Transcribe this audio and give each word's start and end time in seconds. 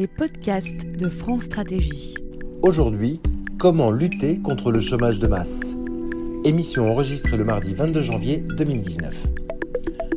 les 0.00 0.06
podcasts 0.06 0.86
de 0.96 1.10
France 1.10 1.42
Stratégie. 1.42 2.14
Aujourd'hui, 2.62 3.20
comment 3.58 3.92
lutter 3.92 4.38
contre 4.38 4.72
le 4.72 4.80
chômage 4.80 5.18
de 5.18 5.26
masse? 5.26 5.74
Émission 6.42 6.90
enregistrée 6.90 7.36
le 7.36 7.44
mardi 7.44 7.74
22 7.74 8.00
janvier 8.00 8.38
2019. 8.56 9.26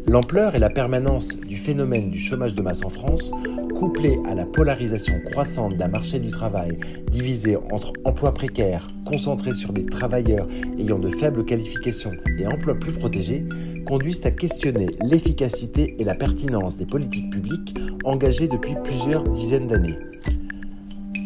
L'ampleur 0.07 0.55
et 0.55 0.59
la 0.59 0.69
permanence 0.69 1.27
du 1.27 1.57
phénomène 1.57 2.11
du 2.11 2.19
chômage 2.19 2.55
de 2.55 2.61
masse 2.61 2.85
en 2.85 2.89
France, 2.89 3.29
couplée 3.77 4.17
à 4.25 4.35
la 4.35 4.45
polarisation 4.45 5.19
croissante 5.31 5.75
d'un 5.75 5.89
marché 5.89 6.17
du 6.19 6.31
travail 6.31 6.79
divisé 7.11 7.57
entre 7.57 7.91
emplois 8.05 8.31
précaires, 8.31 8.87
concentrés 9.05 9.53
sur 9.53 9.73
des 9.73 9.85
travailleurs 9.85 10.47
ayant 10.79 10.99
de 10.99 11.09
faibles 11.09 11.43
qualifications 11.43 12.13
et 12.39 12.47
emplois 12.47 12.75
plus 12.75 12.93
protégés, 12.93 13.43
conduisent 13.83 14.25
à 14.25 14.31
questionner 14.31 14.87
l'efficacité 15.01 15.95
et 15.99 16.03
la 16.03 16.15
pertinence 16.15 16.77
des 16.77 16.85
politiques 16.85 17.29
publiques 17.29 17.75
engagées 18.03 18.47
depuis 18.47 18.73
plusieurs 18.83 19.23
dizaines 19.23 19.67
d'années. 19.67 19.97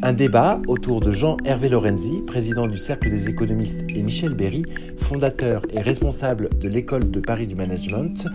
Un 0.04 0.14
débat 0.14 0.62
autour 0.68 1.00
de 1.00 1.12
Jean-Hervé 1.12 1.70
Lorenzi, 1.70 2.22
président 2.28 2.68
du 2.68 2.78
Cercle 2.78 3.10
des 3.10 3.30
économistes, 3.30 3.84
et 3.90 4.04
Michel 4.04 4.36
Berry, 4.36 4.64
fondateur 4.98 5.64
et 5.72 5.82
responsable 5.82 6.50
de 6.60 6.70
l'École 6.70 7.10
de 7.10 7.20
Paris 7.20 7.48
du 7.48 7.56
Management, 7.56 8.28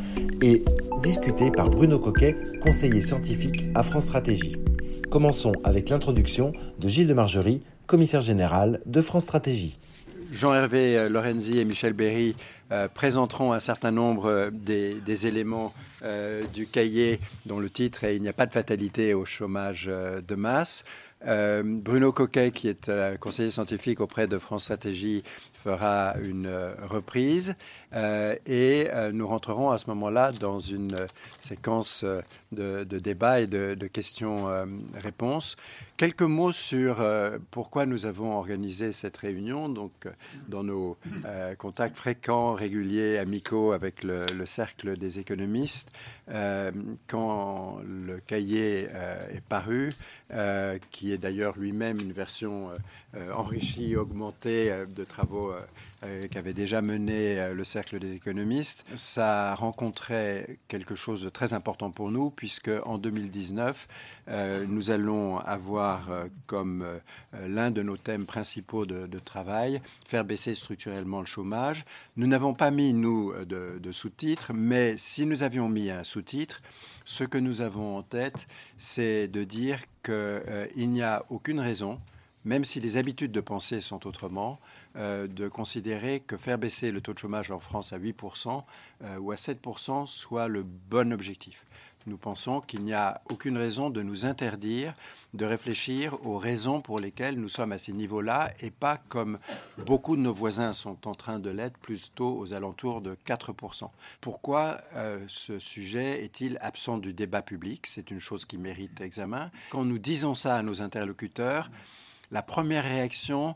est 0.42 0.64
discuté 1.02 1.52
par 1.52 1.70
Bruno 1.70 2.00
Coquet, 2.00 2.34
conseiller 2.60 3.00
scientifique 3.00 3.64
à 3.77 3.84
France 3.84 4.04
Stratégie. 4.04 4.56
Commençons 5.08 5.52
avec 5.62 5.88
l'introduction 5.88 6.52
de 6.80 6.88
Gilles 6.88 7.06
de 7.06 7.14
Margerie, 7.14 7.62
commissaire 7.86 8.22
général 8.22 8.80
de 8.86 9.00
France 9.00 9.22
Stratégie. 9.22 9.78
Jean-Hervé 10.32 11.08
Lorenzi 11.10 11.58
et 11.58 11.64
Michel 11.64 11.92
Berry 11.92 12.34
euh, 12.72 12.88
présenteront 12.88 13.52
un 13.52 13.60
certain 13.60 13.90
nombre 13.90 14.30
euh, 14.30 14.50
des, 14.50 15.27
éléments 15.27 15.74
euh, 16.05 16.42
du 16.55 16.66
cahier 16.66 17.20
dont 17.44 17.60
le 17.60 17.69
titre 17.69 18.05
est 18.05 18.16
Il 18.16 18.22
n'y 18.22 18.30
a 18.30 18.33
pas 18.33 18.47
de 18.47 18.52
fatalité 18.52 19.12
au 19.12 19.27
chômage 19.27 19.86
de 19.86 20.34
masse. 20.34 20.84
Bruno 21.24 22.10
Coquet, 22.10 22.50
qui 22.50 22.66
est 22.66 22.91
conseiller 23.20 23.50
scientifique 23.52 24.00
auprès 24.00 24.27
de 24.27 24.38
France 24.38 24.64
Stratégie, 24.64 25.22
fera 25.62 26.14
une 26.22 26.50
reprise 26.82 27.55
et 28.46 28.88
nous 29.12 29.27
rentrerons 29.28 29.70
à 29.70 29.78
ce 29.78 29.88
moment-là 29.91 30.32
dans 30.32 30.58
une 30.58 30.96
séquence 31.41 32.04
de, 32.52 32.84
de 32.84 32.98
débat 32.98 33.41
et 33.41 33.46
de, 33.46 33.86
questions-réponses. 33.86 35.56
Quelques 35.96 36.22
mots 36.22 36.52
sur 36.52 37.04
pourquoi 37.50 37.86
nous 37.86 38.06
avons 38.06 38.36
organisé 38.36 38.92
cette 38.92 39.16
réunion. 39.19 39.69
Donc, 39.69 39.92
dans 40.48 40.64
nos 40.64 40.96
contacts 41.58 41.97
fréquents, 41.97 42.54
réguliers, 42.54 43.19
amicaux 43.19 43.72
avec 43.72 44.02
le, 44.02 44.24
cercle 44.47 44.97
des 44.97 45.19
économistes. 45.19 45.91
Euh, 46.28 46.70
quand 47.06 47.80
le 47.84 48.20
cahier 48.20 48.86
euh, 48.92 49.36
est 49.36 49.44
paru, 49.44 49.92
euh, 50.32 50.78
qui 50.91 51.12
est 51.12 51.19
d'ailleurs 51.19 51.58
lui-même 51.58 52.00
une 52.00 52.12
version 52.12 52.70
enrichie, 53.34 53.94
augmentée 53.97 54.72
de 54.88 55.04
travaux 55.04 55.52
qu'avait 56.31 56.55
déjà 56.55 56.83
mené 56.83 57.53
le 57.55 57.64
cercle 57.64 58.00
des 58.00 58.14
économistes, 58.14 58.84
ça 58.97 59.55
rencontrait 59.55 60.59
quelque 60.67 60.97
chose 60.97 61.22
de 61.22 61.28
très 61.28 61.53
important 61.53 61.91
pour 61.91 62.11
nous, 62.11 62.31
puisque 62.31 62.70
en 62.84 62.98
2019, 62.98 63.86
nous 64.67 64.91
allons 64.91 65.39
avoir 65.39 66.09
comme 66.47 66.84
l'un 67.33 67.70
de 67.70 67.83
nos 67.83 67.97
thèmes 67.97 68.27
principaux 68.27 68.84
de, 68.84 69.06
de, 69.06 69.19
travail 69.20 69.81
faire 70.09 70.25
baisser 70.25 70.55
structurellement 70.55 71.20
le 71.20 71.27
chômage. 71.27 71.84
Nous 72.16 72.27
n'avons 72.27 72.55
pas 72.55 72.70
mis, 72.70 72.92
nous, 72.92 73.33
de, 73.44 73.92
sous-titres, 73.92 74.53
mais 74.55 74.97
si 74.97 75.27
nous 75.27 75.42
avions 75.42 75.69
mis 75.69 75.91
un 75.91 76.05
sous-titre, 76.05 76.62
ce 77.05 77.25
que 77.25 77.39
nous 77.39 77.61
avons 77.61 77.98
en 77.98 78.03
tête, 78.03 78.47
c'est 78.78 79.28
de 79.28 79.44
dire 79.44 79.81
qu'il 80.03 80.15
euh, 80.15 80.66
n'y 80.76 81.03
a 81.03 81.25
aucune 81.31 81.60
raison, 81.60 82.00
même 82.44 82.65
si 82.65 82.81
les 82.81 82.97
habitudes 82.97 83.32
de 83.32 83.41
pensée 83.41 83.81
sont 83.81 84.06
autrement, 84.06 84.59
euh, 84.97 85.26
de 85.26 85.48
considérer 85.48 86.20
que 86.20 86.36
faire 86.36 86.58
baisser 86.58 86.91
le 86.91 87.00
taux 87.00 87.14
de 87.14 87.19
chômage 87.19 87.50
en 87.50 87.60
France 87.60 87.92
à 87.92 87.98
8% 87.98 88.62
euh, 89.03 89.19
ou 89.19 89.32
à 89.32 89.36
7% 89.36 90.06
soit 90.06 90.48
le 90.48 90.62
bon 90.62 91.12
objectif. 91.12 91.64
Nous 92.06 92.16
pensons 92.16 92.60
qu'il 92.60 92.82
n'y 92.82 92.92
a 92.92 93.20
aucune 93.31 93.56
raison 93.56 93.88
de 93.88 94.02
nous 94.02 94.25
interdire 94.25 94.94
de 95.34 95.44
réfléchir 95.44 96.19
aux 96.26 96.36
raisons 96.36 96.81
pour 96.81 96.98
lesquelles 96.98 97.36
nous 97.36 97.48
sommes 97.48 97.72
à 97.72 97.78
ces 97.78 97.92
niveaux-là 97.92 98.50
et 98.60 98.70
pas 98.70 98.98
comme 99.08 99.38
beaucoup 99.86 100.16
de 100.16 100.20
nos 100.20 100.34
voisins 100.34 100.72
sont 100.72 101.08
en 101.08 101.14
train 101.14 101.38
de 101.38 101.48
l'être, 101.48 101.78
plutôt 101.78 102.36
aux 102.36 102.52
alentours 102.52 103.00
de 103.00 103.16
4%. 103.26 103.88
Pourquoi 104.20 104.78
euh, 104.94 105.25
ce 105.28 105.58
sujet 105.58 106.25
est-il 106.25 106.58
absent 106.60 106.98
du 106.98 107.12
débat 107.14 107.42
public? 107.42 107.86
C'est 107.86 108.10
une 108.10 108.20
chose 108.20 108.44
qui 108.44 108.58
mérite 108.58 109.00
examen. 109.00 109.50
Quand 109.70 109.84
nous 109.84 109.98
disons 109.98 110.34
ça 110.34 110.56
à 110.56 110.62
nos 110.62 110.82
interlocuteurs, 110.82 111.70
la 112.31 112.42
première 112.42 112.84
réaction 112.84 113.54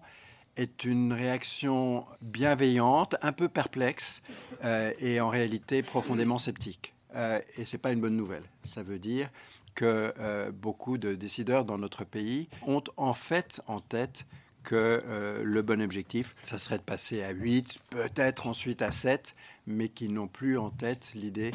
est 0.57 0.85
une 0.85 1.13
réaction 1.13 2.05
bienveillante, 2.23 3.17
un 3.23 3.33
peu 3.33 3.49
perplexe 3.49 4.23
euh, 4.65 4.93
et 5.01 5.21
en 5.21 5.29
réalité 5.29 5.83
profondément 5.83 6.39
sceptique. 6.39 6.95
Euh, 7.15 7.41
et 7.57 7.65
ce 7.65 7.77
n'est 7.77 7.81
pas 7.81 7.93
une 7.93 8.01
bonne 8.01 8.17
nouvelle. 8.17 8.45
Ça 8.65 8.83
veut 8.83 8.99
dire 8.99 9.31
que 9.75 10.15
euh, 10.19 10.51
beaucoup 10.51 10.99
de 10.99 11.15
décideurs 11.15 11.65
dans 11.65 11.79
notre 11.79 12.05
pays 12.05 12.49
ont 12.67 12.83
en 12.97 13.15
fait 13.15 13.61
en 13.67 13.81
tête 13.81 14.27
que 14.65 15.05
le 15.45 15.63
bon 15.63 15.81
objectif, 15.81 16.35
ça 16.43 16.59
serait 16.59 16.79
de 16.79 16.83
passer 16.83 17.23
à 17.23 17.31
8, 17.31 17.79
peut-être 17.91 18.49
ensuite 18.49 18.83
à 18.83 18.91
7, 18.91 19.37
mais 19.69 19.89
qui 19.89 20.09
n'ont 20.09 20.27
plus 20.27 20.59
en 20.59 20.71
tête 20.71 21.13
l'idée 21.15 21.53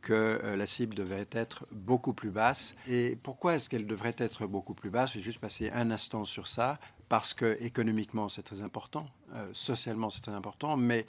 que 0.00 0.40
la 0.56 0.64
cible 0.64 0.94
devait 0.94 1.28
être 1.32 1.66
beaucoup 1.70 2.14
plus 2.14 2.30
basse. 2.30 2.76
Et 2.88 3.18
pourquoi 3.22 3.56
est-ce 3.56 3.68
qu'elle 3.68 3.86
devrait 3.86 4.14
être 4.16 4.46
beaucoup 4.46 4.72
plus 4.72 4.88
basse? 4.88 5.12
Je 5.12 5.18
vais 5.18 5.22
juste 5.24 5.38
passer 5.38 5.68
un 5.74 5.90
instant 5.90 6.24
sur 6.24 6.48
ça, 6.48 6.80
parce 7.10 7.34
que 7.34 7.58
économiquement 7.62 8.30
c'est 8.30 8.42
très 8.42 8.62
important, 8.62 9.06
socialement 9.52 10.08
c'est 10.08 10.22
très 10.22 10.32
important, 10.32 10.78
mais 10.78 11.04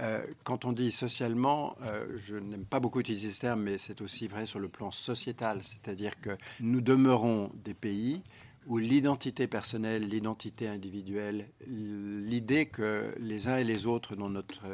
euh, 0.00 0.20
quand 0.44 0.66
on 0.66 0.72
dit 0.72 0.92
socialement, 0.92 1.76
euh, 1.82 2.06
je 2.16 2.36
n'aime 2.36 2.66
pas 2.66 2.80
beaucoup 2.80 3.00
utiliser 3.00 3.30
ce 3.30 3.40
terme, 3.40 3.62
mais 3.62 3.78
c'est 3.78 4.02
aussi 4.02 4.28
vrai 4.28 4.44
sur 4.44 4.58
le 4.58 4.68
plan 4.68 4.90
sociétal, 4.90 5.62
c'est-à-dire 5.62 6.20
que 6.20 6.36
nous 6.60 6.82
demeurons 6.82 7.50
des 7.64 7.72
pays 7.72 8.22
où 8.66 8.78
l'identité 8.78 9.46
personnelle, 9.46 10.06
l'identité 10.06 10.68
individuelle, 10.68 11.48
l'idée 11.66 12.66
que 12.66 13.14
les 13.18 13.48
uns 13.48 13.56
et 13.56 13.64
les 13.64 13.86
autres 13.86 14.16
dans 14.16 14.28
notre 14.28 14.64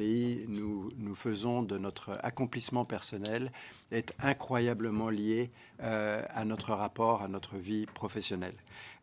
pays, 0.00 0.46
nous, 0.48 0.90
nous 0.96 1.14
faisons 1.14 1.62
de 1.62 1.76
notre 1.76 2.18
accomplissement 2.22 2.86
personnel 2.86 3.52
est 3.90 4.14
incroyablement 4.20 5.10
lié 5.10 5.50
euh, 5.82 6.22
à 6.30 6.46
notre 6.46 6.72
rapport, 6.72 7.20
à 7.22 7.28
notre 7.28 7.56
vie 7.56 7.84
professionnelle. 7.84 8.54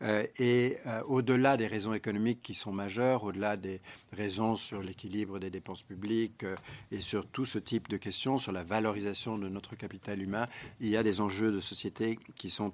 Euh, 0.02 0.26
et 0.40 0.78
euh, 0.88 1.02
au-delà 1.08 1.56
des 1.56 1.68
raisons 1.68 1.94
économiques 1.94 2.42
qui 2.42 2.56
sont 2.56 2.72
majeures, 2.72 3.24
au-delà 3.26 3.58
des 3.58 3.80
raisons 4.14 4.56
sur 4.56 4.82
l'équilibre 4.82 5.38
des 5.38 5.52
dépenses 5.52 5.84
publiques 5.84 6.46
et 6.92 7.02
sur 7.02 7.28
tout 7.28 7.46
ce 7.46 7.60
type 7.60 7.90
de 7.90 7.98
questions, 7.98 8.40
sur 8.40 8.52
la 8.52 8.64
valorisation 8.64 9.38
de 9.38 9.50
notre 9.50 9.76
capital 9.76 10.20
humain, 10.20 10.48
il 10.80 10.88
y 10.88 10.98
a 10.98 11.04
des 11.04 11.22
enjeux 11.22 11.52
de 11.52 11.60
société 11.60 12.18
qui 12.36 12.50
sont 12.50 12.74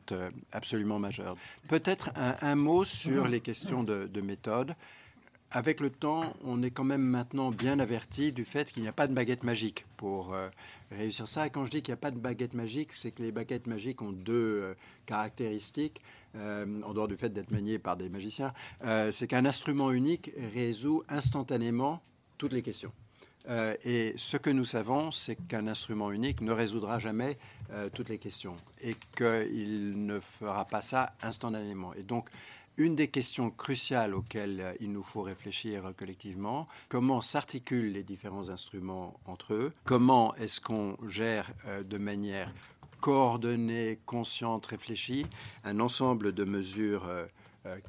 absolument 0.53 0.99
majeurs. 0.99 1.35
Peut-être 1.67 2.11
un, 2.15 2.55
mot 2.55 2.85
sur 2.85 3.27
les 3.27 3.41
questions 3.41 3.83
de, 3.83 4.07
de 4.07 4.21
méthode 4.21 4.75
avec 5.53 5.79
le 5.79 5.91
temps, 5.91 6.33
on 6.43 6.63
est 6.63 6.71
quand 6.71 6.83
même 6.83 7.03
maintenant 7.03 7.51
bien 7.51 7.79
averti 7.79 8.31
du 8.31 8.43
fait 8.43 8.71
qu'il 8.71 8.81
n'y 8.81 8.89
a 8.89 8.93
pas 8.93 9.05
de 9.05 9.13
baguette 9.13 9.43
magique 9.43 9.85
pour 9.97 10.33
euh, 10.33 10.49
réussir 10.91 11.27
ça. 11.27 11.45
Et 11.45 11.51
quand 11.51 11.65
je 11.65 11.71
dis 11.71 11.83
qu'il 11.83 11.91
n'y 11.91 11.99
a 11.99 12.01
pas 12.01 12.09
de 12.09 12.17
baguette 12.17 12.55
magique, 12.55 12.89
c'est 12.93 13.11
que 13.11 13.21
les 13.21 13.31
baguettes 13.31 13.67
magiques 13.67 14.01
ont 14.01 14.11
deux 14.11 14.33
euh, 14.33 14.73
caractéristiques, 15.05 16.01
euh, 16.35 16.81
en 16.81 16.93
dehors 16.95 17.07
du 17.07 17.15
fait 17.17 17.29
d'être 17.29 17.51
maniées 17.51 17.77
par 17.77 17.95
des 17.95 18.09
magiciens. 18.09 18.51
c'est 19.11 19.27
qu'un 19.27 19.45
instrument 19.45 19.91
unique 19.91 20.31
résout 20.53 21.03
instantanément 21.07 22.01
toutes 22.39 22.53
les 22.53 22.63
questions. 22.63 22.91
et 23.85 24.13
ce 24.17 24.37
que 24.37 24.49
nous 24.49 24.65
savons, 24.65 25.11
c'est 25.11 25.35
qu'un 25.35 25.67
instrument 25.67 26.11
unique 26.11 26.41
ne 26.41 26.51
résoudra 26.51 26.97
jamais 26.97 27.37
toutes 27.93 28.09
les 28.09 28.17
questions 28.17 28.55
et 28.81 28.95
qu'il 29.15 30.05
ne 30.05 30.19
fera 30.19 30.65
pas 30.65 30.81
ça 30.81 31.13
instantanément. 31.21 31.93
Et 31.93 32.03
donc, 32.03 32.29
une 32.77 32.95
des 32.95 33.07
questions 33.07 33.51
cruciales 33.51 34.15
auxquelles 34.15 34.61
euh, 34.61 34.73
il 34.79 34.91
nous 34.91 35.03
faut 35.03 35.21
réfléchir 35.21 35.93
collectivement, 35.97 36.67
comment 36.89 37.21
s'articulent 37.21 37.91
les 37.91 38.03
différents 38.03 38.49
instruments 38.49 39.19
entre 39.25 39.53
eux, 39.53 39.73
comment 39.83 40.35
est-ce 40.35 40.59
qu'on 40.59 40.97
gère 41.07 41.51
euh, 41.67 41.83
de 41.83 41.97
manière 41.97 42.53
coordonnée, 42.99 43.99
consciente, 44.05 44.65
réfléchie, 44.65 45.25
un 45.63 45.79
ensemble 45.79 46.33
de 46.33 46.45
mesures 46.45 47.05
euh, 47.05 47.25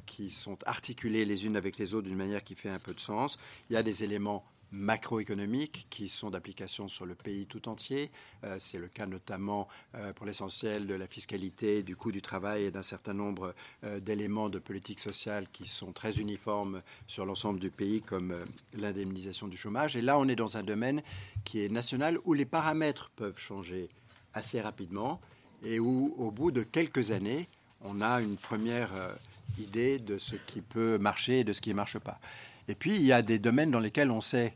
qui 0.05 0.31
sont 0.31 0.57
articulées 0.65 1.25
les 1.25 1.45
unes 1.45 1.55
avec 1.55 1.77
les 1.77 1.93
autres 1.93 2.07
d'une 2.07 2.17
manière 2.17 2.43
qui 2.43 2.55
fait 2.55 2.69
un 2.69 2.79
peu 2.79 2.93
de 2.93 2.99
sens? 2.99 3.39
Il 3.69 3.73
y 3.73 3.77
a 3.77 3.83
des 3.83 4.03
éléments 4.03 4.43
macroéconomiques 4.75 5.87
qui 5.89 6.09
sont 6.09 6.29
d'application 6.29 6.87
sur 6.87 7.05
le 7.05 7.15
pays 7.15 7.45
tout 7.45 7.69
entier. 7.69 8.11
Euh, 8.43 8.57
c'est 8.59 8.77
le 8.77 8.87
cas 8.87 9.05
notamment 9.05 9.67
euh, 9.95 10.13
pour 10.13 10.25
l'essentiel 10.25 10.85
de 10.85 10.93
la 10.93 11.07
fiscalité, 11.07 11.81
du 11.81 11.95
coût 11.95 12.11
du 12.11 12.21
travail 12.21 12.65
et 12.65 12.71
d'un 12.71 12.83
certain 12.83 13.13
nombre 13.13 13.55
euh, 13.83 13.99
d'éléments 13.99 14.49
de 14.49 14.59
politique 14.59 14.99
sociale 14.99 15.47
qui 15.51 15.65
sont 15.65 15.93
très 15.93 16.19
uniformes 16.19 16.81
sur 17.07 17.25
l'ensemble 17.25 17.59
du 17.59 17.71
pays, 17.71 18.01
comme 18.01 18.35
l'indemnisation 18.77 19.47
du 19.47 19.57
chômage. 19.57 19.95
Et 19.95 20.01
là, 20.01 20.19
on 20.19 20.27
est 20.27 20.35
dans 20.35 20.57
un 20.57 20.63
domaine 20.63 21.01
qui 21.45 21.63
est 21.63 21.69
national 21.69 22.19
où 22.25 22.33
les 22.33 22.45
paramètres 22.45 23.11
peuvent 23.15 23.39
changer 23.39 23.89
assez 24.33 24.59
rapidement 24.59 25.21
et 25.63 25.79
où, 25.79 26.13
au 26.17 26.31
bout 26.31 26.51
de 26.51 26.63
quelques 26.63 27.11
années, 27.11 27.47
on 27.81 28.01
a 28.01 28.21
une 28.21 28.35
première 28.35 29.15
idée 29.57 29.99
de 29.99 30.17
ce 30.17 30.35
qui 30.35 30.61
peut 30.61 30.97
marcher 30.97 31.39
et 31.39 31.43
de 31.43 31.53
ce 31.53 31.61
qui 31.61 31.69
ne 31.69 31.75
marche 31.75 31.99
pas. 31.99 32.19
Et 32.67 32.75
puis, 32.75 32.95
il 32.95 33.03
y 33.03 33.13
a 33.13 33.21
des 33.21 33.39
domaines 33.39 33.71
dans 33.71 33.79
lesquels 33.79 34.11
on 34.11 34.21
sait 34.21 34.53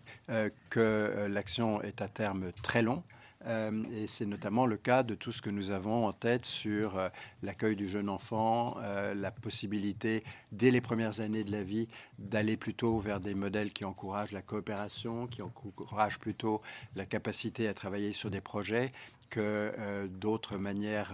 que 0.70 1.28
l'action 1.30 1.82
est 1.82 2.02
à 2.02 2.08
terme 2.08 2.52
très 2.64 2.82
long. 2.82 3.04
Euh, 3.48 3.84
et 3.94 4.08
c'est 4.08 4.26
notamment 4.26 4.66
le 4.66 4.76
cas 4.76 5.02
de 5.02 5.16
tout 5.16 5.32
ce 5.32 5.42
que 5.42 5.50
nous 5.50 5.72
avons 5.72 6.08
en 6.08 6.12
tête 6.14 6.46
sur 6.46 6.98
euh, 6.98 7.08
l'accueil 7.42 7.76
du 7.76 7.88
jeune 7.88 8.10
enfant, 8.10 8.76
euh, 8.82 9.14
la 9.14 9.32
possibilité, 9.32 10.24
dès 10.52 10.72
les 10.72 10.82
premières 10.82 11.22
années 11.22 11.46
de 11.46 11.52
la 11.52 11.64
vie, 11.64 11.88
d'aller 12.18 12.58
plutôt 12.58 13.00
vers 13.00 13.22
des 13.22 13.36
modèles 13.36 13.72
qui 13.72 13.86
encouragent 13.86 14.34
la 14.34 14.42
coopération, 14.42 15.28
qui 15.28 15.42
encouragent 15.42 16.20
plutôt 16.20 16.62
la 16.96 17.06
capacité 17.06 17.70
à 17.70 17.74
travailler 17.74 18.12
sur 18.12 18.30
des 18.30 18.42
projets 18.42 18.92
que 19.30 20.08
d'autres 20.08 20.58
manières 20.58 21.14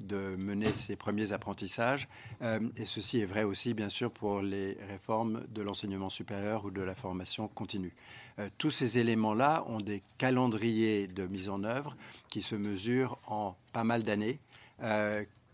de 0.00 0.36
mener 0.36 0.72
ces 0.72 0.96
premiers 0.96 1.32
apprentissages. 1.32 2.08
et 2.42 2.84
ceci 2.84 3.20
est 3.20 3.26
vrai 3.26 3.44
aussi, 3.44 3.74
bien 3.74 3.88
sûr, 3.88 4.10
pour 4.10 4.40
les 4.40 4.76
réformes 4.88 5.44
de 5.48 5.62
l'enseignement 5.62 6.08
supérieur 6.08 6.64
ou 6.64 6.70
de 6.70 6.82
la 6.82 6.94
formation 6.94 7.48
continue. 7.48 7.94
Euh, 8.38 8.48
tous 8.58 8.70
ces 8.70 8.98
éléments-là 8.98 9.64
ont 9.68 9.80
des 9.80 10.02
calendriers 10.18 11.06
de 11.06 11.26
mise 11.26 11.48
en 11.48 11.62
œuvre 11.64 11.96
qui 12.28 12.42
se 12.42 12.56
mesurent 12.56 13.18
en 13.26 13.56
pas 13.72 13.84
mal 13.84 14.02
d'années. 14.02 14.38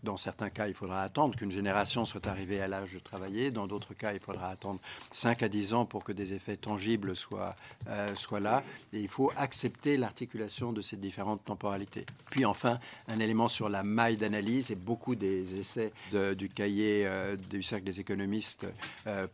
Euh, 0.03 0.11
dans 0.11 0.17
certains 0.17 0.49
cas, 0.49 0.67
il 0.67 0.73
faudra 0.73 1.01
attendre 1.01 1.35
qu'une 1.35 1.51
génération 1.51 2.05
soit 2.05 2.27
arrivée 2.27 2.61
à 2.61 2.67
l'âge 2.67 2.93
de 2.93 2.99
travailler. 2.99 3.51
Dans 3.51 3.67
d'autres 3.67 3.93
cas, 3.93 4.13
il 4.13 4.19
faudra 4.19 4.49
attendre 4.49 4.79
5 5.11 5.43
à 5.43 5.49
10 5.49 5.73
ans 5.73 5.85
pour 5.85 6.03
que 6.03 6.11
des 6.11 6.33
effets 6.33 6.57
tangibles 6.57 7.15
soient, 7.15 7.55
euh, 7.87 8.15
soient 8.15 8.39
là. 8.39 8.63
Et 8.93 8.99
il 8.99 9.07
faut 9.07 9.31
accepter 9.37 9.97
l'articulation 9.97 10.73
de 10.73 10.81
ces 10.81 10.97
différentes 10.97 11.43
temporalités. 11.45 12.05
Puis 12.29 12.45
enfin, 12.45 12.79
un 13.07 13.19
élément 13.19 13.47
sur 13.47 13.69
la 13.69 13.83
maille 13.83 14.17
d'analyse, 14.17 14.71
et 14.71 14.75
beaucoup 14.75 15.15
des 15.15 15.59
essais 15.59 15.91
du 16.11 16.49
cahier 16.49 17.07
du 17.49 17.63
cercle 17.63 17.85
des 17.85 17.99
économistes 17.99 18.65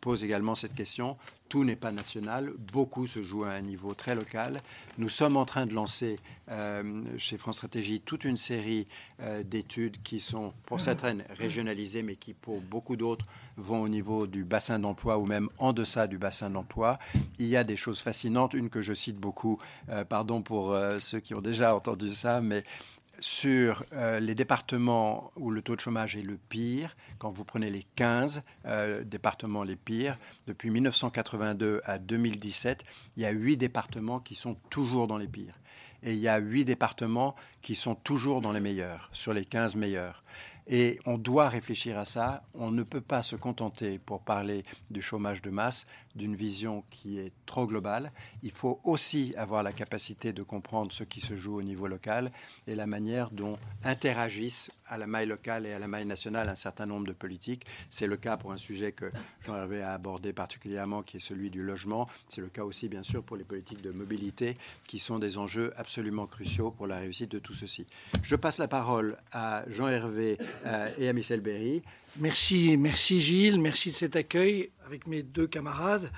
posent 0.01 0.23
également 0.23 0.55
cette 0.55 0.73
question 0.73 1.17
tout 1.49 1.63
n'est 1.63 1.75
pas 1.75 1.91
national, 1.91 2.51
beaucoup 2.73 3.07
se 3.07 3.21
joue 3.21 3.43
à 3.43 3.51
un 3.51 3.61
niveau 3.61 3.93
très 3.93 4.15
local. 4.15 4.61
Nous 4.97 5.09
sommes 5.09 5.37
en 5.37 5.45
train 5.45 5.65
de 5.65 5.73
lancer 5.73 6.19
euh, 6.49 7.03
chez 7.17 7.37
France 7.37 7.57
Stratégie 7.57 8.01
toute 8.01 8.23
une 8.23 8.37
série 8.37 8.87
euh, 9.21 9.43
d'études 9.43 10.01
qui 10.03 10.19
sont 10.19 10.53
pour 10.65 10.79
certaines 10.79 11.23
régionalisées, 11.37 12.03
mais 12.03 12.15
qui 12.15 12.33
pour 12.33 12.61
beaucoup 12.61 12.95
d'autres 12.95 13.25
vont 13.57 13.81
au 13.81 13.89
niveau 13.89 14.27
du 14.27 14.43
bassin 14.43 14.79
d'emploi 14.79 15.17
ou 15.17 15.25
même 15.25 15.49
en 15.57 15.73
deçà 15.73 16.07
du 16.07 16.17
bassin 16.17 16.49
d'emploi. 16.49 16.99
Il 17.39 17.47
y 17.47 17.57
a 17.57 17.63
des 17.63 17.75
choses 17.75 18.01
fascinantes, 18.01 18.53
une 18.53 18.69
que 18.69 18.81
je 18.81 18.93
cite 18.93 19.17
beaucoup, 19.17 19.57
euh, 19.89 20.03
pardon 20.03 20.41
pour 20.41 20.77
ceux 20.99 21.19
qui 21.19 21.33
ont 21.33 21.41
déjà 21.41 21.75
entendu 21.75 22.13
ça, 22.13 22.41
mais 22.41 22.63
sur 23.19 23.83
euh, 23.93 24.19
les 24.19 24.35
départements 24.35 25.31
où 25.35 25.49
le 25.49 25.61
taux 25.61 25.75
de 25.75 25.81
chômage 25.81 26.15
est 26.15 26.21
le 26.21 26.37
pire, 26.37 26.95
quand 27.17 27.31
vous 27.31 27.43
prenez 27.43 27.69
les 27.69 27.83
15 27.95 28.43
euh, 28.65 29.03
départements 29.03 29.63
les 29.63 29.75
pires, 29.75 30.17
depuis 30.45 30.69
1982 30.69 31.81
à 31.85 31.97
2017, 31.97 32.83
il 33.15 33.23
y 33.23 33.25
a 33.25 33.31
8 33.31 33.57
départements 33.57 34.19
qui 34.19 34.35
sont 34.35 34.55
toujours 34.69 35.07
dans 35.07 35.17
les 35.17 35.27
pires. 35.27 35.59
Et 36.03 36.13
il 36.13 36.19
y 36.19 36.27
a 36.27 36.37
8 36.37 36.65
départements 36.65 37.35
qui 37.61 37.75
sont 37.75 37.95
toujours 37.95 38.41
dans 38.41 38.51
les 38.51 38.59
meilleurs, 38.59 39.09
sur 39.13 39.33
les 39.33 39.45
15 39.45 39.75
meilleurs. 39.75 40.23
Et 40.69 40.99
on 41.05 41.17
doit 41.17 41.47
réfléchir 41.47 41.97
à 41.97 42.05
ça. 42.05 42.43
On 42.53 42.71
ne 42.71 42.83
peut 42.83 43.01
pas 43.01 43.23
se 43.23 43.35
contenter, 43.35 43.99
pour 43.99 44.21
parler 44.21 44.63
du 44.91 45.01
chômage 45.01 45.41
de 45.41 45.49
masse, 45.49 45.87
d'une 46.17 46.35
vision 46.35 46.83
qui 46.89 47.19
est 47.19 47.31
trop 47.45 47.67
globale. 47.67 48.11
Il 48.43 48.51
faut 48.51 48.79
aussi 48.83 49.33
avoir 49.37 49.63
la 49.63 49.71
capacité 49.71 50.33
de 50.33 50.43
comprendre 50.43 50.91
ce 50.91 51.03
qui 51.03 51.21
se 51.21 51.35
joue 51.35 51.55
au 51.55 51.61
niveau 51.61 51.87
local 51.87 52.31
et 52.67 52.75
la 52.75 52.87
manière 52.87 53.31
dont 53.31 53.57
interagissent 53.83 54.69
à 54.87 54.97
la 54.97 55.07
maille 55.07 55.27
locale 55.27 55.65
et 55.65 55.73
à 55.73 55.79
la 55.79 55.87
maille 55.87 56.05
nationale 56.05 56.49
un 56.49 56.55
certain 56.55 56.85
nombre 56.85 57.07
de 57.07 57.13
politiques. 57.13 57.65
C'est 57.89 58.07
le 58.07 58.17
cas 58.17 58.37
pour 58.37 58.51
un 58.51 58.57
sujet 58.57 58.91
que 58.91 59.11
Jean-Hervé 59.41 59.81
a 59.81 59.93
abordé 59.93 60.33
particulièrement, 60.33 61.03
qui 61.03 61.17
est 61.17 61.21
celui 61.21 61.49
du 61.49 61.61
logement. 61.61 62.07
C'est 62.27 62.41
le 62.41 62.47
cas 62.47 62.63
aussi, 62.63 62.89
bien 62.89 63.03
sûr, 63.03 63.23
pour 63.23 63.37
les 63.37 63.43
politiques 63.43 63.81
de 63.81 63.91
mobilité, 63.91 64.57
qui 64.87 64.99
sont 64.99 65.19
des 65.19 65.37
enjeux 65.37 65.71
absolument 65.77 66.25
cruciaux 66.25 66.71
pour 66.71 66.87
la 66.87 66.97
réussite 66.99 67.31
de 67.31 67.39
tout 67.39 67.53
ceci. 67.53 67.85
Je 68.23 68.35
passe 68.35 68.57
la 68.57 68.67
parole 68.67 69.17
à 69.31 69.63
Jean-Hervé 69.67 70.37
euh, 70.65 70.89
et 70.97 71.07
à 71.07 71.13
Michel 71.13 71.41
Berry. 71.41 71.83
Merci, 72.19 72.77
merci 72.77 73.21
Gilles, 73.21 73.59
merci 73.59 73.91
de 73.91 73.95
cet 73.95 74.15
accueil. 74.15 74.71
Avec 74.87 75.05
mes 75.05 75.21
deux 75.21 75.47
camarades, 75.47 76.09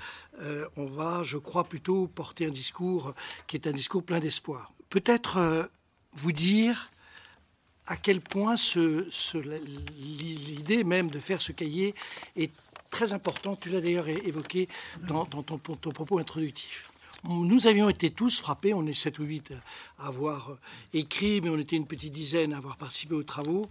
euh, 0.42 0.64
on 0.76 0.84
va, 0.84 1.24
je 1.24 1.38
crois, 1.38 1.64
plutôt 1.64 2.06
porter 2.06 2.46
un 2.46 2.50
discours 2.50 3.14
qui 3.48 3.56
est 3.56 3.66
un 3.66 3.72
discours 3.72 4.04
plein 4.04 4.20
d'espoir. 4.20 4.72
Peut-être 4.90 5.38
euh, 5.38 5.64
vous 6.12 6.30
dire 6.30 6.92
à 7.86 7.96
quel 7.96 8.20
point 8.20 8.54
l'idée 9.98 10.84
même 10.84 11.10
de 11.10 11.18
faire 11.18 11.42
ce 11.42 11.50
cahier 11.50 11.96
est 12.36 12.52
très 12.90 13.12
importante. 13.12 13.58
Tu 13.60 13.70
l'as 13.70 13.80
d'ailleurs 13.80 14.08
évoqué 14.08 14.68
dans, 15.00 15.24
ton, 15.24 15.42
ton 15.42 15.90
propos 15.90 16.20
introductif 16.20 16.90
nous 17.28 17.66
avions 17.66 17.88
été 17.88 18.10
tous 18.10 18.40
frappés, 18.40 18.72
on 18.72 18.86
est 18.86 18.94
7 18.94 19.18
ou 19.18 19.24
8 19.24 19.52
à 19.98 20.06
avoir 20.06 20.56
écrit, 20.94 21.40
mais 21.40 21.50
on 21.50 21.58
était 21.58 21.76
une 21.76 21.86
petite 21.86 22.12
dizaine 22.12 22.52
à 22.54 22.56
avoir 22.56 22.76
participé 22.76 23.14
aux 23.14 23.22
travaux. 23.22 23.66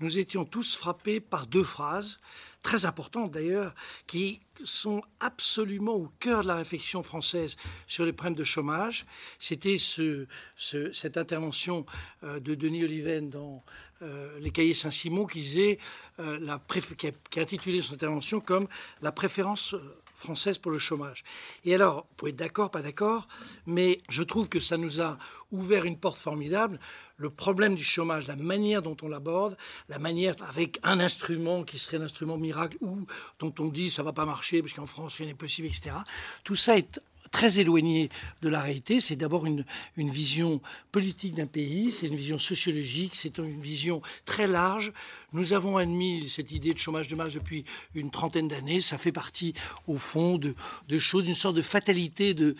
Nous 0.00 0.18
étions 0.18 0.44
tous 0.44 0.74
frappés 0.74 1.20
par 1.20 1.46
deux 1.46 1.64
phrases, 1.64 2.18
très 2.64 2.86
importantes 2.86 3.30
d'ailleurs, 3.30 3.74
qui 4.08 4.40
sont 4.64 5.02
absolument 5.20 5.94
au 5.94 6.10
cœur 6.18 6.42
de 6.42 6.48
la 6.48 6.56
réflexion 6.56 7.02
française 7.02 7.56
sur 7.86 8.04
les 8.04 8.12
problèmes 8.12 8.34
de 8.34 8.42
chômage. 8.42 9.04
C'était 9.38 9.78
ce, 9.78 10.26
cette 10.56 11.16
intervention 11.16 11.86
euh, 12.24 12.40
de 12.40 12.54
Denis 12.54 12.84
Oliven 12.84 13.30
dans 13.30 13.62
euh, 14.02 14.38
les 14.40 14.50
cahiers 14.50 14.74
Saint-Simon 14.74 15.26
qui, 15.26 15.40
disait, 15.40 15.78
euh, 16.18 16.38
la 16.40 16.60
qui, 16.96 17.06
a, 17.06 17.12
qui 17.30 17.38
a 17.38 17.42
intitulé 17.42 17.82
son 17.82 17.94
intervention 17.94 18.40
comme 18.40 18.66
la 19.02 19.12
préférence 19.12 19.76
française 20.24 20.56
pour 20.56 20.72
le 20.72 20.78
chômage. 20.78 21.22
Et 21.64 21.74
alors, 21.74 22.06
vous 22.08 22.14
pouvez 22.16 22.30
être 22.30 22.36
d'accord, 22.36 22.70
pas 22.70 22.80
d'accord, 22.80 23.28
mais 23.66 24.00
je 24.08 24.22
trouve 24.22 24.48
que 24.48 24.58
ça 24.58 24.78
nous 24.78 25.02
a 25.02 25.18
ouvert 25.52 25.84
une 25.84 25.98
porte 25.98 26.18
formidable. 26.18 26.80
Le 27.16 27.30
problème 27.30 27.76
du 27.76 27.84
chômage, 27.84 28.26
la 28.26 28.36
manière 28.36 28.82
dont 28.82 28.96
on 29.02 29.08
l'aborde, 29.08 29.56
la 29.88 29.98
manière 29.98 30.34
avec 30.48 30.80
un 30.82 30.98
instrument 30.98 31.62
qui 31.62 31.78
serait 31.78 31.98
un 31.98 32.02
instrument 32.02 32.36
miracle 32.36 32.76
ou 32.80 33.06
dont 33.38 33.54
on 33.60 33.68
dit 33.68 33.90
ça 33.90 34.02
va 34.02 34.12
pas 34.12 34.24
marcher 34.24 34.62
parce 34.62 34.74
qu'en 34.74 34.86
France 34.86 35.16
rien 35.16 35.26
n'est 35.28 35.34
possible, 35.34 35.68
etc. 35.68 35.96
Tout 36.42 36.56
ça 36.56 36.76
est 36.76 37.00
très 37.34 37.58
éloigné 37.58 38.10
de 38.42 38.48
la 38.48 38.62
réalité. 38.62 39.00
C'est 39.00 39.16
d'abord 39.16 39.44
une, 39.44 39.64
vision 39.96 40.60
politique 40.92 41.34
d'un 41.34 41.46
pays, 41.46 41.90
c'est 41.90 42.06
une 42.06 42.14
vision 42.14 42.38
sociologique, 42.38 43.16
c'est 43.16 43.38
une 43.38 43.60
vision 43.60 44.02
très 44.24 44.46
large. 44.46 44.92
Nous 45.32 45.52
avons 45.52 45.76
admis 45.76 46.28
cette 46.28 46.52
idée 46.52 46.72
de 46.72 46.78
chômage 46.78 47.08
de 47.08 47.16
masse 47.16 47.34
depuis 47.34 47.64
une 47.96 48.12
trentaine 48.12 48.46
d'années. 48.46 48.80
Ça 48.80 48.98
fait 48.98 49.10
partie, 49.10 49.52
au 49.88 49.96
fond, 49.96 50.38
de, 50.38 50.54
choses, 51.00 51.24
d'une 51.24 51.34
sorte 51.34 51.56
de 51.56 51.62
fatalité 51.62 52.34
de, 52.34 52.54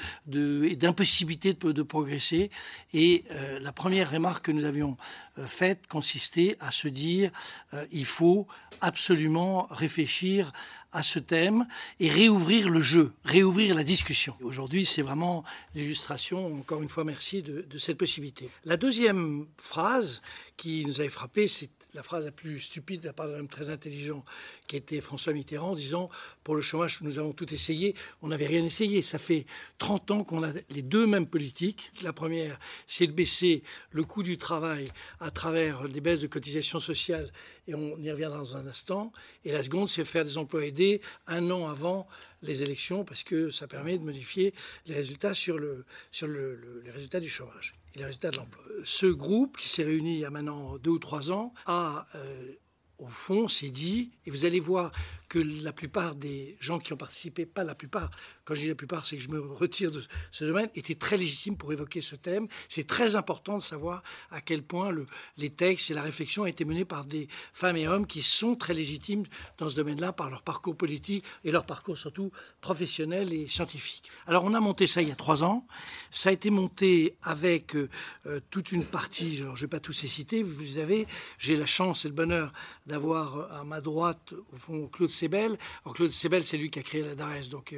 et 0.64 0.75
d'impossibilité 0.75 1.52
de, 1.52 1.70
de, 1.70 1.82
progresser. 1.82 2.50
Et 2.92 3.22
euh, 3.30 3.60
la 3.60 3.70
première 3.70 4.10
remarque 4.10 4.46
que 4.46 4.52
nous 4.52 4.64
avions 4.64 4.96
euh, 5.38 5.46
faite 5.46 5.87
consistait 5.87 6.56
à 6.58 6.72
se 6.72 6.88
dire 6.88 7.30
euh, 7.75 7.87
il 7.92 8.06
faut 8.06 8.48
absolument 8.80 9.68
réfléchir 9.70 10.52
à 10.94 11.02
ce 11.02 11.18
thème 11.18 11.66
et 12.00 12.08
réouvrir 12.08 12.70
le 12.70 12.80
jeu, 12.80 13.12
réouvrir 13.24 13.74
la 13.74 13.84
discussion. 13.84 14.34
Aujourd'hui, 14.42 14.86
c'est 14.86 15.02
vraiment 15.02 15.44
l'illustration, 15.74 16.58
encore 16.58 16.82
une 16.82 16.88
fois, 16.88 17.04
merci 17.04 17.42
de, 17.42 17.66
cette 17.78 17.98
possibilité. 17.98 18.48
La 18.64 18.76
deuxième 18.76 19.46
phrase 19.58 20.22
qui 20.56 20.86
nous 20.86 21.00
avait 21.00 21.10
frappé, 21.10 21.48
c'est 21.48 21.68
la 21.94 22.02
phrase 22.02 22.24
la 22.24 22.32
plus 22.32 22.60
stupide 22.60 23.00
de 23.00 23.06
la 23.06 23.12
part 23.12 23.28
d'un 23.28 23.38
homme 23.38 23.48
très 23.48 23.70
intelligent 23.70 24.24
qui 24.66 24.76
était 24.76 25.00
François 25.00 25.32
Mitterrand, 25.32 25.74
disant 25.74 26.10
pour 26.42 26.56
le 26.56 26.60
chômage, 26.60 27.00
nous 27.02 27.18
avons 27.18 27.32
tout 27.32 27.52
essayé, 27.54 27.94
on 28.20 28.28
n'avait 28.28 28.46
rien 28.46 28.64
essayé. 28.64 29.00
Ça 29.02 29.18
fait 29.18 29.46
30 29.78 30.10
ans 30.10 30.24
qu'on 30.24 30.42
a 30.42 30.52
les 30.70 30.82
deux 30.82 31.06
mêmes 31.06 31.26
politiques. 31.26 31.90
La 32.02 32.12
première, 32.12 32.58
c'est 32.86 33.06
de 33.06 33.12
baisser 33.12 33.62
le 33.90 34.04
coût 34.04 34.22
du 34.22 34.36
travail 34.36 34.88
à 35.20 35.30
travers 35.30 35.88
des 35.88 36.00
baisses 36.00 36.20
de 36.20 36.26
cotisations 36.26 36.80
sociales, 36.80 37.30
et 37.66 37.74
on 37.74 37.98
y 37.98 38.10
reviendra 38.10 38.38
dans 38.38 38.56
un 38.56 38.66
instant. 38.66 39.12
Et 39.44 39.52
la 39.52 39.62
seconde, 39.62 39.88
c'est 39.88 40.04
faire 40.04 40.24
des 40.24 40.36
emplois 40.36 40.66
aidés 40.66 41.00
un 41.26 41.50
an 41.50 41.68
avant 41.68 42.06
les 42.44 42.62
élections, 42.62 43.04
parce 43.04 43.22
que 43.22 43.50
ça 43.50 43.66
permet 43.66 43.98
de 43.98 44.04
modifier 44.04 44.54
les 44.86 44.94
résultats 44.94 45.34
sur, 45.34 45.58
le, 45.58 45.84
sur 46.10 46.26
le, 46.26 46.80
les 46.84 46.90
résultats 46.90 47.20
du 47.20 47.28
chômage 47.28 47.72
et 47.94 47.98
les 47.98 48.04
résultats 48.04 48.30
de 48.30 48.36
l'emploi. 48.36 48.64
Ce 48.84 49.06
groupe, 49.06 49.56
qui 49.56 49.68
s'est 49.68 49.84
réuni 49.84 50.14
il 50.14 50.20
y 50.20 50.24
a 50.24 50.30
maintenant 50.30 50.78
deux 50.78 50.90
ou 50.90 50.98
trois 50.98 51.30
ans, 51.30 51.52
a 51.66 52.06
euh, 52.14 52.52
au 52.98 53.08
fond, 53.08 53.48
s'est 53.48 53.70
dit, 53.70 54.12
et 54.24 54.30
vous 54.30 54.44
allez 54.44 54.60
voir 54.60 54.92
que 55.28 55.38
la 55.38 55.72
plupart 55.72 56.14
des 56.14 56.56
gens 56.60 56.78
qui 56.78 56.92
ont 56.92 56.96
participé, 56.96 57.44
pas 57.44 57.64
la 57.64 57.74
plupart, 57.74 58.10
quand 58.44 58.54
je 58.54 58.60
dis 58.60 58.68
la 58.68 58.74
plupart, 58.74 59.06
c'est 59.06 59.16
que 59.16 59.22
je 59.22 59.28
me 59.28 59.40
retire 59.40 59.90
de 59.90 60.02
ce 60.30 60.44
domaine, 60.44 60.68
étaient 60.74 60.94
très 60.94 61.16
légitimes 61.16 61.56
pour 61.56 61.72
évoquer 61.72 62.00
ce 62.00 62.16
thème. 62.16 62.46
C'est 62.68 62.86
très 62.86 63.16
important 63.16 63.58
de 63.58 63.62
savoir 63.62 64.02
à 64.30 64.40
quel 64.40 64.62
point 64.62 64.90
le, 64.90 65.06
les 65.38 65.50
textes 65.50 65.90
et 65.90 65.94
la 65.94 66.02
réflexion 66.02 66.42
ont 66.42 66.46
été 66.46 66.64
menés 66.64 66.84
par 66.84 67.04
des 67.04 67.28
femmes 67.52 67.76
et 67.76 67.88
hommes 67.88 68.06
qui 68.06 68.22
sont 68.22 68.54
très 68.54 68.74
légitimes 68.74 69.24
dans 69.58 69.68
ce 69.68 69.76
domaine-là 69.76 70.12
par 70.12 70.30
leur 70.30 70.42
parcours 70.42 70.76
politique 70.76 71.24
et 71.44 71.50
leur 71.50 71.64
parcours 71.64 71.96
surtout 71.96 72.30
professionnel 72.60 73.32
et 73.32 73.48
scientifique. 73.48 74.10
Alors 74.26 74.44
on 74.44 74.54
a 74.54 74.60
monté 74.60 74.86
ça 74.86 75.02
il 75.02 75.08
y 75.08 75.12
a 75.12 75.16
trois 75.16 75.42
ans. 75.42 75.66
Ça 76.10 76.30
a 76.30 76.32
été 76.32 76.50
monté 76.50 77.16
avec 77.22 77.74
euh, 77.76 77.88
euh, 78.26 78.40
toute 78.50 78.72
une 78.72 78.84
partie, 78.84 79.36
je 79.36 79.44
ne 79.44 79.56
vais 79.56 79.68
pas 79.68 79.80
tous 79.80 80.02
les 80.02 80.08
citer, 80.08 80.42
vous 80.42 80.78
avez, 80.78 81.06
j'ai 81.38 81.56
la 81.56 81.66
chance 81.66 82.04
et 82.04 82.08
le 82.08 82.14
bonheur 82.14 82.52
d'avoir 82.86 83.36
euh, 83.36 83.60
à 83.60 83.64
ma 83.64 83.80
droite, 83.80 84.34
au 84.52 84.56
fond, 84.56 84.88
Claude 84.88 85.10
Sebel. 85.10 85.56
Alors 85.84 85.94
Claude 85.94 86.12
Sebel, 86.12 86.44
c'est 86.44 86.56
lui 86.56 86.70
qui 86.70 86.78
a 86.78 86.82
créé 86.82 87.02
la 87.02 87.14
DARES, 87.14 87.48
donc 87.50 87.74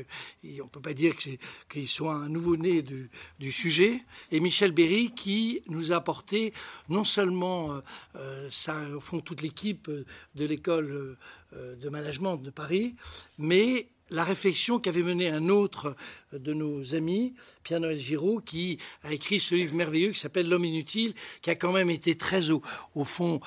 on 0.61 0.65
ne 0.65 0.71
peut 0.71 0.81
pas 0.81 0.95
dire 0.95 1.15
qu'il 1.69 1.89
soit 1.89 2.15
un 2.15 2.29
nouveau-né 2.29 2.83
du, 2.83 3.53
sujet. 3.53 4.03
Et 4.31 4.41
Michel 4.41 4.73
Berry 4.73 5.13
qui 5.15 5.63
nous 5.69 5.93
a 5.93 5.97
apporté 5.97 6.53
non 6.89 7.05
seulement 7.05 7.81
ça, 8.51 8.89
au 8.95 9.01
fond, 9.01 9.21
toute 9.21 9.43
l'équipe 9.43 9.91
de 9.91 10.45
l'école 10.45 11.17
de 11.53 11.89
management 11.89 12.37
de 12.37 12.51
Paris, 12.51 12.97
mais 13.39 13.89
la 14.11 14.25
réflexion 14.25 14.79
qu'avait 14.79 15.03
menée 15.03 15.29
un 15.29 15.49
autre 15.49 15.97
de 16.33 16.53
nos 16.53 16.95
amis, 16.95 17.35
Pierre-Noël 17.63 17.99
Giraud, 17.99 18.41
qui 18.41 18.79
a 19.03 19.13
écrit 19.13 19.41
ce 19.41 19.55
livre 19.55 19.75
merveilleux 19.75 20.13
qui 20.13 20.19
s'appelle 20.19 20.49
L'homme 20.49 20.65
inutile, 20.65 21.15
qui 21.43 21.51
a 21.51 21.55
quand 21.55 21.73
même 21.73 21.91
été 21.91 22.17
très 22.17 22.51
au, 22.51 22.63
au 22.95 23.05
fond 23.05 23.41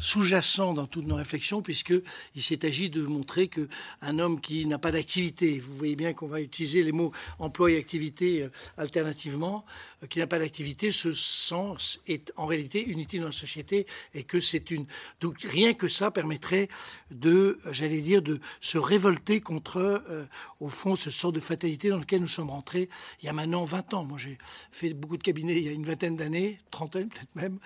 sous-jacent 0.00 0.74
dans 0.74 0.86
toutes 0.86 1.06
nos 1.06 1.16
réflexions, 1.16 1.62
puisqu'il 1.62 2.42
s'est 2.42 2.64
agi 2.66 2.90
de 2.90 3.02
montrer 3.02 3.48
qu'un 3.48 4.18
homme 4.18 4.40
qui 4.40 4.66
n'a 4.66 4.78
pas 4.78 4.92
d'activité, 4.92 5.58
vous 5.58 5.76
voyez 5.76 5.96
bien 5.96 6.12
qu'on 6.12 6.26
va 6.26 6.40
utiliser 6.40 6.82
les 6.82 6.92
mots 6.92 7.12
emploi 7.38 7.70
et 7.70 7.78
activité 7.78 8.42
euh, 8.42 8.48
alternativement, 8.76 9.64
qui 10.08 10.18
n'a 10.18 10.26
pas 10.26 10.38
d'activité, 10.38 10.92
ce 10.92 11.12
sens 11.12 12.00
est 12.06 12.32
en 12.36 12.46
réalité 12.46 12.88
inutile 12.88 13.20
dans 13.20 13.26
la 13.26 13.32
société 13.32 13.86
et 14.14 14.24
que 14.24 14.40
c'est 14.40 14.70
une... 14.70 14.86
Donc 15.20 15.40
rien 15.40 15.74
que 15.74 15.88
ça 15.88 16.10
permettrait 16.10 16.68
de, 17.10 17.58
j'allais 17.70 18.00
dire, 18.00 18.22
de 18.22 18.40
se 18.60 18.78
révolter 18.78 19.40
contre, 19.40 19.78
euh, 19.78 20.24
au 20.60 20.68
fond, 20.68 20.96
ce 20.96 21.10
sort 21.10 21.32
de 21.32 21.40
fatalité 21.40 21.88
dans 21.88 21.98
lequel 21.98 22.20
nous 22.20 22.28
sommes 22.28 22.50
rentrés 22.50 22.88
il 23.22 23.26
y 23.26 23.28
a 23.28 23.32
maintenant 23.32 23.64
20 23.64 23.94
ans. 23.94 24.04
Moi, 24.04 24.18
j'ai 24.18 24.38
fait 24.70 24.92
beaucoup 24.94 25.16
de 25.16 25.22
cabinets 25.22 25.56
il 25.56 25.64
y 25.64 25.68
a 25.68 25.72
une 25.72 25.84
vingtaine 25.84 26.16
d'années, 26.16 26.60
trentaine 26.70 27.08
peut-être 27.08 27.34
même. 27.34 27.58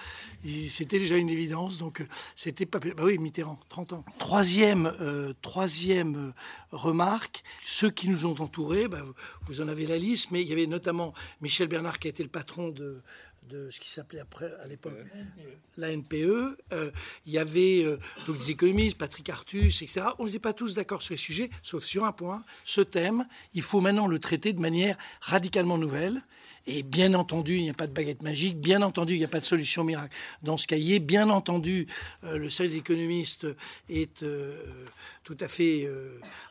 C'était 0.68 0.98
déjà 0.98 1.16
une 1.16 1.30
évidence. 1.30 1.78
Donc, 1.78 2.00
euh, 2.00 2.08
c'était 2.36 2.66
pas. 2.66 2.78
Bah 2.78 3.02
oui, 3.02 3.18
Mitterrand, 3.18 3.58
30 3.68 3.92
ans. 3.92 4.04
Troisième, 4.18 4.92
euh, 5.00 5.32
troisième 5.42 6.32
remarque 6.70 7.42
ceux 7.64 7.90
qui 7.90 8.08
nous 8.08 8.26
ont 8.26 8.40
entourés, 8.40 8.88
bah, 8.88 9.04
vous 9.42 9.60
en 9.60 9.68
avez 9.68 9.86
la 9.86 9.98
liste, 9.98 10.30
mais 10.30 10.42
il 10.42 10.48
y 10.48 10.52
avait 10.52 10.66
notamment 10.66 11.14
Michel 11.40 11.68
Bernard 11.68 11.98
qui 11.98 12.08
a 12.08 12.10
été 12.10 12.22
le 12.28 12.30
patron 12.30 12.68
de 12.68 13.00
de 13.48 13.70
ce 13.70 13.80
qui 13.80 13.90
s'appelait 13.90 14.20
après 14.20 14.52
à 14.62 14.66
l'époque 14.66 14.98
la 15.78 15.96
NPE. 15.96 16.58
Euh, 16.72 16.90
il 17.24 17.32
y 17.32 17.38
avait 17.38 17.82
euh, 17.82 17.98
donc 18.26 18.36
des 18.36 18.50
économistes, 18.50 18.98
Patrick 18.98 19.30
Artus, 19.30 19.80
etc. 19.80 20.08
On 20.18 20.26
n'était 20.26 20.38
pas 20.38 20.52
tous 20.52 20.74
d'accord 20.74 21.00
sur 21.00 21.12
les 21.12 21.18
sujets, 21.18 21.48
sauf 21.62 21.82
sur 21.84 22.04
un 22.04 22.12
point. 22.12 22.44
Ce 22.64 22.82
thème, 22.82 23.26
il 23.54 23.62
faut 23.62 23.80
maintenant 23.80 24.06
le 24.06 24.18
traiter 24.18 24.52
de 24.52 24.60
manière 24.60 24.98
radicalement 25.20 25.78
nouvelle. 25.78 26.22
Et 26.70 26.82
bien 26.82 27.14
entendu, 27.14 27.56
il 27.56 27.62
n'y 27.62 27.70
a 27.70 27.74
pas 27.74 27.86
de 27.86 27.92
baguette 27.92 28.22
magique. 28.22 28.60
Bien 28.60 28.82
entendu, 28.82 29.14
il 29.14 29.18
n'y 29.18 29.24
a 29.24 29.28
pas 29.28 29.40
de 29.40 29.44
solution 29.44 29.84
miracle 29.84 30.14
dans 30.42 30.56
ce 30.56 30.66
cahier. 30.66 30.98
Bien 30.98 31.30
entendu, 31.30 31.86
euh, 32.24 32.36
le 32.36 32.50
seul 32.50 32.72
économiste 32.74 33.46
est 33.88 34.24
tout 35.24 35.36
à 35.40 35.48
fait 35.48 35.88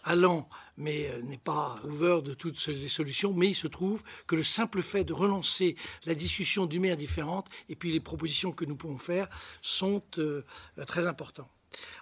allant 0.03 0.49
mais 0.77 1.09
euh, 1.09 1.21
n'est 1.23 1.37
pas 1.37 1.79
ouvert 1.83 2.21
de 2.21 2.33
toutes 2.33 2.65
les 2.67 2.87
solutions. 2.87 3.33
Mais 3.33 3.49
il 3.49 3.55
se 3.55 3.67
trouve 3.67 4.01
que 4.27 4.35
le 4.35 4.43
simple 4.43 4.81
fait 4.81 5.03
de 5.03 5.13
relancer 5.13 5.75
la 6.05 6.15
discussion 6.15 6.65
d'une 6.65 6.81
manière 6.81 6.97
différente 6.97 7.47
et 7.67 7.75
puis 7.75 7.91
les 7.91 7.99
propositions 7.99 8.51
que 8.51 8.65
nous 8.65 8.75
pouvons 8.75 8.97
faire 8.97 9.27
sont 9.61 10.03
euh, 10.19 10.43
très 10.85 11.07
importants. 11.07 11.49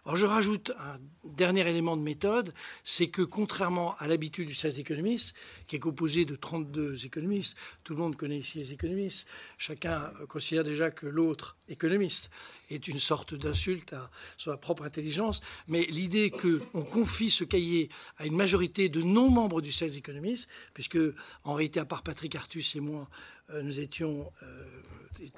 Alors 0.05 0.17
je 0.17 0.25
rajoute 0.25 0.71
un 0.79 0.99
dernier 1.23 1.67
élément 1.67 1.97
de 1.97 2.01
méthode, 2.01 2.53
c'est 2.83 3.07
que 3.07 3.21
contrairement 3.21 3.95
à 3.97 4.07
l'habitude 4.07 4.47
du 4.47 4.53
16 4.53 4.79
économistes, 4.79 5.35
qui 5.67 5.75
est 5.75 5.79
composé 5.79 6.25
de 6.25 6.35
32 6.35 7.05
économistes, 7.05 7.57
tout 7.83 7.93
le 7.93 7.99
monde 7.99 8.15
connaît 8.15 8.37
ici 8.37 8.59
les 8.59 8.73
économistes, 8.73 9.27
chacun 9.57 10.11
considère 10.29 10.63
déjà 10.63 10.91
que 10.91 11.07
l'autre 11.07 11.57
économiste 11.69 12.29
est 12.69 12.87
une 12.87 12.99
sorte 12.99 13.33
d'insulte 13.33 13.93
à 13.93 14.11
sa 14.37 14.57
propre 14.57 14.83
intelligence, 14.83 15.41
mais 15.67 15.85
l'idée 15.85 16.31
qu'on 16.31 16.83
confie 16.83 17.31
ce 17.31 17.43
cahier 17.43 17.89
à 18.17 18.25
une 18.25 18.35
majorité 18.35 18.89
de 18.89 19.01
non-membres 19.01 19.61
du 19.61 19.71
16 19.71 19.97
économistes, 19.97 20.47
puisque 20.73 20.99
en 21.43 21.53
réalité 21.53 21.79
à 21.79 21.85
part 21.85 22.03
Patrick 22.03 22.35
Artus 22.35 22.75
et 22.75 22.79
moi, 22.79 23.09
euh, 23.49 23.61
nous 23.61 23.79
étions... 23.79 24.31
Euh, 24.43 24.65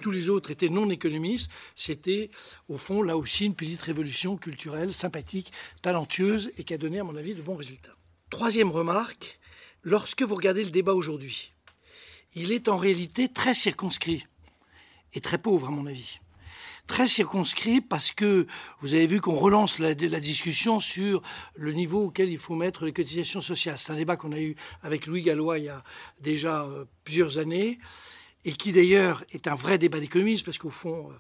tous 0.02 0.12
les 0.12 0.30
autres 0.30 0.52
étaient 0.52 0.70
non 0.70 0.90
économistes, 0.90 1.52
c'était 1.76 2.30
au 2.70 2.78
fond 2.78 3.02
là 3.02 3.18
aussi 3.18 3.46
une 3.46 3.56
petite 3.56 3.82
révolution 3.82 4.38
culturelle, 4.38 4.94
sympathique, 4.94 5.52
talentueuse 5.82 6.52
et 6.58 6.64
qui 6.64 6.74
a 6.74 6.78
donné 6.78 7.00
à 7.00 7.04
mon 7.04 7.16
avis 7.16 7.34
de 7.34 7.42
bons 7.42 7.56
résultats. 7.56 7.96
Troisième 8.30 8.72
remarque, 8.72 9.40
lorsque 9.84 10.24
vous 10.24 10.36
regardez 10.36 10.64
le 10.64 10.70
débat 10.70 10.94
aujourd'hui, 10.94 11.54
il 12.36 12.52
est 12.52 12.68
en 12.68 12.78
réalité 12.78 13.30
très 13.30 13.54
circonscrit 13.54 14.26
et 15.14 15.22
très 15.22 15.38
pauvre 15.38 15.68
à 15.68 15.72
mon 15.72 15.88
avis. 15.88 16.20
Très 16.86 17.08
circonscrit 17.08 17.82
parce 17.82 18.12
que 18.12 18.48
vous 18.80 18.94
avez 18.94 19.08
vu 19.08 19.20
qu'on 19.20 19.36
relance 19.36 19.80
la, 19.80 19.94
discussion 19.94 20.80
sur 20.80 21.22
le 21.56 21.74
niveau 21.74 22.06
auquel 22.06 22.30
il 22.30 22.38
faut 22.38 22.56
mettre 22.56 22.86
les 22.86 22.94
cotisations 22.94 23.42
sociales. 23.42 23.78
C'est 23.80 23.92
un 23.92 23.98
débat 23.98 24.16
qu'on 24.16 24.32
a 24.32 24.40
eu 24.40 24.56
avec 24.84 25.06
Louis 25.06 25.22
Gallois 25.22 25.60
il 25.60 25.66
y 25.66 25.70
a 25.70 25.84
déjà 26.22 26.64
euh, 26.64 26.86
plusieurs 27.04 27.40
années 27.40 27.80
et 28.46 28.54
qui 28.54 28.72
d'ailleurs 28.72 29.24
est 29.32 29.48
un 29.48 29.56
vrai 29.56 29.78
débat 29.78 30.00
d'économie, 30.00 30.42
parce 30.44 30.58
qu'au 30.58 30.70
fond, 30.70 31.10
euh, 31.12 31.16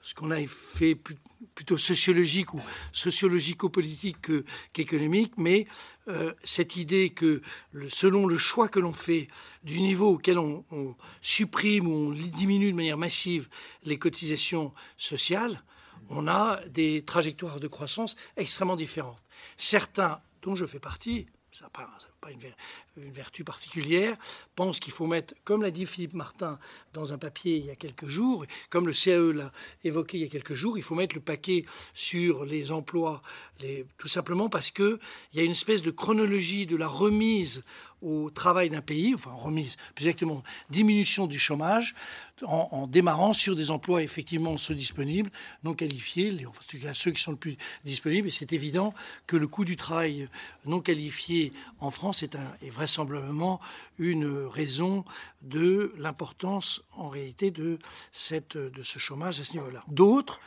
ce 0.00 0.14
qu'on 0.14 0.30
a 0.30 0.40
fait 0.46 0.96
plutôt 1.54 1.76
sociologique 1.76 2.54
ou 2.54 2.60
sociologico-politique 2.92 4.30
qu'économique, 4.72 5.32
mais 5.36 5.66
euh, 6.06 6.32
cette 6.44 6.76
idée 6.76 7.10
que 7.10 7.42
selon 7.88 8.26
le 8.26 8.38
choix 8.38 8.68
que 8.68 8.78
l'on 8.78 8.92
fait 8.92 9.26
du 9.64 9.80
niveau 9.80 10.14
auquel 10.14 10.38
on, 10.38 10.64
supprime 11.20 11.88
ou 11.88 12.10
on 12.10 12.12
diminue 12.12 12.70
de 12.70 12.76
manière 12.76 12.98
massive 12.98 13.48
les 13.84 13.98
cotisations 13.98 14.72
sociales, 14.96 15.62
on 16.10 16.28
a 16.28 16.60
des 16.68 17.02
trajectoires 17.04 17.60
de 17.60 17.68
croissance 17.68 18.16
extrêmement 18.36 18.76
différentes. 18.76 19.22
Certains, 19.56 20.20
dont 20.42 20.54
je 20.54 20.64
fais 20.64 20.80
partie, 20.80 21.26
ça 21.52 21.64
n'a 21.64 22.07
une, 22.26 23.10
vertu 23.12 23.44
particulière, 23.44 24.16
pense 24.56 24.80
qu'il 24.80 24.92
faut 24.92 25.06
mettre, 25.06 25.34
comme 25.44 25.62
l'a 25.62 25.70
dit 25.70 25.86
Philippe 25.86 26.14
Martin 26.14 26.58
dans 26.92 27.12
un 27.12 27.18
papier 27.18 27.56
il 27.56 27.66
y 27.66 27.70
a 27.70 27.76
quelques 27.76 28.08
jours, 28.08 28.44
comme 28.70 28.86
le 28.86 28.92
CAE 28.92 29.32
l'a 29.32 29.52
évoqué 29.84 30.18
il 30.18 30.22
y 30.22 30.26
a 30.26 30.28
quelques 30.28 30.54
jours, 30.54 30.76
il 30.76 30.82
faut 30.82 30.94
mettre 30.94 31.14
le 31.14 31.20
paquet 31.20 31.64
sur 31.94 32.44
les 32.44 32.72
emplois, 32.72 33.22
tout 33.98 34.08
simplement 34.08 34.48
parce 34.48 34.70
qu'il 34.70 34.98
y 35.34 35.40
a 35.40 35.44
une 35.44 35.52
espèce 35.52 35.82
de 35.82 35.90
chronologie 35.90 36.66
de 36.66 36.76
la 36.76 36.88
remise 36.88 37.62
au 38.02 38.30
travail 38.30 38.70
d'un 38.70 38.80
pays, 38.80 39.14
enfin 39.14 39.30
remise, 39.32 39.76
plus 39.94 40.06
exactement 40.06 40.42
diminution 40.70 41.26
du 41.26 41.38
chômage, 41.38 41.94
en, 42.42 42.86
démarrant 42.86 43.32
sur 43.32 43.56
des 43.56 43.70
emplois 43.70 44.02
effectivement 44.02 44.56
ceux 44.58 44.74
disponibles, 44.74 45.30
non 45.64 45.74
qualifiés, 45.74 46.46
en 46.46 46.52
tout 46.68 46.78
cas 46.78 46.94
ceux 46.94 47.10
qui 47.10 47.22
sont 47.22 47.32
le 47.32 47.36
plus 47.36 47.56
disponibles. 47.84 48.28
Et 48.28 48.30
c'est 48.30 48.52
évident 48.52 48.94
que 49.26 49.36
le 49.36 49.48
coût 49.48 49.64
du 49.64 49.76
travail 49.76 50.28
non 50.64 50.80
qualifié 50.80 51.52
en 51.80 51.90
France 51.90 52.22
est, 52.22 52.36
vraisemblablement 52.70 53.60
une 53.98 54.46
raison 54.46 55.04
de 55.42 55.92
l'importance 55.98 56.82
en 56.92 57.08
réalité 57.08 57.50
de, 57.50 57.78
de 58.52 58.82
ce 58.82 58.98
chômage 58.98 59.40
à 59.40 59.44
ce 59.44 59.54
niveau-là. 59.54 59.82
D'autres, 59.88 60.40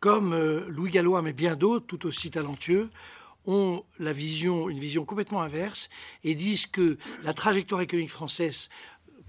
comme 0.00 0.34
euh, 0.34 0.66
Louis 0.68 0.90
Gallois, 0.90 1.22
mais 1.22 1.32
bien 1.32 1.56
d'autres, 1.56 1.86
tout 1.86 2.06
aussi 2.06 2.30
talentueux, 2.30 2.90
ont 3.46 3.84
la 3.98 4.12
vision, 4.12 4.68
une 4.68 4.78
vision 4.78 5.04
complètement 5.04 5.42
inverse 5.42 5.88
et 6.22 6.34
disent 6.34 6.66
que 6.66 6.98
la 7.22 7.34
trajectoire 7.34 7.80
économique 7.80 8.10
française, 8.10 8.70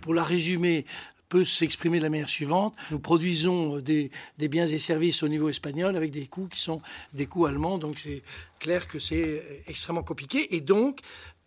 pour 0.02 0.14
la 0.14 0.24
résumer, 0.24 0.86
peut 1.30 1.46
s'exprimer 1.46 1.98
de 1.98 2.04
la 2.04 2.10
manière 2.10 2.30
suivante. 2.30 2.76
Nous 2.92 3.00
produisons 3.00 3.80
des, 3.80 4.12
des, 4.38 4.48
biens 4.48 4.68
et 4.68 4.80
services 4.80 5.24
au 5.24 5.28
niveau 5.28 5.50
espagnol 5.50 5.96
avec 5.96 6.12
des 6.12 6.28
coûts 6.28 6.48
qui 6.48 6.60
sont 6.60 6.82
des 7.14 7.26
coûts 7.26 7.46
allemands, 7.46 7.78
donc 7.78 7.98
c'est 7.98 8.22
clair 8.60 8.88
que 8.88 9.00
c'est 9.00 9.64
extrêmement 9.68 10.04
compliqué. 10.04 10.56
Et 10.56 10.62
donc, 10.62 11.02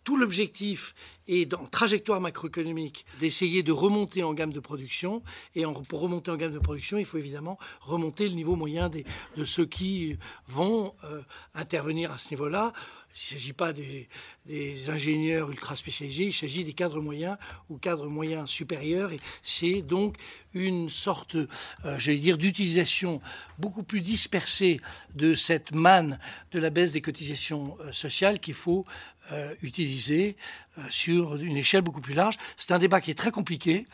tout 0.09 0.17
l'objectif 0.17 0.95
est, 1.27 1.45
dans 1.45 1.67
trajectoire 1.67 2.19
macroéconomique, 2.19 3.05
d'essayer 3.19 3.61
de 3.61 3.71
remonter 3.71 4.23
en 4.23 4.33
gamme 4.33 4.51
de 4.51 4.59
production. 4.59 5.21
Et 5.53 5.65
pour 5.87 5.99
remonter 5.99 6.31
en 6.31 6.35
gamme 6.35 6.51
de 6.51 6.57
production, 6.57 6.97
il 6.97 7.05
faut 7.05 7.19
évidemment 7.19 7.59
remonter 7.79 8.27
le 8.27 8.33
niveau 8.33 8.55
moyen 8.55 8.89
de 8.89 9.45
ceux 9.45 9.67
qui 9.67 10.17
vont 10.47 10.95
euh, 11.03 11.21
intervenir 11.53 12.11
à 12.11 12.17
ce 12.17 12.31
niveau-là. 12.31 12.73
Il 13.09 13.13
ne 13.13 13.37
s'agit 13.37 13.53
pas 13.53 13.71
des, 13.71 14.09
ingénieurs 14.87 15.51
ultra 15.51 15.75
spécialisés, 15.75 16.25
il 16.25 16.33
s'agit 16.33 16.63
des 16.63 16.73
cadres 16.73 17.01
moyens 17.01 17.37
ou 17.69 17.77
cadres 17.77 18.07
moyens 18.07 18.49
supérieurs. 18.49 19.11
Et 19.11 19.19
c'est 19.43 19.81
donc 19.81 20.17
une 20.53 20.89
sorte, 20.89 21.35
euh, 21.35 21.47
j'allais 21.97 22.17
dire, 22.17 22.37
d'utilisation 22.37 23.21
beaucoup 23.59 23.83
plus 23.83 24.01
dispersée 24.01 24.81
de 25.15 25.35
cette 25.35 25.71
manne 25.73 26.19
de 26.51 26.59
la 26.59 26.69
baisse 26.69 26.93
des 26.93 27.01
cotisations 27.01 27.77
euh, 27.81 27.91
sociales 27.91 28.39
qu'il 28.39 28.55
faut 28.55 28.85
euh, 29.31 29.53
utiliser 29.61 30.35
sur 30.89 31.35
une 31.35 31.57
échelle 31.57 31.81
beaucoup 31.81 31.99
plus 31.99 32.13
large. 32.13 32.37
C'est 32.55 32.71
un 32.71 32.79
débat 32.79 33.01
qui 33.01 33.11
est 33.11 33.15
très 33.15 33.31
compliqué, 33.31 33.85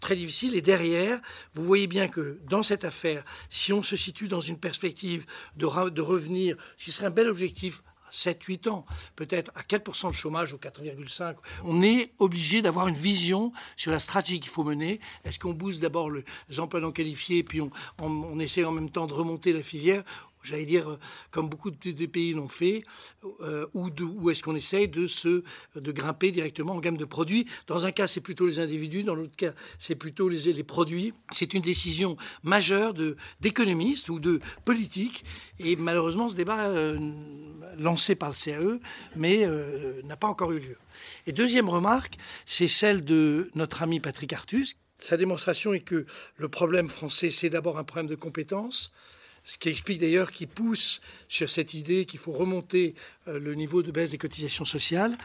très 0.00 0.16
difficile. 0.16 0.54
Et 0.54 0.62
derrière, 0.62 1.20
vous 1.54 1.64
voyez 1.64 1.86
bien 1.86 2.08
que 2.08 2.40
dans 2.48 2.62
cette 2.62 2.86
affaire, 2.86 3.22
si 3.50 3.74
on 3.74 3.82
se 3.82 3.94
situe 3.94 4.26
dans 4.26 4.40
une 4.40 4.56
perspective 4.56 5.26
de, 5.56 5.90
de 5.90 6.00
revenir, 6.00 6.56
ce 6.78 6.90
serait 6.90 7.08
un 7.08 7.10
bel 7.10 7.28
objectif 7.28 7.82
7-8 8.12 8.68
ans, 8.68 8.86
peut-être 9.14 9.50
à 9.54 9.62
4% 9.62 10.08
de 10.08 10.12
chômage 10.12 10.52
ou 10.52 10.56
4,5%, 10.56 11.34
on 11.64 11.82
est 11.82 12.12
obligé 12.18 12.62
d'avoir 12.62 12.88
une 12.88 12.94
vision 12.94 13.52
sur 13.76 13.92
la 13.92 14.00
stratégie 14.00 14.40
qu'il 14.40 14.50
faut 14.50 14.64
mener. 14.64 15.00
Est-ce 15.24 15.38
qu'on 15.38 15.52
booste 15.52 15.80
d'abord 15.80 16.10
les 16.10 16.60
emplois 16.60 16.80
non 16.80 16.90
qualifiés, 16.90 17.42
puis 17.42 17.60
on, 17.60 17.70
on, 18.00 18.38
essaie 18.38 18.64
en 18.64 18.72
même 18.72 18.90
temps 18.90 19.06
de 19.06 19.14
remonter 19.14 19.52
la 19.52 19.62
filière 19.62 20.04
j'allais 20.46 20.64
dire, 20.64 20.90
euh, 20.90 20.98
comme 21.30 21.48
beaucoup 21.48 21.70
de, 21.70 22.06
pays 22.06 22.32
l'ont 22.32 22.48
fait, 22.48 22.84
euh, 23.40 23.66
ou, 23.74 24.30
est-ce 24.30 24.42
qu'on 24.42 24.54
essaye 24.54 24.88
de, 24.88 25.06
se, 25.06 25.42
de 25.74 25.92
grimper 25.92 26.30
directement 26.30 26.74
en 26.74 26.80
gamme 26.80 26.96
de 26.96 27.04
produits 27.04 27.46
Dans 27.66 27.84
un 27.84 27.92
cas, 27.92 28.06
c'est 28.06 28.20
plutôt 28.20 28.46
les 28.46 28.60
individus, 28.60 29.02
dans 29.02 29.14
l'autre 29.14 29.36
cas, 29.36 29.52
c'est 29.78 29.96
plutôt 29.96 30.28
les, 30.28 30.62
produits. 30.62 31.12
C'est 31.32 31.54
une 31.54 31.62
décision 31.62 32.16
majeure 32.42 32.94
d'économistes 33.40 34.08
ou 34.08 34.18
de 34.18 34.40
politiques, 34.64 35.24
et 35.58 35.76
malheureusement, 35.76 36.28
ce 36.28 36.34
débat 36.34 36.68
euh, 36.68 36.98
lancé 37.78 38.14
par 38.14 38.30
le 38.30 38.34
CAE, 38.34 38.80
mais 39.16 39.46
n'a 40.04 40.16
pas 40.16 40.28
encore 40.28 40.52
eu 40.52 40.60
lieu. 40.60 40.76
Et 41.26 41.32
deuxième 41.32 41.68
remarque, 41.68 42.16
c'est 42.46 42.68
celle 42.68 43.04
de 43.04 43.50
notre 43.54 43.82
ami 43.82 44.00
Patrick 44.00 44.32
Artus. 44.32 44.76
Sa 44.98 45.16
démonstration 45.16 45.74
est 45.74 45.80
que 45.80 46.06
le 46.36 46.48
problème 46.48 46.88
français, 46.88 47.30
c'est 47.30 47.50
d'abord 47.50 47.78
un 47.78 47.84
problème 47.84 48.06
de 48.06 48.14
compétences, 48.14 48.92
ce 49.46 49.58
qui 49.58 49.68
explique 49.68 50.00
d'ailleurs 50.00 50.32
qu'il 50.32 50.48
pousse 50.48 51.00
sur 51.28 51.48
cette 51.48 51.72
idée 51.72 52.04
qu'il 52.04 52.18
faut 52.18 52.32
remonter 52.32 52.94
le 53.26 53.54
niveau 53.54 53.82
de 53.82 53.90
baisse 53.90 54.10
des 54.10 54.18
cotisations 54.18 54.64
sociales. 54.64 55.16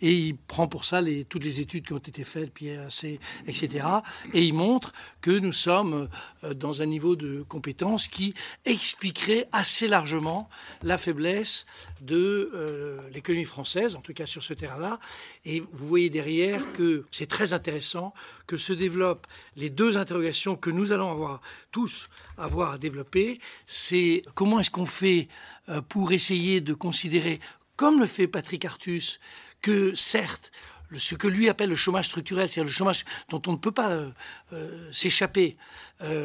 Et 0.00 0.12
il 0.12 0.36
prend 0.36 0.68
pour 0.68 0.84
ça 0.84 1.00
toutes 1.28 1.44
les 1.44 1.60
études 1.60 1.86
qui 1.86 1.92
ont 1.92 1.98
été 1.98 2.24
faites, 2.24 2.52
PIAC, 2.52 3.20
etc. 3.46 3.86
Et 4.32 4.44
il 4.44 4.54
montre 4.54 4.92
que 5.20 5.30
nous 5.30 5.52
sommes 5.52 6.08
euh, 6.44 6.54
dans 6.54 6.82
un 6.82 6.86
niveau 6.86 7.16
de 7.16 7.42
compétence 7.42 8.08
qui 8.08 8.34
expliquerait 8.64 9.48
assez 9.52 9.88
largement 9.88 10.48
la 10.82 10.98
faiblesse 10.98 11.66
de 12.00 12.50
euh, 12.54 13.00
l'économie 13.12 13.44
française, 13.44 13.96
en 13.96 14.00
tout 14.00 14.12
cas 14.12 14.26
sur 14.26 14.42
ce 14.42 14.54
terrain-là. 14.54 15.00
Et 15.44 15.60
vous 15.60 15.86
voyez 15.86 16.10
derrière 16.10 16.72
que 16.72 17.04
c'est 17.10 17.28
très 17.28 17.52
intéressant 17.52 18.14
que 18.46 18.56
se 18.56 18.72
développent 18.72 19.26
les 19.56 19.70
deux 19.70 19.96
interrogations 19.96 20.56
que 20.56 20.70
nous 20.70 20.92
allons 20.92 21.10
avoir 21.10 21.40
tous 21.70 22.08
avoir 22.38 22.72
à 22.72 22.78
développer. 22.78 23.40
C'est 23.66 24.22
comment 24.34 24.60
est-ce 24.60 24.70
qu'on 24.70 24.86
fait 24.86 25.28
euh, 25.28 25.57
pour 25.88 26.12
essayer 26.12 26.60
de 26.60 26.74
considérer, 26.74 27.40
comme 27.76 28.00
le 28.00 28.06
fait 28.06 28.26
Patrick 28.26 28.64
Artus, 28.64 29.20
que 29.60 29.94
certes, 29.94 30.50
ce 30.96 31.14
que 31.14 31.28
lui 31.28 31.48
appelle 31.48 31.68
le 31.68 31.76
chômage 31.76 32.06
structurel, 32.06 32.48
c'est-à-dire 32.48 32.64
le 32.64 32.70
chômage 32.70 33.04
dont 33.28 33.42
on 33.46 33.52
ne 33.52 33.56
peut 33.56 33.72
pas 33.72 33.90
euh, 33.90 34.10
euh, 34.52 34.88
s'échapper, 34.92 35.56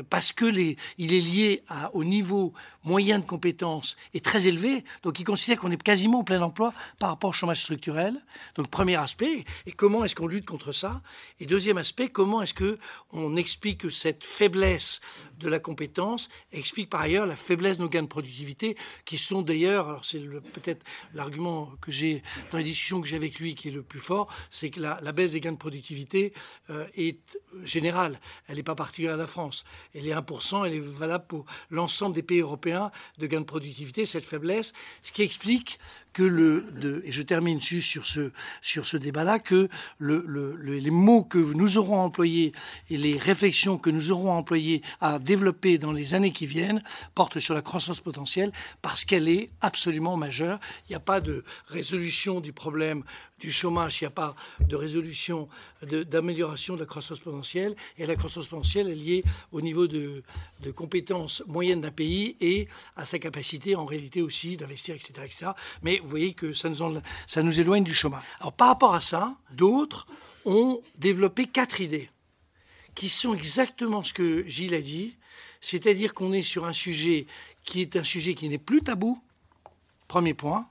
parce 0.09 0.31
que 0.31 0.45
les, 0.45 0.77
il 0.97 1.13
est 1.13 1.21
lié 1.21 1.63
à, 1.67 1.93
au 1.95 2.03
niveau 2.03 2.53
moyen 2.83 3.19
de 3.19 3.25
compétences 3.25 3.95
est 4.13 4.23
très 4.23 4.47
élevé, 4.47 4.83
donc 5.01 5.19
il 5.19 5.23
considère 5.23 5.59
qu'on 5.59 5.71
est 5.71 5.81
quasiment 5.81 6.19
au 6.19 6.23
plein 6.23 6.41
emploi 6.41 6.73
par 6.99 7.09
rapport 7.09 7.31
au 7.31 7.33
chômage 7.33 7.61
structurel. 7.61 8.23
Donc 8.55 8.69
premier 8.69 8.95
aspect, 8.95 9.45
et 9.65 9.71
comment 9.71 10.03
est-ce 10.03 10.15
qu'on 10.15 10.27
lutte 10.27 10.45
contre 10.45 10.71
ça? 10.71 11.01
Et 11.39 11.45
deuxième 11.45 11.77
aspect, 11.77 12.09
comment 12.09 12.41
est-ce 12.41 12.53
que 12.53 12.77
on 13.11 13.35
explique 13.35 13.79
que 13.79 13.89
cette 13.89 14.23
faiblesse 14.23 15.01
de 15.39 15.49
la 15.49 15.59
compétence 15.59 16.29
explique 16.51 16.89
par 16.89 17.01
ailleurs 17.01 17.25
la 17.25 17.35
faiblesse 17.35 17.77
de 17.77 17.83
nos 17.83 17.89
gains 17.89 18.03
de 18.03 18.07
productivité, 18.07 18.77
qui 19.05 19.17
sont 19.17 19.41
d'ailleurs, 19.41 19.87
alors 19.87 20.05
c'est 20.05 20.19
peut-être 20.19 20.83
l'argument 21.13 21.71
que 21.81 21.91
j'ai 21.91 22.23
dans 22.51 22.57
les 22.57 22.63
discussions 22.63 23.01
que 23.01 23.07
j'ai 23.07 23.15
avec 23.15 23.39
lui 23.39 23.55
qui 23.55 23.69
est 23.69 23.71
le 23.71 23.83
plus 23.83 23.99
fort, 23.99 24.27
c'est 24.49 24.69
que 24.69 24.79
la, 24.79 25.11
baisse 25.11 25.33
des 25.33 25.41
gains 25.41 25.51
de 25.51 25.57
productivité 25.57 26.33
euh, 26.69 26.87
est 26.95 27.19
générale. 27.63 28.19
Elle 28.47 28.57
n'est 28.57 28.63
pas 28.63 28.75
particulière 28.75 29.13
à 29.13 29.17
la 29.17 29.27
France. 29.27 29.62
Elle 29.95 30.07
est 30.07 30.13
1%, 30.13 30.65
elle 30.65 30.73
est 30.73 30.79
valable 30.79 31.25
pour 31.27 31.45
l'ensemble 31.69 32.15
des 32.15 32.23
pays 32.23 32.39
européens 32.39 32.91
de 33.19 33.27
gains 33.27 33.41
de 33.41 33.45
productivité, 33.45 34.05
cette 34.05 34.25
faiblesse, 34.25 34.73
ce 35.01 35.11
qui 35.11 35.21
explique 35.21 35.79
que 36.13 36.23
le, 36.23 37.01
et 37.05 37.11
je 37.11 37.21
termine 37.21 37.59
sur 37.59 38.05
ce, 38.05 38.31
sur 38.61 38.85
ce 38.85 38.97
débat-là, 38.97 39.39
que 39.39 39.67
le, 39.97 40.55
les 40.61 40.91
mots 40.91 41.23
que 41.23 41.37
nous 41.37 41.77
aurons 41.77 41.99
employés 41.99 42.53
et 42.89 42.97
les 42.97 43.17
réflexions 43.17 43.77
que 43.77 43.89
nous 43.89 44.11
aurons 44.11 44.31
employées 44.31 44.81
à 45.01 45.19
développer 45.19 45.77
dans 45.77 45.91
les 45.91 46.13
années 46.13 46.31
qui 46.31 46.45
viennent 46.45 46.83
portent 47.15 47.39
sur 47.39 47.53
la 47.53 47.61
croissance 47.61 47.99
potentielle 47.99 48.51
parce 48.81 49.05
qu'elle 49.05 49.27
est 49.27 49.49
absolument 49.61 50.15
majeure. 50.17 50.59
Il 50.87 50.91
n'y 50.91 50.95
a 50.95 51.01
pas 51.01 51.19
de 51.19 51.43
résolution 51.67 52.39
du 52.39 52.53
problème 52.53 53.03
du 53.39 53.51
chômage, 53.51 53.99
il 53.99 54.05
n'y 54.05 54.07
a 54.07 54.11
pas 54.11 54.35
de 54.61 54.75
résolution 54.75 55.49
d'amélioration 55.81 56.75
de, 56.75 56.79
la 56.79 56.85
croissance 56.85 57.19
potentielle. 57.19 57.75
Et 57.97 58.05
la 58.05 58.15
croissance 58.15 58.47
potentielle 58.47 58.87
est 58.89 58.95
liée 58.95 59.23
au 59.51 59.59
niveau 59.59 59.87
de, 59.87 60.23
de 60.61 60.71
compétences 60.71 61.43
moyennes 61.47 61.81
d'un 61.81 61.91
pays 61.91 62.37
et 62.39 62.67
à 62.95 63.03
sa 63.03 63.19
capacité 63.19 63.75
en 63.75 63.85
réalité 63.85 64.21
aussi 64.21 64.55
d'investir, 64.55 64.95
etc., 64.95 65.13
etc. 65.25 65.51
Mais 65.81 65.99
vous 66.03 66.09
voyez 66.09 66.33
que 66.33 66.53
ça 66.53 66.69
nous, 66.69 67.59
éloigne 67.59 67.83
du 67.83 67.93
chômage. 67.93 68.23
Alors 68.39 68.53
par 68.53 68.67
rapport 68.67 68.93
à 68.93 69.01
ça, 69.01 69.35
d'autres 69.51 70.07
ont 70.45 70.81
développé 70.97 71.47
quatre 71.47 71.81
idées 71.81 72.09
qui 72.95 73.09
sont 73.09 73.33
exactement 73.33 74.03
ce 74.03 74.13
que 74.13 74.47
Gilles 74.47 74.75
a 74.75 74.81
dit, 74.81 75.15
c'est-à-dire 75.61 76.13
qu'on 76.13 76.33
est 76.33 76.43
sur 76.43 76.65
un 76.65 76.73
sujet 76.73 77.25
qui 77.63 77.81
est 77.81 77.95
un 77.95 78.03
sujet 78.03 78.35
qui 78.35 78.49
n'est 78.49 78.57
plus 78.57 78.81
tabou, 78.81 79.21
premier 80.07 80.33
point, 80.33 80.67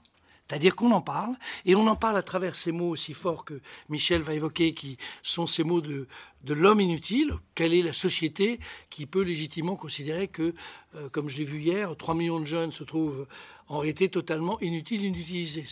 c'est-à-dire 0.47 0.75
qu'on 0.75 0.91
en 0.91 1.01
parle, 1.01 1.35
et 1.65 1.73
on 1.73 1.87
en 1.87 1.95
parle 1.95 2.15
à 2.15 2.21
travers 2.21 2.53
ces 2.53 2.71
mots 2.71 2.89
aussi 2.89 3.13
forts 3.13 3.43
que 3.43 3.59
Michel 3.89 4.21
va 4.21 4.35
évoquer, 4.35 4.75
qui 4.75 4.97
sont 5.23 5.47
ces 5.47 5.63
mots 5.63 5.81
de, 5.81 6.07
de 6.43 6.53
l'homme 6.53 6.79
inutile. 6.79 7.33
Quelle 7.55 7.73
est 7.73 7.81
la 7.81 7.93
société 7.93 8.59
qui 8.91 9.07
peut 9.07 9.23
légitimement 9.23 9.75
considérer 9.75 10.27
que, 10.27 10.53
euh, 10.95 11.09
comme 11.09 11.27
je 11.27 11.37
l'ai 11.37 11.45
vu 11.45 11.59
hier, 11.59 11.95
3 11.97 12.13
millions 12.13 12.39
de 12.39 12.45
jeunes 12.45 12.71
se 12.71 12.83
trouvent 12.83 13.25
en 13.67 13.79
réalité 13.79 14.09
totalement 14.09 14.59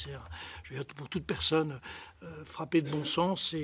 veux 0.08 0.12
dire, 0.12 0.28
Pour 0.96 1.10
toute 1.10 1.26
personne 1.26 1.80
euh, 2.24 2.46
frappée 2.46 2.82
de 2.82 2.90
bon 2.90 3.04
sens, 3.04 3.56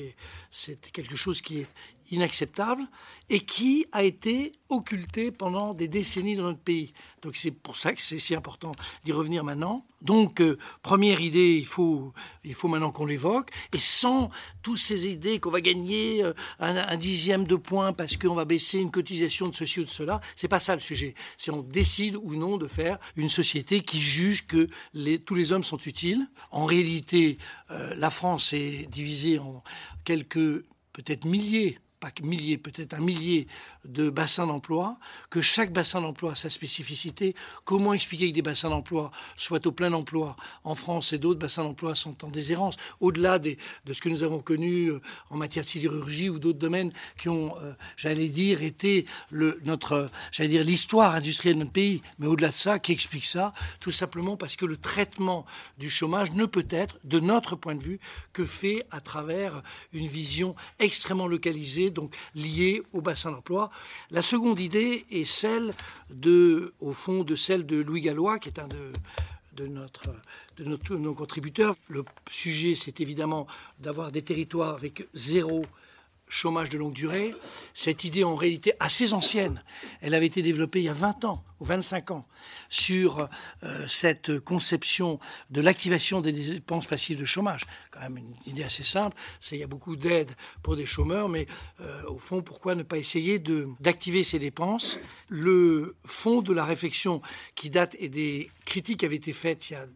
c'est 0.52 0.92
quelque 0.92 1.16
chose 1.16 1.42
qui 1.42 1.60
est 1.60 1.68
inacceptable 2.12 2.84
et 3.30 3.42
qui 3.42 3.86
a 3.92 4.04
été 4.04 4.52
occulté 4.70 5.32
pendant 5.32 5.74
des 5.74 5.88
décennies 5.88 6.36
dans 6.36 6.44
notre 6.44 6.60
pays. 6.60 6.94
Donc 7.22 7.36
c'est 7.36 7.52
pour 7.52 7.78
ça 7.78 7.94
que 7.94 8.02
c'est 8.02 8.20
si 8.20 8.36
important 8.36 8.72
d'y 9.06 9.12
revenir 9.12 9.44
maintenant. 9.44 9.86
Donc, 10.02 10.42
euh, 10.42 10.60
première 10.84 11.22
idée, 11.22 11.58
il 11.58 11.66
faut, 11.66 12.14
il 12.44 12.54
faut 12.54 12.68
maintenant 12.68 12.92
qu'on 12.92 13.06
l'évoque. 13.08 13.50
Et 13.74 13.80
sans 13.80 14.30
toutes 14.62 14.78
ces 14.78 15.08
idées 15.08 15.40
qu'on 15.40 15.50
va 15.50 15.60
gagner 15.60 16.24
un 16.60 16.98
dixième 16.98 17.46
de 17.46 17.56
point 17.56 17.94
parce 17.94 18.16
qu'on 18.16 18.36
va 18.36 18.46
baisser 18.46 18.78
une 18.78 18.92
cotisation 18.92 19.48
de 19.48 19.56
ceci 19.56 19.80
ou 19.80 19.84
de 19.84 19.90
cela. 19.90 20.22
C'est 20.36 20.48
pas 20.48 20.60
ça 20.60 20.76
le 20.76 20.82
sujet. 20.82 21.16
C'est 21.38 21.52
on 21.52 21.64
décide 21.64 22.16
ou 22.16 22.36
non 22.36 22.58
de 22.58 22.68
faire 22.68 23.00
une 23.16 23.30
société 23.30 23.82
qui 23.82 24.00
juge 24.00 24.46
que 24.46 24.70
tous 25.26 25.36
les 25.36 25.52
hommes 25.52 25.64
sont 25.64 25.80
utiles. 25.80 26.28
En 26.52 26.66
réalité, 26.66 26.97
euh, 27.72 27.96
la 27.96 28.10
France 28.10 28.54
est 28.54 28.90
divisée 28.90 29.40
en 29.40 29.64
quelques 30.04 30.64
peut-être 30.94 31.26
milliers 31.26 31.80
pas 32.00 32.12
milliers, 32.22 32.58
peut-être 32.58 32.94
un 32.94 33.00
millier 33.00 33.48
de 33.86 34.10
bassins 34.10 34.46
d'emploi, 34.46 34.98
que 35.30 35.42
chaque 35.42 35.74
bassin 35.74 36.02
d'emploi 36.02 36.34
a 36.34 36.36
sa 36.36 36.50
spécificité. 36.50 37.36
Comment 37.66 37.94
expliquer 37.94 38.30
que 38.30 38.36
des 38.36 38.42
bassins 38.42 38.70
d'emploi 38.70 39.12
soient 39.36 39.66
au 39.66 39.72
plein 39.72 39.92
emploi 39.94 40.36
en 40.64 40.76
France 40.76 41.14
et 41.14 41.18
d'autres 41.18 41.40
bassins 41.40 41.64
d'emploi 41.64 41.96
sont 41.96 42.24
en 42.24 42.30
déshérence, 42.30 42.78
au-delà 43.00 43.40
de 43.40 43.58
ce 43.92 44.02
que 44.02 44.10
nous 44.10 44.24
avons 44.24 44.40
connu 44.40 44.88
euh, 44.88 45.02
en 45.30 45.38
matière 45.38 45.66
de 45.66 45.70
sidérurgie 45.70 46.30
ou 46.30 46.40
d'autres 46.40 46.60
domaines 46.60 46.92
qui 47.18 47.30
ont, 47.30 47.56
euh, 47.62 47.74
j'allais 47.96 48.30
dire, 48.30 48.62
été 48.62 49.06
le, 49.32 49.60
notre, 49.64 50.10
j'allais 50.32 50.50
dire, 50.50 50.64
l'histoire 50.64 51.16
industrielle 51.16 51.56
de 51.56 51.60
notre 51.62 51.72
pays. 51.72 52.02
Mais 52.20 52.28
au-delà 52.28 52.50
de 52.50 52.56
ça, 52.56 52.80
qui 52.80 52.92
explique 52.92 53.26
ça? 53.26 53.54
Tout 53.80 53.92
simplement 53.92 54.38
parce 54.38 54.56
que 54.56 54.66
le 54.66 54.78
traitement 54.78 55.46
du 55.78 55.90
chômage 55.90 56.32
ne 56.34 56.46
peut 56.46 56.68
être, 56.70 56.98
de 57.04 57.20
notre 57.20 57.56
point 57.56 57.76
de 57.76 57.84
vue, 57.84 58.00
que 58.34 58.46
fait 58.46 58.86
à 58.92 59.02
travers 59.02 59.62
une 59.94 60.08
vision 60.08 60.56
extrêmement 60.80 61.28
localisée 61.28 61.87
donc 61.92 62.16
liée 62.36 62.84
au 62.94 63.02
bassin 63.02 63.32
d'emploi. 63.32 63.70
La 64.12 64.22
seconde 64.22 64.60
idée 64.60 65.06
est 65.12 65.26
celle 65.26 65.72
de, 66.10 66.74
au 66.80 66.94
fond, 66.94 67.24
de 67.24 67.36
celle 67.36 67.66
de 67.66 67.78
Louis 67.78 68.02
Gallois, 68.02 68.40
qui 68.40 68.50
est 68.50 68.60
un 68.60 68.68
de, 68.68 69.68
nos 70.92 71.14
contributeurs. 71.14 71.76
Le 71.90 72.06
sujet, 72.30 72.76
c'est 72.76 73.02
évidemment 73.02 73.48
d'avoir 73.80 74.12
des 74.12 74.22
territoires 74.22 74.76
avec 74.76 75.08
zéro 75.14 75.66
chômage 76.28 76.70
de 76.70 76.78
longue 76.78 76.94
durée. 76.94 77.34
Cette 77.74 78.04
idée, 78.04 78.24
en 78.24 78.36
réalité, 78.36 78.74
assez 78.80 79.14
ancienne, 79.14 79.64
elle 80.02 80.14
avait 80.14 80.26
été 80.26 80.42
développée 80.42 80.80
il 80.80 80.86
y 80.86 80.90
a 80.90 80.94
20 80.94 81.26
ans 81.26 81.44
ou 81.60 81.66
25 81.66 82.12
ans 82.12 82.28
sur 82.70 83.30
euh, 83.64 83.86
cette 83.88 84.40
conception 84.40 85.20
de 85.50 85.62
l'activation 85.62 86.22
des 86.22 86.32
dépenses 86.32 86.88
passives 86.88 87.18
de 87.18 87.26
chômage. 87.26 87.66
Quand 87.92 88.02
même 88.02 88.18
une 88.18 88.34
idée 88.46 88.64
assez 88.64 88.84
simple, 88.84 89.16
c'est 89.42 89.56
il 89.56 89.60
y 89.60 89.64
a 89.64 89.68
beaucoup 89.68 89.96
d'aides 89.96 90.36
pour 90.62 90.76
des 90.76 90.86
chômeurs, 90.86 91.30
mais 91.30 91.48
euh, 91.82 92.04
au 92.08 92.18
fond, 92.18 92.42
pourquoi 92.42 92.76
ne 92.76 92.84
pas 92.84 92.98
essayer 92.98 93.42
d'activer 93.80 94.24
ces 94.24 94.40
dépenses? 94.40 95.00
Le 95.30 95.96
fond 96.06 96.42
de 96.42 96.54
la 96.54 96.66
réflexion 96.66 97.22
qui 97.56 97.70
date 97.70 97.96
et 98.00 98.10
des 98.10 98.52
critiques 98.66 99.04
avaient 99.04 99.16
été 99.16 99.34
faites 99.34 99.70
il 99.70 99.74
y 99.74 99.76
a 99.78 99.88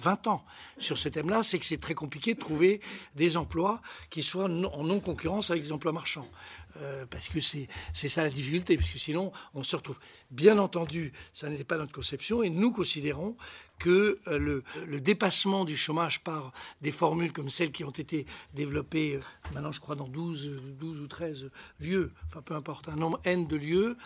20 0.00 0.26
ans 0.26 0.44
sur 0.78 0.98
ce 0.98 1.08
thème-là, 1.08 1.42
c'est 1.42 1.58
que 1.58 1.66
c'est 1.66 1.80
très 1.80 1.94
compliqué 1.94 2.34
de 2.34 2.40
trouver 2.40 2.80
des 3.14 3.36
emplois 3.36 3.80
qui 4.08 4.22
soient 4.22 4.44
en 4.44 4.84
non-concurrence 4.84 5.50
avec 5.50 5.62
des 5.62 5.72
emplois 5.72 5.92
marchands. 5.92 6.28
Euh, 6.76 7.04
parce 7.06 7.28
que 7.28 7.40
c'est 7.40 7.68
ça 7.92 8.22
la 8.22 8.30
difficulté, 8.30 8.76
parce 8.76 8.90
que 8.90 8.98
sinon 8.98 9.32
on 9.54 9.62
se 9.62 9.74
retrouve. 9.74 9.98
Bien 10.30 10.58
entendu, 10.58 11.12
ça 11.34 11.48
n'était 11.48 11.64
pas 11.64 11.76
notre 11.76 11.92
conception, 11.92 12.42
et 12.42 12.50
nous 12.50 12.70
considérons 12.70 13.36
que 13.80 14.20
euh, 14.28 14.62
le, 14.86 15.00
dépassement 15.00 15.64
du 15.64 15.76
chômage 15.76 16.22
par 16.22 16.52
des 16.82 16.92
formules 16.92 17.32
comme 17.32 17.50
celles 17.50 17.72
qui 17.72 17.82
ont 17.82 17.90
été 17.90 18.26
développées 18.54 19.14
euh, 19.14 19.20
maintenant, 19.54 19.72
je 19.72 19.80
crois, 19.80 19.96
dans 19.96 20.06
12, 20.06 20.60
12 20.78 21.00
ou 21.00 21.06
13 21.08 21.50
lieux, 21.80 22.12
enfin 22.28 22.42
peu 22.42 22.54
importe, 22.54 22.88
un 22.88 22.96
nombre 22.96 23.18
N 23.24 23.46
de 23.46 23.56
lieux, 23.56 23.96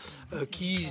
qui 0.50 0.86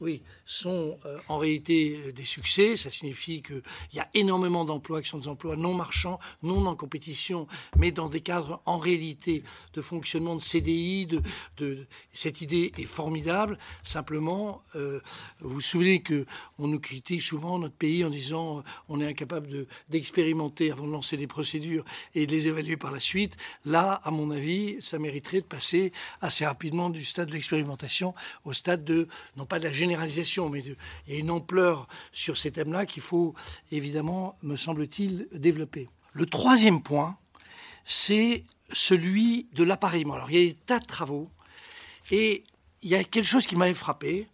oui, 0.00 0.22
sont 0.44 0.98
en 1.28 1.38
réalité 1.38 2.12
des 2.12 2.24
succès. 2.24 2.76
Ça 2.76 2.90
signifie 2.90 3.42
qu'il 3.42 3.62
y 3.94 4.00
a 4.00 4.08
énormément 4.14 4.64
d'emplois 4.64 5.00
qui 5.00 5.08
sont 5.08 5.18
des 5.18 5.28
emplois 5.28 5.56
non 5.56 5.72
marchands, 5.74 6.18
non 6.42 6.66
en 6.66 6.74
compétition, 6.74 7.46
mais 7.76 7.92
dans 7.92 8.08
des 8.08 8.20
cadres 8.20 8.60
en 8.66 8.78
réalité 8.78 9.44
de 9.74 9.80
fonctionnement 9.80 10.36
de 10.36 10.42
CDI, 10.42 11.06
de, 11.06 11.86
cette 12.12 12.40
idée 12.40 12.72
est 12.76 12.84
formidable. 12.84 13.58
Simplement, 13.82 14.62
euh, 14.74 15.00
vous 15.40 15.56
vous 15.56 15.60
souvenez 15.60 16.00
que 16.00 16.26
on 16.58 16.68
nous 16.68 16.80
critique 16.80 17.22
souvent 17.22 17.58
notre 17.58 17.74
pays 17.74 18.04
en 18.04 18.10
disant 18.16 18.58
euh, 18.58 18.62
on 18.88 19.00
est 19.00 19.06
incapable 19.06 19.66
d'expérimenter 19.88 20.70
avant 20.70 20.86
de 20.86 20.92
lancer 20.92 21.16
des 21.16 21.26
procédures 21.26 21.84
et 22.14 22.26
de 22.26 22.32
les 22.32 22.48
évaluer 22.48 22.76
par 22.76 22.90
la 22.90 23.00
suite. 23.00 23.36
Là, 23.64 24.00
à 24.04 24.10
mon 24.10 24.30
avis, 24.30 24.76
ça 24.80 24.98
mériterait 24.98 25.40
de 25.40 25.46
passer 25.46 25.92
assez 26.20 26.44
rapidement 26.46 26.90
du 26.90 27.04
stade 27.04 27.28
de 27.28 27.34
l'expérimentation 27.34 28.14
au 28.44 28.52
stade 28.52 28.84
de 28.84 29.08
non 29.36 29.44
pas 29.44 29.58
de 29.58 29.64
la 29.64 29.72
généralisation, 29.72 30.48
mais 30.48 30.62
de, 30.62 30.76
il 31.06 31.14
y 31.14 31.16
a 31.16 31.20
une 31.20 31.30
ampleur 31.30 31.88
sur 32.12 32.36
ces 32.36 32.50
thèmes-là 32.50 32.86
qu'il 32.86 33.02
faut 33.02 33.34
évidemment, 33.70 34.36
me 34.42 34.56
semble-t-il, 34.56 35.28
développer. 35.32 35.88
Le 36.12 36.26
troisième 36.26 36.82
point, 36.82 37.18
c'est 37.84 38.44
celui 38.70 39.48
de 39.52 39.64
l'appareillement. 39.64 40.14
Alors, 40.14 40.30
il 40.30 40.38
y 40.38 40.42
a 40.42 40.48
des 40.48 40.54
tas 40.54 40.78
de 40.78 40.86
travaux, 40.86 41.30
et 42.10 42.44
il 42.82 42.90
y 42.90 42.94
a 42.94 43.04
quelque 43.04 43.26
chose 43.26 43.46
qui 43.46 43.56
m'avait 43.56 43.74
frappé, 43.74 44.28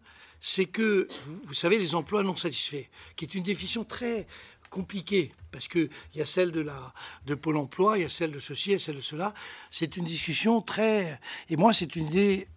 c'est 0.44 0.66
que, 0.66 1.06
vous, 1.44 1.54
savez, 1.54 1.78
les 1.78 1.94
emplois 1.94 2.24
non 2.24 2.34
satisfaits, 2.34 2.88
qui 3.14 3.24
est 3.24 3.34
une 3.34 3.44
définition 3.44 3.84
très 3.84 4.26
compliquée, 4.70 5.30
parce 5.52 5.68
qu'il 5.68 5.88
y 6.16 6.20
a 6.20 6.26
celle 6.26 6.50
de, 6.50 6.60
la, 6.60 6.92
de 7.26 7.36
Pôle 7.36 7.56
emploi, 7.56 7.96
il 7.96 8.02
y 8.02 8.04
a 8.04 8.08
celle 8.08 8.32
de 8.32 8.40
ceci, 8.40 8.70
il 8.70 8.72
y 8.72 8.74
a 8.74 8.78
celle 8.80 8.96
de 8.96 9.00
cela. 9.00 9.34
C'est 9.70 9.96
une 9.96 10.04
discussion 10.04 10.60
très... 10.60 11.20
Et 11.48 11.56
moi, 11.56 11.72
c'est 11.72 11.94
une 11.94 12.08
idée 12.08 12.48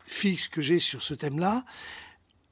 fixe 0.00 0.48
que 0.48 0.60
j'ai 0.60 0.80
sur 0.80 1.02
ce 1.04 1.14
thème-là. 1.14 1.64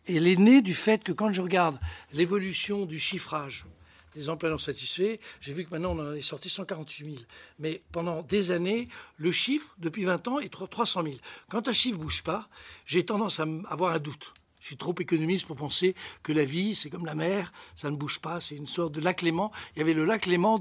Elle 0.07 0.29
est 0.29 0.37
née 0.37 0.63
du 0.63 0.75
fait 0.75 1.03
que 1.03 1.11
quand 1.11 1.33
je 1.33 1.43
regarde 1.43 1.81
l'évolution 2.13 2.87
du 2.87 3.01
chiffrage, 3.01 3.67
des 4.15 4.29
emplois 4.29 4.51
non 4.51 4.59
satisfaits. 4.59 5.19
J'ai 5.41 5.55
vu 5.55 5.65
que 5.65 5.71
maintenant, 5.71 5.97
on 5.97 6.11
en 6.11 6.13
est 6.13 6.21
sorti 6.21 6.51
148 6.51 7.05
000. 7.05 7.17
Mais 7.59 7.83
pendant 7.93 8.23
des 8.23 8.51
années, 8.51 8.89
le 9.17 9.33
chiffre, 9.33 9.75
depuis 9.79 10.05
20 10.05 10.29
ans, 10.29 10.39
est 10.39 10.53
300 10.53 11.03
000. 11.03 11.17
Quand 11.49 11.67
un 11.67 11.73
chiffre 11.73 11.99
ne 11.99 12.03
bouge 12.03 12.23
pas, 12.23 12.49
j'ai 12.85 13.07
tendance 13.07 13.41
à 13.41 13.47
avoir 13.69 13.95
un 13.95 13.99
doute. 13.99 14.35
Je 14.63 14.69
suis 14.69 14.77
trop 14.77 14.95
économiste 15.01 15.47
pour 15.47 15.57
penser 15.57 15.97
que 16.23 16.33
la 16.33 16.45
vie, 16.45 16.77
c'est 16.77 16.89
comme 16.89 17.05
la 17.05 17.17
mer, 17.17 17.53
ça 17.75 17.91
ne 17.91 17.97
bouge 17.97 18.21
pas, 18.21 18.41
c'est 18.41 18.55
une 18.55 18.69
sorte 18.69 18.93
de 18.93 19.01
lac 19.01 19.21
Léman. 19.21 19.51
Il 19.75 19.81
y 19.81 19.83
avait 19.83 19.93
le 19.93 20.05
lac 20.05 20.27
Léman 20.27 20.61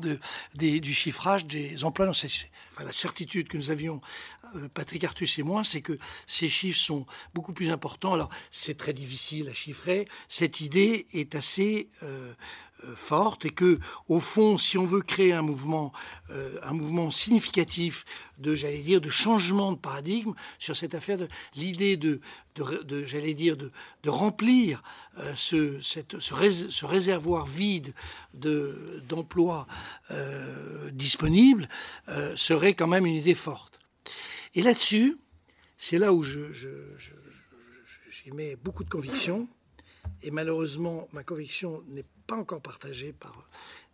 du 0.56 0.94
chiffrage 0.94 1.46
des 1.46 1.84
emplois 1.84 2.08
non 2.08 2.14
satisfaits. 2.14 2.50
Enfin, 2.72 2.84
la 2.84 2.94
certitude 2.94 3.48
que 3.48 3.58
nous 3.58 3.70
avions, 3.70 4.02
euh, 4.56 4.68
Patrick 4.74 5.04
Artus 5.04 5.38
et 5.38 5.44
moi, 5.44 5.64
c'est 5.64 5.82
que 5.82 6.00
ces 6.26 6.50
chiffres 6.50 6.80
sont 6.80 7.06
beaucoup 7.36 7.54
plus 7.54 7.70
importants. 7.70 8.16
Alors, 8.16 8.32
c'est 8.50 8.76
très 8.76 8.94
difficile 8.94 9.50
à 9.50 9.54
chiffrer. 9.54 10.08
Cette 10.28 10.62
idée 10.62 11.06
est 11.14 11.36
assez 11.36 11.88
euh, 12.02 12.34
forte 12.96 13.46
et 13.46 13.50
que, 13.50 13.80
au 14.08 14.20
fond, 14.20 14.58
si 14.58 14.78
on 14.78 14.86
veut 14.86 15.02
créer 15.02 15.34
un 15.34 15.42
mouvement, 15.42 15.92
euh, 16.30 16.60
un 16.64 16.74
mouvement 16.74 17.12
significatif 17.12 18.06
de, 18.38 18.56
j'allais 18.56 18.82
dire, 18.82 19.02
de 19.02 19.10
changement 19.10 19.72
de 19.72 19.78
paradigme 19.78 20.34
sur 20.60 20.76
cette 20.76 20.96
affaire, 20.96 21.18
de 21.18 21.28
l'idée 21.56 21.98
de, 21.98 22.22
j'allais 23.06 23.34
dire, 23.34 23.58
de, 23.58 23.72
remplir 24.08 24.84
euh, 25.18 25.34
ce, 25.36 25.80
cette, 25.82 26.20
ce, 26.20 26.86
réservoir 26.86 27.46
vide 27.46 27.94
de, 28.34 29.04
d'emplois 29.08 29.68
disponibles 30.92 31.70
serait 32.36 32.74
quand 32.74 32.88
même 32.88 33.06
une 33.06 33.16
idée 33.16 33.36
forte. 33.36 33.80
Et 34.54 34.62
là-dessus, 34.62 35.18
c'est 35.78 35.98
là 35.98 36.14
où 36.14 36.24
je, 36.24 36.52
j'y 38.10 38.32
mets 38.32 38.56
beaucoup 38.56 38.84
de 38.84 38.90
conviction. 38.90 39.48
Et 40.22 40.32
malheureusement, 40.32 41.08
ma 41.12 41.24
conviction 41.24 41.84
n'est 41.88 42.04
pas 42.04 42.21
encore 42.38 42.62
partagée 42.62 43.14
par 43.14 43.48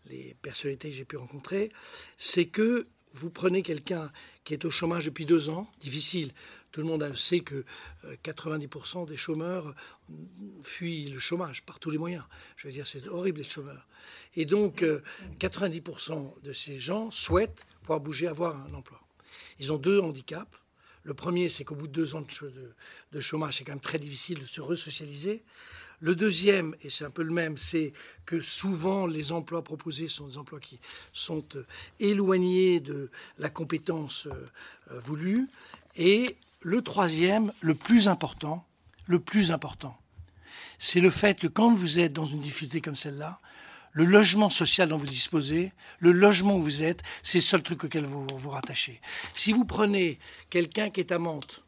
les 0.05 0.35
personnalités 0.41 0.89
que 0.89 0.95
j'ai 0.95 1.05
pu 1.05 1.17
rencontrer, 1.17 1.71
c'est 2.17 2.45
que 2.45 2.87
vous 3.13 3.29
prenez 3.29 3.63
quelqu'un 3.63 4.11
qui 4.43 4.53
est 4.53 4.65
au 4.65 4.71
chômage 4.71 5.05
depuis 5.05 5.25
deux 5.25 5.49
ans, 5.49 5.67
difficile. 5.79 6.31
Tout 6.71 6.81
le 6.81 6.87
monde 6.87 7.15
sait 7.15 7.39
que 7.39 7.65
90% 8.23 9.03
euh, 9.03 9.05
des 9.05 9.17
chômeurs 9.17 9.73
fuient 10.61 11.09
le 11.09 11.19
chômage 11.19 11.63
par 11.63 11.79
tous 11.79 11.89
les 11.89 11.97
moyens. 11.97 12.23
Je 12.55 12.67
veux 12.67 12.73
dire, 12.73 12.85
c'est 12.85 13.07
horrible 13.07 13.39
les 13.41 13.49
chômeurs. 13.49 13.87
Et 14.35 14.45
donc, 14.45 14.83
90% 15.39 16.11
euh, 16.11 16.41
de 16.43 16.53
ces 16.53 16.77
gens 16.77 17.09
souhaitent 17.09 17.65
pouvoir 17.81 17.99
bouger, 17.99 18.27
avoir 18.27 18.61
un 18.67 18.73
emploi. 18.73 19.01
Ils 19.59 19.71
ont 19.71 19.77
deux 19.77 19.99
handicaps. 19.99 20.51
Le 21.03 21.13
premier, 21.13 21.47
c'est 21.47 21.63
qu'au 21.63 21.75
bout 21.75 21.87
de 21.87 21.93
deux 21.93 22.15
ans 22.15 22.23
de, 23.11 23.21
chômage, 23.21 23.57
c'est 23.57 23.63
quand 23.63 23.71
même 23.71 23.79
très 23.79 23.97
difficile 23.97 24.39
de 24.39 24.45
se 24.45 24.59
resocialiser. 24.59 25.43
Le 25.99 26.13
deuxième, 26.13 26.75
et 26.83 26.91
c'est 26.91 27.05
un 27.05 27.09
peu 27.09 27.23
le 27.23 27.31
même, 27.31 27.57
c'est 27.57 27.91
que 28.25 28.39
souvent 28.39 29.07
les 29.07 29.31
emplois 29.31 29.63
proposés 29.63 30.07
sont 30.07 30.27
des 30.27 30.37
emplois 30.37 30.59
qui 30.59 30.79
sont 31.11 31.43
euh, 31.55 31.65
éloignés 31.99 32.79
de 32.79 33.09
la 33.39 33.49
compétence 33.49 34.27
euh, 34.27 34.33
euh, 34.91 34.99
voulue. 34.99 35.47
Et 35.95 36.37
le 36.61 36.83
troisième, 36.83 37.51
le 37.61 37.73
plus 37.73 38.07
important, 38.07 38.63
le 39.07 39.19
plus 39.19 39.49
important, 39.49 39.97
c'est 40.77 40.99
le 40.99 41.09
fait 41.09 41.39
que 41.39 41.47
quand 41.47 41.73
vous 41.73 41.99
êtes 41.99 42.13
dans 42.13 42.25
une 42.25 42.41
difficulté 42.41 42.79
comme 42.79 42.95
celle-là, 42.95 43.39
le 43.93 44.05
logement 44.05 44.51
social 44.51 44.89
dont 44.89 44.97
vous 44.97 45.05
disposez, 45.05 45.71
le 45.97 46.11
logement 46.11 46.57
où 46.57 46.63
vous 46.63 46.83
êtes, 46.83 47.01
c'est 47.23 47.39
le 47.39 47.43
seul 47.43 47.63
truc 47.63 47.85
auquel 47.85 48.05
vous 48.05 48.27
vous 48.37 48.49
rattachez. 48.51 49.01
Si 49.33 49.51
vous 49.51 49.65
prenez 49.65 50.19
quelqu'un 50.51 50.91
qui 50.91 50.99
est 50.99 51.11
à 51.11 51.17
Mantes, 51.17 51.63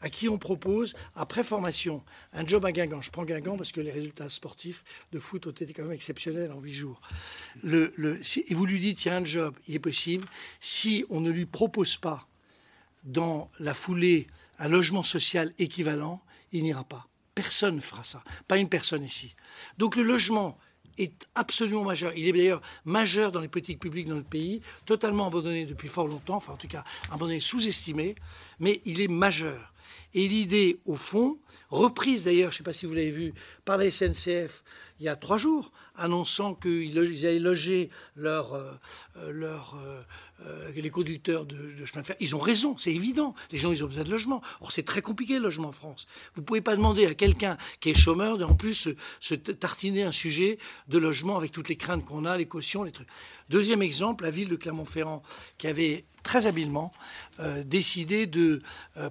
à 0.00 0.10
qui 0.10 0.28
on 0.28 0.38
propose, 0.38 0.94
après 1.14 1.42
formation, 1.42 2.02
un 2.32 2.46
job 2.46 2.64
à 2.64 2.72
Guingamp. 2.72 3.02
Je 3.02 3.10
prends 3.10 3.24
Guingamp 3.24 3.56
parce 3.56 3.72
que 3.72 3.80
les 3.80 3.90
résultats 3.90 4.28
sportifs 4.28 4.84
de 5.12 5.18
foot 5.18 5.46
ont 5.46 5.52
été 5.52 5.72
quand 5.72 5.84
même 5.84 5.92
exceptionnels 5.92 6.52
en 6.52 6.60
huit 6.60 6.74
jours. 6.74 7.00
Et 7.64 8.54
vous 8.54 8.66
lui 8.66 8.80
dites, 8.80 9.04
il 9.04 9.08
y 9.08 9.10
a 9.10 9.16
un 9.16 9.24
job, 9.24 9.54
il 9.68 9.74
est 9.74 9.80
possible. 9.80 10.26
Si 10.60 11.04
on 11.08 11.20
ne 11.20 11.30
lui 11.30 11.46
propose 11.46 11.96
pas 11.96 12.28
dans 13.04 13.50
la 13.58 13.74
foulée 13.74 14.26
un 14.58 14.68
logement 14.68 15.02
social 15.02 15.52
équivalent, 15.58 16.22
il 16.52 16.62
n'ira 16.62 16.84
pas. 16.84 17.08
Personne 17.34 17.76
ne 17.76 17.80
fera 17.80 18.04
ça. 18.04 18.22
Pas 18.48 18.56
une 18.56 18.68
personne 18.68 19.04
ici. 19.04 19.34
Donc 19.78 19.96
le 19.96 20.02
logement 20.02 20.58
est 20.98 21.26
absolument 21.34 21.84
majeur. 21.84 22.12
Il 22.16 22.26
est 22.26 22.32
d'ailleurs 22.32 22.62
majeur 22.84 23.32
dans 23.32 23.40
les 23.40 23.48
politiques 23.48 23.78
publiques 23.78 24.08
dans 24.08 24.16
le 24.16 24.22
pays, 24.22 24.62
totalement 24.86 25.26
abandonné 25.26 25.66
depuis 25.66 25.88
fort 25.88 26.08
longtemps, 26.08 26.36
enfin 26.36 26.54
en 26.54 26.56
tout 26.56 26.68
cas 26.68 26.84
abandonné, 27.10 27.40
sous-estimé, 27.40 28.14
mais 28.60 28.80
il 28.84 29.00
est 29.00 29.08
majeur. 29.08 29.74
Et 30.16 30.28
l'idée, 30.28 30.80
au 30.86 30.96
fond, 30.96 31.38
reprise 31.70 32.24
d'ailleurs, 32.24 32.50
je 32.50 32.56
ne 32.56 32.58
sais 32.58 32.64
pas 32.64 32.72
si 32.72 32.86
vous 32.86 32.94
l'avez 32.94 33.10
vu, 33.10 33.34
par 33.64 33.76
la 33.76 33.90
SNCF 33.90 34.64
il 34.98 35.04
y 35.04 35.08
a 35.08 35.16
trois 35.16 35.36
jours, 35.36 35.72
annonçant 35.96 36.54
qu'ils 36.54 36.98
allaient 36.98 37.38
loger 37.38 37.90
leur, 38.16 38.54
euh, 38.54 38.72
euh, 39.16 40.02
euh, 40.46 40.70
les 40.74 40.90
conducteurs 40.90 41.46
de, 41.46 41.56
chemin 41.84 42.02
de 42.02 42.06
fer. 42.06 42.16
Ils 42.20 42.36
ont 42.36 42.38
raison, 42.38 42.76
c'est 42.76 42.92
évident. 42.92 43.34
Les 43.52 43.58
gens, 43.58 43.72
ils 43.72 43.82
ont 43.82 43.86
besoin 43.86 44.04
de 44.04 44.10
logement. 44.10 44.42
Or, 44.60 44.72
c'est 44.72 44.82
très 44.82 45.02
compliqué 45.02 45.34
le 45.34 45.44
logement 45.44 45.68
en 45.68 45.72
France. 45.72 46.06
Vous 46.34 46.42
ne 46.42 46.46
pouvez 46.46 46.60
pas 46.60 46.76
demander 46.76 47.06
à 47.06 47.14
quelqu'un 47.14 47.56
qui 47.80 47.90
est 47.90 47.94
chômeur 47.94 48.38
de, 48.38 48.44
en 48.44 48.54
plus, 48.54 48.88
se, 49.20 49.34
tartiner 49.34 50.02
un 50.02 50.12
sujet 50.12 50.58
de 50.88 50.98
logement 50.98 51.36
avec 51.36 51.52
toutes 51.52 51.68
les 51.68 51.76
craintes 51.76 52.04
qu'on 52.04 52.24
a, 52.24 52.36
les 52.36 52.46
cautions, 52.46 52.84
les 52.84 52.92
trucs. 52.92 53.08
Deuxième 53.48 53.82
exemple, 53.82 54.24
la 54.24 54.30
ville 54.30 54.48
de 54.48 54.56
Clermont-Ferrand, 54.56 55.22
qui 55.56 55.68
avait 55.68 56.04
très 56.22 56.46
habilement 56.46 56.92
décidé 57.64 58.26
de 58.26 58.60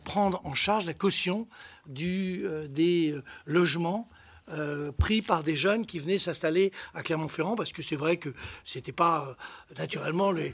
prendre 0.04 0.42
en 0.44 0.56
charge 0.56 0.86
la 0.86 0.94
caution 0.94 1.48
des 1.88 3.16
logements 3.46 4.10
euh, 4.52 4.92
pris 4.92 5.24
par 5.24 5.42
des 5.42 5.56
jeunes 5.56 5.88
qui 5.88 5.98
venaient 5.98 6.20
s'installer 6.20 6.72
à 6.94 7.02
Clermont-Ferrand, 7.02 7.56
parce 7.56 7.74
que 7.74 7.82
c'est 7.82 7.96
vrai 7.96 8.18
que 8.18 8.30
c'était 8.64 8.92
pas 8.92 9.28
euh, 9.30 9.34
naturellement, 9.80 10.32
les, 10.32 10.54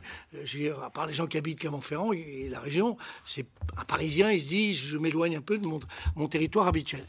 à 0.82 0.90
part 0.90 1.08
les 1.08 1.14
gens 1.14 1.28
qui 1.28 1.38
habitent 1.38 1.60
Clermont-Ferrand 1.60 2.14
et, 2.14 2.48
la 2.50 2.62
région, 2.62 2.98
c'est 3.26 3.46
un 3.78 3.84
Parisien, 3.84 4.32
il 4.32 4.42
se 4.42 4.48
dit 4.48 4.74
je 4.74 4.98
m'éloigne 4.98 5.36
un 5.36 5.42
peu 5.42 5.58
de 5.58 5.68
mon, 5.68 5.82
mon 6.16 6.30
territoire 6.30 6.68
habituel. 6.68 7.04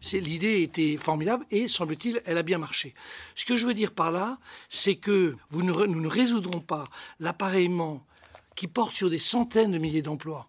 c'est 0.00 0.18
L'idée 0.18 0.62
était 0.62 0.96
formidable 0.96 1.44
et 1.52 1.68
semble-t-il, 1.68 2.20
elle 2.24 2.38
a 2.38 2.42
bien 2.42 2.58
marché. 2.58 2.94
Ce 3.36 3.44
que 3.44 3.54
je 3.54 3.64
veux 3.64 3.74
dire 3.74 3.92
par 3.92 4.10
là, 4.10 4.38
c'est 4.68 4.96
que 4.96 5.36
vous 5.50 5.62
nous 5.62 5.86
ne 5.86 6.08
résoudrons 6.08 6.60
pas 6.60 6.84
l'appareillement 7.20 8.04
qui 8.56 8.66
porte 8.66 8.96
sur 8.96 9.10
des 9.10 9.18
centaines 9.18 9.70
de 9.70 9.78
milliers 9.78 10.02
d'emplois 10.02 10.48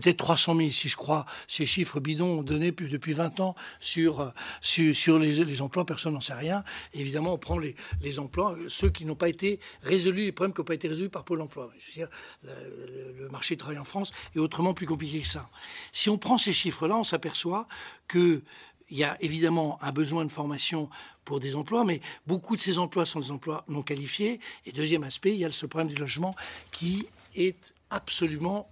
peut-être 0.00 0.16
300 0.18 0.56
000 0.56 0.70
si 0.70 0.88
je 0.88 0.96
crois 0.96 1.26
ces 1.46 1.66
chiffres 1.66 2.00
bidons 2.00 2.42
donnés 2.42 2.72
depuis 2.72 3.12
20 3.12 3.40
ans 3.40 3.54
sur, 3.80 4.32
sur 4.60 5.18
les, 5.18 5.62
emplois, 5.62 5.84
personne 5.84 6.14
n'en 6.14 6.20
sait 6.20 6.34
rien. 6.34 6.64
évidemment, 6.94 7.34
on 7.34 7.38
prend 7.38 7.58
les, 7.58 8.18
emplois, 8.18 8.56
ceux 8.68 8.90
qui 8.90 9.04
n'ont 9.04 9.14
pas 9.14 9.28
été 9.28 9.60
résolus, 9.82 10.24
les 10.24 10.32
problèmes 10.32 10.54
qui 10.54 10.60
n'ont 10.60 10.66
pas 10.66 10.74
été 10.74 10.88
résolus 10.88 11.08
par 11.08 11.24
Pôle 11.24 11.40
emploi. 11.40 11.70
le, 11.96 13.28
marché 13.30 13.54
du 13.54 13.58
travail 13.58 13.78
en 13.78 13.84
France 13.84 14.12
est 14.34 14.38
autrement 14.38 14.74
plus 14.74 14.86
compliqué 14.86 15.20
que 15.20 15.28
ça. 15.28 15.48
Si 15.92 16.08
on 16.10 16.18
prend 16.18 16.38
ces 16.38 16.52
chiffres-là, 16.52 16.96
on 16.96 17.04
s'aperçoit 17.04 17.66
qu'il 18.10 18.42
y 18.90 19.04
a 19.04 19.16
évidemment 19.20 19.78
un 19.82 19.92
besoin 19.92 20.24
de 20.24 20.30
formation 20.30 20.88
pour 21.24 21.40
des 21.40 21.56
emplois, 21.56 21.84
mais 21.84 22.00
beaucoup 22.26 22.56
de 22.56 22.60
ces 22.60 22.78
emplois 22.78 23.04
sont 23.04 23.20
des 23.20 23.30
emplois 23.30 23.64
non 23.68 23.82
qualifiés. 23.82 24.40
Et 24.64 24.72
deuxième 24.72 25.04
aspect, 25.04 25.34
il 25.34 25.40
y 25.40 25.44
a 25.44 25.52
ce 25.52 25.66
problème 25.66 25.92
du 25.92 26.00
logement 26.00 26.34
qui 26.72 27.06
est 27.34 27.58
absolument 27.90 28.68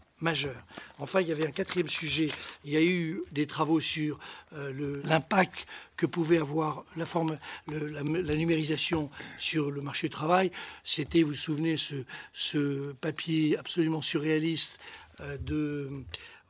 Enfin, 0.98 1.20
il 1.20 1.29
y 1.29 1.33
avait 1.33 1.46
un 1.46 1.50
quatrième 1.50 1.88
sujet. 1.88 2.29
Il 2.64 2.72
y 2.72 2.76
a 2.76 2.83
eu 2.83 3.22
des 3.33 3.46
travaux 3.46 3.81
sur 3.81 4.18
euh, 4.55 5.00
l'impact 5.05 5.66
que 5.96 6.07
pouvait 6.07 6.38
avoir 6.38 6.85
la, 6.96 8.37
numérisation 8.37 9.11
sur 9.38 9.70
le 9.70 9.83
marché 9.83 10.09
du 10.09 10.12
travail. 10.14 10.50
C'était, 10.85 11.22
vous 11.22 11.29
vous 11.29 11.35
souvenez, 11.35 11.76
ce, 11.76 11.94
ce 12.33 12.92
papier 12.92 13.59
absolument 13.59 14.00
surréaliste 14.02 14.79
euh, 15.20 15.37
de 15.38 15.90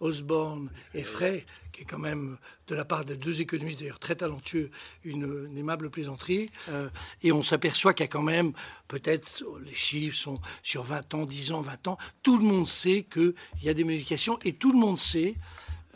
Osborne 0.01 0.71
et 0.95 1.03
Frey, 1.03 1.47
qui 1.77 1.83
est 1.83 1.85
quand 1.85 1.99
même, 1.99 2.39
de 2.69 2.75
la 2.75 2.87
part 2.87 3.05
des 3.05 3.17
deux 3.17 3.43
économistes 3.43 3.81
d'ailleurs 3.81 3.99
très 3.99 4.17
talentueux, 4.17 4.71
une, 5.05 5.55
aimable 5.59 5.91
plaisanterie. 5.91 6.49
Euh, 6.71 6.89
et 7.23 7.33
on 7.33 7.43
s'aperçoit 7.43 7.93
qu'il 7.93 8.05
y 8.05 8.09
a 8.09 8.11
quand 8.11 8.23
même, 8.23 8.53
peut-être, 8.89 9.45
les 9.63 9.75
chiffres 9.75 10.17
sont 10.17 10.39
sur 10.63 10.85
20 10.85 11.13
ans, 11.13 11.25
10 11.25 11.53
ans, 11.53 11.61
20 11.61 11.89
ans, 11.89 11.99
tout 12.23 12.39
le 12.39 12.45
monde 12.45 12.67
sait 12.67 13.03
qu'il 13.03 13.35
y 13.63 13.69
a 13.69 13.75
des 13.75 13.85
modifications 13.85 14.39
et 14.45 14.55
tout 14.55 14.73
le 14.73 14.79
monde 14.79 14.99
sait 14.99 15.35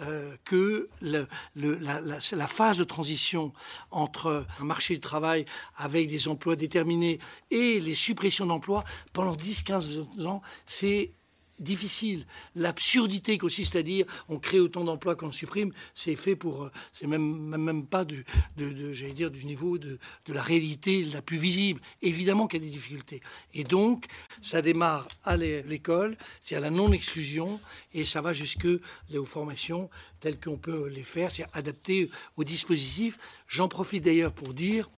euh, 0.03 0.37
que 0.45 0.91
la, 1.01 1.27
la, 1.55 2.47
phase 2.47 2.77
de 2.77 2.85
transition 2.85 3.55
entre 3.91 4.45
un 4.61 4.65
marché 4.65 4.95
du 4.95 5.01
travail 5.01 5.47
avec 5.77 6.11
des 6.11 6.29
emplois 6.29 6.57
déterminés 6.57 7.21
et 7.51 7.81
les 7.81 7.95
suppressions 7.95 8.45
d'emplois 8.45 8.85
pendant 9.15 9.35
10-15 9.35 10.27
ans, 10.27 10.43
c'est 10.67 11.13
difficile. 11.61 12.27
L'absurdité 12.57 13.39
consiste 13.39 13.77
à 13.77 13.83
dire 13.83 14.07
on 14.29 14.39
crée 14.39 14.61
autant 14.61 14.85
d'emplois 14.85 15.15
qu'on 15.15 15.33
supprime, 15.33 15.73
c'est 15.95 16.17
fait 16.17 16.37
pour. 16.37 16.65
Euh, 16.65 16.73
c'est 16.93 17.07
même, 17.07 17.23
même, 17.57 17.87
pas 17.87 18.05
du, 18.05 18.25
de, 18.57 18.93
j'allais 18.93 19.13
dire, 19.13 19.31
du 19.31 19.45
niveau 19.45 19.79
de, 19.79 19.99
de, 20.27 20.33
la 20.33 20.43
réalité 20.43 21.05
la 21.05 21.23
plus 21.23 21.39
visible. 21.39 21.81
Évidemment 22.03 22.47
qu'il 22.47 22.63
y 22.63 22.67
a 22.67 22.69
des 22.69 22.75
difficultés. 22.75 23.21
Et 23.55 23.65
donc, 23.65 24.07
ça 24.43 24.63
démarre 24.63 25.07
à 25.25 25.37
l'école, 25.37 26.17
c'est 26.43 26.57
à 26.57 26.61
la 26.61 26.71
non-exclusion, 26.71 27.61
et 27.95 28.05
ça 28.05 28.21
va 28.21 28.33
jusque 28.33 28.67
aux 29.15 29.25
formations 29.25 29.91
telles 30.21 30.39
qu'on 30.39 30.57
peut 30.57 30.89
les 30.89 31.03
faire, 31.03 31.31
c'est 31.31 31.47
adapté 31.53 32.11
au 32.37 32.45
dispositif. 32.45 33.17
J'en 33.49 33.69
profite 33.69 34.05
d'ailleurs 34.05 34.33
pour 34.33 34.55
dire 34.55 34.89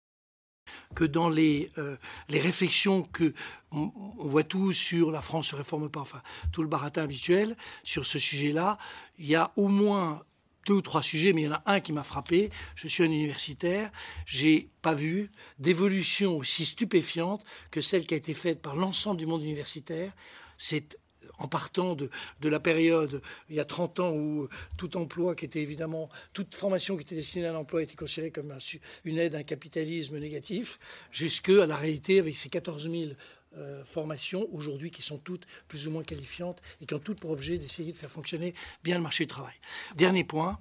que 0.95 1.05
dans 1.05 1.29
les, 1.29 1.71
euh, 1.79 1.97
les 2.29 2.41
réflexions 2.41 3.03
que 3.03 3.35
on, 3.71 3.91
voit 4.19 4.45
tous 4.45 4.73
sur 4.73 5.11
la 5.11 5.23
France 5.23 5.49
se 5.49 5.57
réforme 5.57 5.91
pas, 5.91 6.01
enfin 6.01 6.23
tout 6.53 6.63
le 6.63 6.69
baratin 6.69 7.03
habituel 7.03 7.57
sur 7.83 8.05
ce 8.05 8.19
sujet-là, 8.19 8.79
il 9.19 9.27
y 9.27 9.35
a 9.35 9.53
au 9.57 9.69
moins 9.69 10.23
deux 10.67 10.75
ou 10.75 10.83
trois 10.83 11.03
sujets, 11.03 11.33
mais 11.33 11.43
il 11.43 11.45
y 11.47 11.49
en 11.49 11.55
a 11.55 11.63
un 11.67 11.81
qui 11.81 11.93
m'a 11.93 12.05
frappé. 12.05 12.51
Je 12.77 12.87
suis 12.87 13.03
un 13.03 13.07
universitaire, 13.07 13.91
j'ai 14.27 14.69
pas 14.81 14.95
vu 14.95 15.31
d'évolution 15.59 16.37
aussi 16.37 16.65
stupéfiante 16.65 17.45
que 17.71 17.81
celle 17.81 18.07
qui 18.07 18.15
a 18.15 18.17
été 18.17 18.35
faite 18.35 18.63
par 18.63 18.77
l'ensemble 18.77 19.19
du 19.19 19.27
monde 19.27 19.43
universitaire. 19.43 20.13
C'est 20.59 20.99
en 21.39 21.49
partant 21.49 21.95
de, 21.95 22.11
la 22.43 22.61
période 22.61 23.23
il 23.49 23.57
y 23.57 23.61
a 23.61 23.65
30 23.65 24.01
ans 24.01 24.13
où 24.13 24.49
tout 24.77 24.97
emploi 24.97 25.35
qui 25.35 25.45
était 25.45 25.61
évidemment, 25.61 26.09
toute 26.33 26.55
formation 26.55 26.97
qui 26.97 27.03
était 27.03 27.15
destinée 27.15 27.47
à 27.47 27.53
l'emploi 27.53 27.83
était 27.83 27.97
considérée 27.97 28.31
comme 28.31 28.57
une 29.05 29.19
aide 29.19 29.35
à 29.35 29.39
un 29.39 29.43
capitalisme 29.43 30.19
négatif, 30.19 30.79
jusque 31.11 31.51
à 31.51 31.67
la 31.67 31.77
réalité 31.77 32.19
avec 32.19 32.37
ces 32.37 32.49
14 32.49 32.91
000 32.91 33.13
euh, 33.59 33.85
formations 33.85 34.49
aujourd'hui 34.53 34.91
qui 34.91 35.03
sont 35.03 35.19
toutes 35.19 35.47
plus 35.69 35.87
ou 35.87 35.91
moins 35.91 36.03
qualifiantes 36.03 36.63
et 36.81 36.87
qui 36.87 36.95
ont 36.95 36.99
toutes 36.99 37.21
pour 37.21 37.31
objet 37.33 37.59
d'essayer 37.59 37.93
de 37.93 37.99
faire 37.99 38.11
fonctionner 38.11 38.55
bien 38.83 38.97
le 38.97 39.03
marché 39.03 39.25
du 39.25 39.29
travail. 39.29 39.55
Dernier 39.95 40.25
point, 40.25 40.59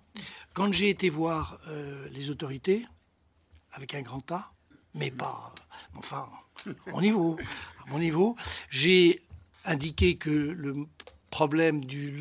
quand 0.54 0.74
j'ai 0.74 0.90
été 0.90 1.10
voir 1.10 1.62
euh, 1.68 2.10
les 2.10 2.30
autorités, 2.30 2.86
avec 3.72 3.94
un 3.94 4.02
grand 4.02 4.30
A, 4.34 4.52
mais 4.94 5.10
pas, 5.10 5.56
enfin, 5.96 6.30
mon 6.88 7.00
niveau, 7.00 7.38
à 7.86 7.90
mon 7.90 8.00
niveau, 8.00 8.36
j'ai 8.70 9.22
indiqué 9.66 10.16
que 10.16 10.30
le 10.30 10.88
problème 11.32 11.84
du 11.84 12.14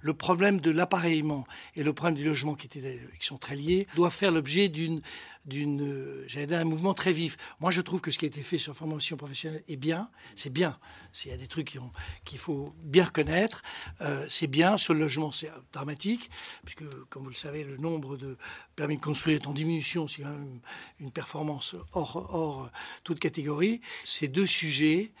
le 0.00 0.14
problème 0.14 0.60
de 0.60 0.70
l'appareillement 0.70 1.46
et 1.76 1.84
le 1.84 1.92
problème 1.92 2.16
du 2.16 2.24
logement 2.24 2.54
qui, 2.54 2.66
étaient, 2.66 2.98
qui 3.20 3.26
sont 3.26 3.36
très 3.36 3.54
liés 3.54 3.86
doivent 3.94 4.14
faire 4.14 4.32
l'objet 4.32 4.68
d'une 4.68 5.00
d'une 5.44 6.24
j'allais 6.26 6.48
dire 6.48 6.58
un 6.58 6.64
mouvement 6.64 6.92
très 6.92 7.12
vif. 7.12 7.36
Moi, 7.60 7.70
je 7.70 7.80
trouve 7.80 8.00
que 8.00 8.10
ce 8.10 8.18
qui 8.18 8.24
a 8.24 8.28
été 8.28 8.42
fait 8.42 8.58
sur 8.58 8.74
formation 8.74 9.16
professionnelle 9.16 9.62
est 9.68 9.76
bien, 9.76 10.10
c'est 10.34 10.50
bien. 10.50 10.76
S'il 11.12 11.30
y 11.30 11.34
a 11.34 11.36
des 11.36 11.46
trucs 11.46 11.78
qu'il 12.24 12.38
faut 12.38 12.74
bien 12.82 13.04
reconnaître, 13.04 13.62
euh, 14.00 14.26
c'est 14.28 14.48
bien. 14.48 14.76
Sur 14.76 14.92
le 14.92 15.00
logement, 15.00 15.30
c'est 15.30 15.50
dramatique, 15.72 16.30
puisque, 16.64 16.88
comme 17.10 17.22
vous 17.22 17.28
le 17.28 17.36
savez, 17.36 17.62
le 17.62 17.76
nombre 17.76 18.16
de 18.16 18.36
permis 18.74 18.96
de 18.96 19.00
construire 19.00 19.36
est 19.40 19.46
en 19.46 19.52
diminution. 19.52 20.08
C'est 20.08 20.22
quand 20.22 20.30
même 20.30 20.60
une 20.98 21.12
performance 21.12 21.76
hors, 21.92 22.16
hors 22.34 22.70
toute 23.04 23.20
catégorie. 23.20 23.80
Ces 24.04 24.26
deux 24.26 24.46
sujets 24.46 25.12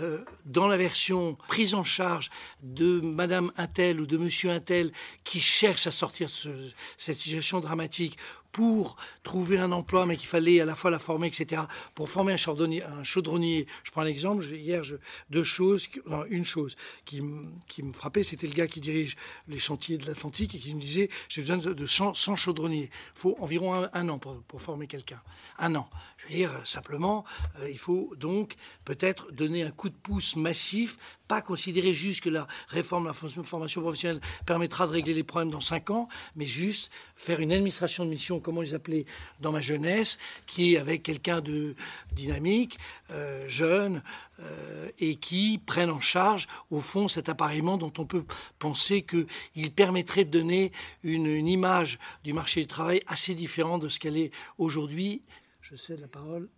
euh, 0.00 0.24
dans 0.44 0.68
la 0.68 0.76
version 0.76 1.36
prise 1.48 1.74
en 1.74 1.84
charge 1.84 2.30
de 2.62 3.00
Madame 3.00 3.52
Intel 3.56 4.00
ou 4.00 4.06
de 4.06 4.16
Monsieur 4.16 4.50
Intel 4.50 4.92
qui 5.24 5.40
cherche 5.40 5.86
à 5.86 5.90
sortir 5.90 6.28
de 6.44 6.70
cette 6.96 7.18
situation 7.18 7.60
dramatique 7.60 8.18
pour 8.52 8.96
trouver 9.22 9.58
un 9.58 9.72
emploi, 9.72 10.06
mais 10.06 10.16
qu'il 10.16 10.28
fallait 10.28 10.60
à 10.60 10.64
la 10.64 10.74
fois 10.74 10.90
la 10.90 10.98
former, 10.98 11.28
etc. 11.28 11.62
Pour 11.94 12.08
former 12.08 12.32
un 12.32 12.36
chaudronnier, 12.36 12.82
un 12.82 13.04
chaudronnier 13.04 13.66
je 13.84 13.90
prends 13.90 14.02
l'exemple, 14.02 14.44
hier, 14.44 14.82
deux 15.30 15.44
choses, 15.44 15.88
une 16.30 16.44
chose 16.44 16.76
qui, 17.04 17.22
qui 17.66 17.82
me 17.82 17.92
frappait, 17.92 18.22
c'était 18.22 18.46
le 18.46 18.54
gars 18.54 18.66
qui 18.66 18.80
dirige 18.80 19.16
les 19.48 19.58
chantiers 19.58 19.98
de 19.98 20.06
l'Atlantique 20.06 20.54
et 20.54 20.58
qui 20.58 20.74
me 20.74 20.80
disait, 20.80 21.08
j'ai 21.28 21.42
besoin 21.42 21.58
de, 21.58 21.86
100, 21.86 22.14
chaudronniers. 22.14 22.90
Il 23.14 23.18
faut 23.18 23.36
environ 23.40 23.88
un, 23.92 24.08
an 24.08 24.18
pour, 24.18 24.42
pour 24.42 24.62
former 24.62 24.86
quelqu'un. 24.86 25.20
Un 25.58 25.74
an. 25.74 25.88
Je 26.18 26.26
veux 26.26 26.34
dire, 26.34 26.52
simplement, 26.64 27.24
euh, 27.60 27.70
il 27.70 27.78
faut 27.78 28.12
donc 28.16 28.56
peut-être 28.84 29.32
donner 29.32 29.62
un 29.62 29.70
coup 29.70 29.88
de 29.88 29.94
pouce 29.94 30.36
massif 30.36 30.96
pas 31.28 31.42
considérer 31.42 31.94
juste 31.94 32.22
que 32.22 32.30
la 32.30 32.48
réforme 32.68 33.04
de 33.04 33.08
la 33.08 33.14
formation 33.14 33.82
professionnelle 33.82 34.20
permettra 34.46 34.86
de 34.86 34.92
régler 34.92 35.14
les 35.14 35.22
problèmes 35.22 35.50
dans 35.50 35.60
cinq 35.60 35.90
ans, 35.90 36.08
mais 36.34 36.46
juste 36.46 36.90
faire 37.16 37.40
une 37.40 37.52
administration 37.52 38.04
de 38.04 38.10
mission, 38.10 38.40
comme 38.40 38.58
on 38.58 38.62
les 38.62 38.74
appelait 38.74 39.04
dans 39.40 39.52
ma 39.52 39.60
jeunesse, 39.60 40.18
qui 40.46 40.74
est 40.74 40.78
avec 40.78 41.02
quelqu'un 41.02 41.40
de 41.40 41.74
dynamique, 42.14 42.78
euh, 43.10 43.46
jeune, 43.48 44.02
euh, 44.40 44.90
et 44.98 45.16
qui 45.16 45.58
prenne 45.58 45.90
en 45.90 46.00
charge, 46.00 46.48
au 46.70 46.80
fond, 46.80 47.08
cet 47.08 47.28
appareillement 47.28 47.76
dont 47.76 47.92
on 47.98 48.06
peut 48.06 48.24
penser 48.58 49.02
qu'il 49.02 49.72
permettrait 49.72 50.24
de 50.24 50.30
donner 50.30 50.72
une 51.02 51.46
image 51.46 51.98
du 52.24 52.32
marché 52.32 52.62
du 52.62 52.66
travail 52.66 53.02
assez 53.06 53.34
différente 53.34 53.82
de 53.82 53.88
ce 53.88 54.00
qu'elle 54.00 54.16
est 54.16 54.30
aujourd'hui. 54.56 55.22
Je 55.60 55.76
cède 55.76 56.00
la 56.00 56.08
parole 56.08 56.48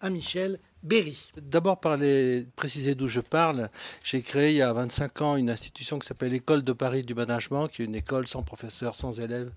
à 0.00 0.10
Michel 0.10 0.60
Berry. 0.82 1.32
D'abord, 1.36 1.78
préciser 2.56 2.94
d'où 2.94 3.08
je 3.08 3.20
parle. 3.20 3.68
J'ai 4.02 4.22
créé 4.22 4.50
il 4.50 4.56
y 4.56 4.62
a 4.62 4.72
25 4.72 5.22
ans 5.22 5.36
une 5.36 5.50
institution 5.50 5.98
qui 5.98 6.06
s'appelle 6.06 6.32
l'École 6.32 6.62
de 6.62 6.72
Paris 6.72 7.02
du 7.02 7.14
management, 7.14 7.68
qui 7.68 7.82
est 7.82 7.84
une 7.84 7.94
école 7.94 8.26
sans 8.26 8.42
professeurs, 8.42 8.96
sans 8.96 9.20
élèves, 9.20 9.52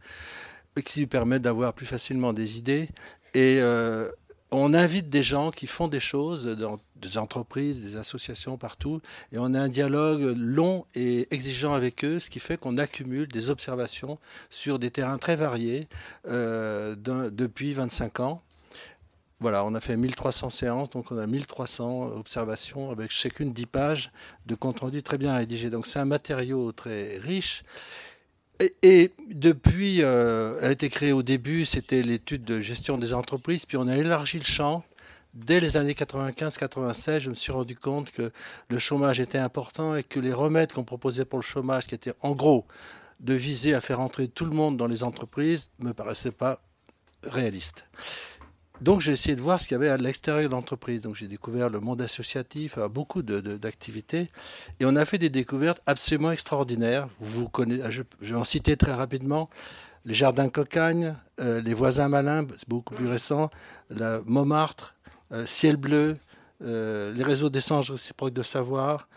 qui 0.84 1.00
lui 1.00 1.08
permet 1.08 1.40
d'avoir 1.40 1.74
plus 1.74 1.86
facilement 1.86 2.34
des 2.34 2.58
idées. 2.58 2.90
Et 3.34 3.60
euh, 3.60 4.10
on 4.52 4.74
invite 4.74 5.10
des 5.10 5.24
gens 5.24 5.50
qui 5.50 5.66
font 5.66 5.88
des 5.88 6.00
choses 6.00 6.46
dans 6.46 6.80
des 6.96 7.18
entreprises, 7.18 7.82
des 7.82 7.98
associations 7.98 8.58
partout, 8.58 9.02
et 9.32 9.38
on 9.38 9.54
a 9.54 9.60
un 9.60 9.70
dialogue 9.70 10.34
long 10.38 10.86
et 10.96 11.28
exigeant 11.32 11.74
avec 11.74 12.04
eux, 12.06 12.20
ce 12.20 12.30
qui 12.30 12.40
fait 12.40 12.58
qu'on 12.58 12.78
accumule 12.78 13.28
des 13.28 13.50
observations 13.50 14.20
sur 14.50 14.78
des 14.80 14.92
terrains 14.92 15.18
très 15.18 15.36
variés 15.36 15.88
euh, 16.28 16.96
depuis 16.96 17.74
25 17.74 18.20
ans. 18.20 18.44
Voilà, 19.44 19.66
on 19.66 19.76
a 19.76 19.82
fait 19.82 19.98
1300 19.98 20.52
séances, 20.52 20.90
donc 20.90 21.12
on 21.12 21.18
a 21.18 21.28
1300 21.28 22.14
observations 22.16 22.92
avec 22.92 23.12
chacune 23.12 23.52
10 23.52 23.66
pages 23.66 24.12
de 24.46 24.56
compte 24.56 24.80
rendu 24.80 25.04
très 25.04 25.18
bien 25.18 25.36
rédigé. 25.36 25.70
Donc 25.70 25.86
c'est 25.86 26.00
un 26.00 26.06
matériau 26.06 26.72
très 26.72 27.18
riche. 27.18 27.66
Et, 28.82 29.12
depuis, 29.30 30.02
euh, 30.02 30.60
elle 30.62 30.70
a 30.70 30.72
été 30.72 30.88
créée 30.88 31.12
au 31.12 31.24
début, 31.24 31.66
c'était 31.66 32.02
l'étude 32.04 32.46
de 32.46 32.62
gestion 32.62 32.98
des 32.98 33.14
entreprises, 33.14 33.66
puis 33.66 33.76
on 33.76 33.90
a 33.90 33.98
élargi 33.98 34.38
le 34.40 34.46
champ. 34.46 34.86
Dès 35.34 35.60
les 35.60 35.76
années 35.76 35.92
95-96, 35.92 37.20
je 37.20 37.30
me 37.30 37.36
suis 37.36 37.52
rendu 37.52 37.76
compte 37.76 38.12
que 38.12 38.32
le 38.70 38.80
chômage 38.80 39.20
était 39.20 39.38
important 39.38 39.98
et 39.98 40.04
que 40.04 40.22
les 40.22 40.32
remèdes 40.32 40.72
qu'on 40.72 40.86
proposait 40.86 41.26
pour 41.26 41.40
le 41.40 41.44
chômage, 41.44 41.86
qui 41.86 41.96
étaient 41.96 42.14
en 42.22 42.32
gros 42.32 42.66
de 43.20 43.34
viser 43.34 43.74
à 43.74 43.82
faire 43.82 44.00
entrer 44.00 44.30
tout 44.30 44.46
le 44.46 44.52
monde 44.52 44.78
dans 44.78 44.88
les 44.88 45.04
entreprises, 45.04 45.72
ne 45.80 45.88
me 45.88 45.94
paraissaient 45.94 46.32
pas 46.32 46.62
réalistes. 47.24 47.86
Donc 48.84 49.00
j'ai 49.00 49.14
essayé 49.14 49.38
de 49.38 49.42
voir 49.42 49.62
ce 49.62 49.70
qu'il 49.70 49.76
y 49.76 49.80
avait 49.80 49.88
à 49.88 49.96
l'extérieur 49.96 50.50
de 50.50 50.54
l'entreprise. 50.54 51.02
Donc 51.02 51.16
j'ai 51.16 51.30
découvert 51.30 51.70
le 51.70 51.80
monde 51.80 52.02
associatif, 52.02 52.78
euh, 52.78 52.90
beaucoup 52.90 53.22
d'activités, 53.22 54.30
et 54.82 54.86
on 54.86 54.98
a 54.98 55.06
fait 55.06 55.18
des 55.18 55.30
découvertes 55.30 55.82
absolument 55.86 56.32
extraordinaires. 56.32 57.08
Vous 57.22 57.48
connaissez, 57.48 57.90
je, 57.90 58.04
vais 58.20 58.36
en 58.36 58.44
citer 58.44 58.76
très 58.76 58.94
rapidement 58.94 59.50
les 60.04 60.14
jardins 60.14 60.50
Cocagne, 60.50 61.16
euh, 61.40 61.62
les 61.62 61.74
voisins 61.74 62.10
malins, 62.10 62.46
c'est 62.58 62.68
beaucoup 62.68 62.94
plus 62.94 63.08
récent, 63.08 63.50
la 63.90 64.20
Montmartre, 64.26 64.96
euh, 65.32 65.46
Ciel 65.46 65.78
bleu, 65.78 66.18
les 66.60 67.24
réseaux 67.24 67.50
d'échange 67.50 67.92
réciproques 67.92 68.34
de 68.34 68.44
savoir, 68.44 69.10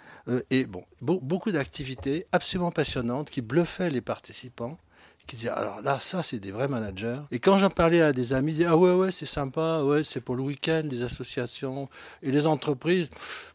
et 0.51 0.65
bon, 0.65 0.83
beaucoup 1.01 1.53
d'activités 1.53 2.27
absolument 2.33 2.73
passionnantes 2.73 3.31
qui 3.31 3.41
bluffaient 3.41 3.91
les 3.91 4.01
participants 4.01 4.79
qui 5.27 5.37
disaient 5.37 5.51
alors 5.51 5.81
là 5.83 5.99
ça 6.01 6.23
c'est 6.23 6.39
des 6.39 6.53
vrais 6.53 6.69
managers. 6.69 7.21
Et 7.31 7.39
quand 7.39 7.59
j'en 7.59 7.71
parlais 7.71 8.01
à 8.01 8.13
des 8.13 8.33
amis 8.33 8.53
ils 8.53 8.57
disaient 8.57 8.69
ah 8.69 8.77
ouais 8.77 8.95
ouais 8.95 9.11
c'est 9.11 9.27
sympa 9.27 9.83
ouais 9.83 10.05
c'est 10.05 10.21
pour 10.21 10.37
le 10.37 10.43
week-end 10.43 10.83
des 10.85 11.03
associations 11.03 11.89
et 12.23 12.31
les 12.31 12.47
entreprises 12.47 13.09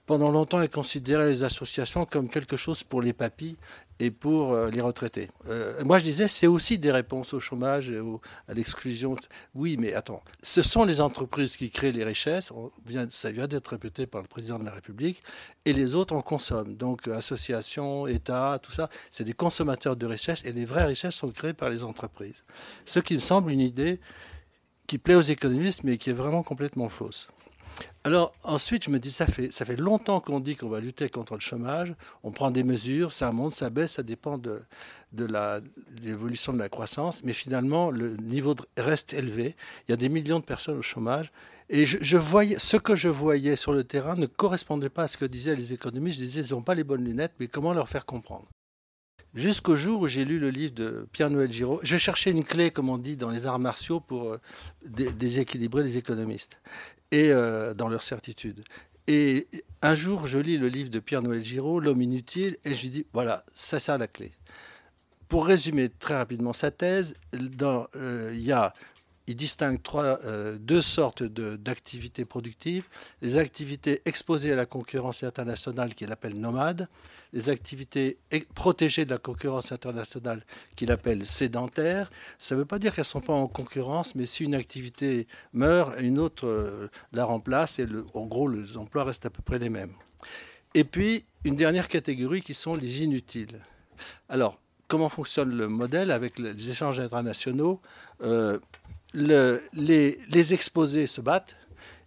pendant 0.06 0.32
longtemps 0.32 0.62
elles 0.62 0.70
considéraient 0.70 1.30
les 1.30 1.44
associations 1.44 2.06
comme 2.06 2.30
quelque 2.30 2.58
chose 2.58 2.84
pour 2.84 3.02
les 3.02 3.14
papis 3.14 3.58
et 4.02 4.10
pour 4.10 4.54
euh, 4.54 4.70
les 4.72 4.82
retraités. 4.82 5.30
Euh, 5.48 5.84
moi, 5.86 6.00
je 6.00 6.04
disais, 6.04 6.28
c'est 6.28 6.48
aussi 6.48 6.80
des 6.80 6.92
réponses 6.92 7.36
au 7.36 7.40
chômage 7.40 7.92
et 7.92 8.00
à 8.48 8.54
l'exclusion. 8.54 9.16
Oui, 9.54 9.78
mais 9.78 9.94
attends, 9.94 10.24
ce 10.42 10.64
sont 10.64 10.86
les 10.86 11.02
entreprises 11.02 11.56
qui 11.56 11.70
créent 11.70 11.92
les 11.92 12.04
richesses. 12.04 12.52
ça 13.12 13.32
vient 13.32 13.48
d'être 13.48 13.68
répété 13.68 14.08
par 14.08 14.24
le 14.24 14.28
président 14.28 14.58
de 14.58 14.66
la 14.66 14.72
République, 14.72 15.22
et 15.66 15.74
les 15.74 15.94
autres 15.94 16.16
en 16.16 16.24
consomment. 16.24 16.76
Donc, 16.76 17.08
associations, 17.08 18.08
États, 18.08 18.60
tout 18.62 18.72
ça, 18.72 18.90
c'est 19.12 19.24
des 19.24 19.34
consommateurs 19.34 19.96
de 19.96 20.08
richesses, 20.08 20.44
et 20.46 20.52
les 20.52 20.66
vraies 20.66 20.86
richesses 20.86 21.16
sont 21.16 21.30
créées 21.30 21.54
par 21.54 21.70
les 21.70 21.84
entreprises. 21.84 22.44
Ce 22.86 23.00
qui 23.00 23.14
me 23.14 23.20
semble 23.20 23.52
une 23.52 23.60
idée 23.60 24.00
qui 24.88 24.98
plaît 24.98 25.16
aux 25.16 25.22
économistes, 25.22 25.84
mais 25.84 25.98
qui 25.98 26.10
est 26.10 26.14
vraiment 26.14 26.42
complètement 26.42 26.90
fausse. 26.90 27.30
Alors 28.04 28.32
ensuite, 28.44 28.86
je 28.86 28.89
me 28.89 29.00
dis, 29.00 29.12
ça 29.12 29.28
fait, 29.28 29.52
ça 29.52 29.65
fait 29.65 29.76
longtemps 29.76 30.20
qu'on 30.20 30.39
dit 30.39 30.56
qu'on 30.56 30.70
va 30.70 30.80
lutter 30.80 31.10
contre 31.10 31.36
le 31.36 31.39
chômage, 31.39 31.94
on 32.24 32.32
prend 32.32 32.52
des 32.52 32.63
mesures, 32.63 33.13
ça 33.13 33.32
monte, 33.32 33.54
ça 33.54 33.70
baisse, 33.70 33.94
ça 33.94 34.04
dépend 34.04 34.38
de, 34.38 34.62
de 35.13 35.28
l'évolution 36.02 36.54
de 36.54 36.60
la 36.60 36.70
croissance, 36.70 37.24
mais 37.24 37.34
finalement, 37.34 37.91
le 37.91 38.17
niveau 38.17 38.56
reste 38.78 39.13
élevé. 39.13 39.56
Il 39.88 39.91
y 39.91 39.94
a 39.94 39.98
des 39.98 40.10
millions 40.10 40.39
de 40.39 40.46
personnes 40.46 40.78
au 40.78 40.82
chômage. 40.82 41.32
Et 41.70 41.86
je, 41.86 41.98
ce 42.58 42.78
que 42.78 42.96
je 42.96 43.08
voyais 43.08 43.56
sur 43.56 43.72
le 43.72 43.84
terrain 43.84 44.15
ne 44.15 44.26
correspondait 44.26 44.89
pas 44.89 45.04
à 45.04 45.08
ce 45.08 45.17
que 45.17 45.26
disaient 45.26 45.56
les 45.56 45.72
économistes. 45.72 46.20
Je 46.20 46.26
disais, 46.26 46.41
ils 46.41 46.54
n'ont 46.54 46.62
pas 46.62 46.76
les 46.76 46.84
bonnes 46.84 47.04
lunettes, 47.04 47.34
mais 47.39 47.48
comment 47.48 47.74
leur 47.74 47.88
faire 47.88 48.06
comprendre? 48.06 48.48
Jusqu'au 49.34 49.78
jour 49.78 50.02
où 50.02 50.08
j'ai 50.08 50.26
lu 50.26 50.39
le 50.39 50.50
livre 50.50 50.74
de 50.74 51.08
Pierre-Noël 51.13 51.50
Giraud, 51.50 51.80
je 51.84 51.98
cherchais 51.98 52.32
une 52.32 52.44
clé, 52.44 52.70
comme 52.70 52.89
on 52.89 52.98
dit 52.98 53.15
dans 53.15 53.30
les 53.30 53.48
arts 53.48 53.60
martiaux, 53.60 54.02
pour 54.02 54.34
euh, 54.34 54.39
déséquilibrer 54.84 55.84
les 55.84 55.98
économistes 55.98 56.58
et 57.12 57.32
euh, 57.32 57.74
dans 57.74 57.88
leur 57.88 58.04
certitude. 58.04 58.65
Et 59.08 59.48
un 59.82 59.96
jour, 59.96 60.26
je 60.26 60.38
lis 60.38 60.58
le 60.58 60.67
livre 60.67 60.89
de 60.89 61.00
Pierre-Noël 61.00 61.41
Giraud, 61.41 61.80
L'homme 61.80 62.02
inutile, 62.02 62.58
et 62.65 62.74
je 62.74 62.88
dis, 62.88 63.06
voilà, 63.13 63.46
c'est 63.54 63.80
ça 63.80 63.98
la 63.98 64.08
clé. 64.08 64.34
Pour 65.30 65.46
résumer 65.46 65.88
très 65.88 66.17
rapidement 66.17 66.52
sa 66.52 66.70
thèse, 66.72 67.15
euh, 67.34 68.32
il 68.34 68.41
y 68.41 68.52
a 68.52 68.74
il 69.32 69.36
distingue 69.36 69.82
trois, 69.82 70.20
euh, 70.26 70.58
deux 70.60 70.82
sortes 70.82 71.24
d'activités 71.24 72.26
productives. 72.26 72.88
Les 73.22 73.38
activités 73.38 74.02
exposées 74.04 74.52
à 74.52 74.56
la 74.58 74.65
concurrence 74.65 75.24
internationale 75.24 75.96
qu'il 75.96 76.12
appelle 76.12 76.38
nomades, 76.38 76.89
les 77.32 77.50
activités 77.50 78.17
protégées 78.56 79.06
de 79.06 79.12
la 79.12 79.17
concurrence 79.17 79.72
internationale 79.72 80.44
qu'il 80.76 80.91
appelle 80.91 81.26
sédentaires. 81.26 82.12
Ça 82.39 82.56
ne 82.56 82.60
veut 82.60 82.65
pas 82.65 82.78
dire 82.78 82.94
qu'elles 82.94 83.04
ne 83.04 83.15
sont 83.15 83.22
pas 83.22 83.34
en 83.34 83.48
concurrence, 83.48 84.15
mais 84.15 84.26
si 84.26 84.44
une 84.44 84.56
activité 84.56 85.28
meurt, 85.54 85.94
une 86.02 86.20
autre 86.20 86.46
euh, 86.46 86.89
la 87.13 87.24
remplace 87.24 87.80
et 87.80 87.88
en 88.13 88.26
gros 88.26 88.50
les 88.50 88.76
emplois 88.76 89.06
restent 89.06 89.26
à 89.26 89.30
peu 89.30 89.41
près 89.41 89.60
les 89.60 89.70
mêmes. 89.70 89.94
Et 90.74 90.84
puis 90.84 91.24
une 91.46 91.56
dernière 91.56 91.88
catégorie 91.88 92.41
qui 92.41 92.54
sont 92.54 92.76
les 92.76 93.04
inutiles. 93.04 93.62
Alors, 94.28 94.60
comment 94.89 95.08
fonctionne 95.08 95.52
le 95.52 95.70
modèle 95.70 96.12
avec 96.12 96.38
les 96.38 96.70
échanges 96.70 97.00
internationaux? 97.00 97.80
Euh, 98.24 98.60
les, 99.13 100.54
exposés 100.54 101.08
se 101.08 101.21
battent. 101.21 101.56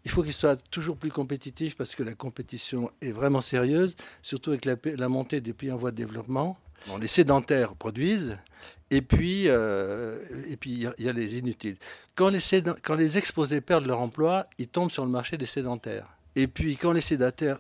Il 0.04 0.10
faut 0.10 0.22
qu'ils 0.22 0.34
soient 0.34 0.56
toujours 0.56 0.96
plus 0.96 1.10
compétitifs 1.10 1.76
parce 1.76 1.94
que 1.94 2.02
la 2.02 2.14
compétition 2.14 2.90
est 3.00 3.12
vraiment 3.12 3.40
sérieuse, 3.40 3.96
surtout 4.22 4.50
avec 4.50 4.64
la, 4.66 5.08
montée 5.08 5.40
des 5.40 5.52
pays 5.52 5.70
en 5.72 5.76
voie 5.76 5.92
de 5.92 5.96
développement. 5.96 6.58
les 7.00 7.08
sédentaires 7.08 7.74
produisent, 7.74 8.36
et 8.90 9.00
puis 9.00 9.48
euh, 9.48 10.22
il 10.64 10.92
y, 10.98 11.08
a 11.08 11.12
les 11.12 11.38
inutiles. 11.38 11.76
Quand 12.14 12.28
les, 12.28 12.40
quand 12.82 12.94
les 12.94 13.16
exposés 13.18 13.60
perdent 13.60 13.86
leur 13.86 14.00
emploi, 14.00 14.46
ils 14.58 14.68
tombent 14.68 14.90
sur 14.90 15.04
le 15.04 15.10
marché 15.10 15.38
des 15.38 15.46
sédentaires. 15.46 16.06
Et 16.37 16.49
puis, 16.49 16.77
quand 16.77 16.92
les 16.92 17.01
sédentaires, 17.01 17.59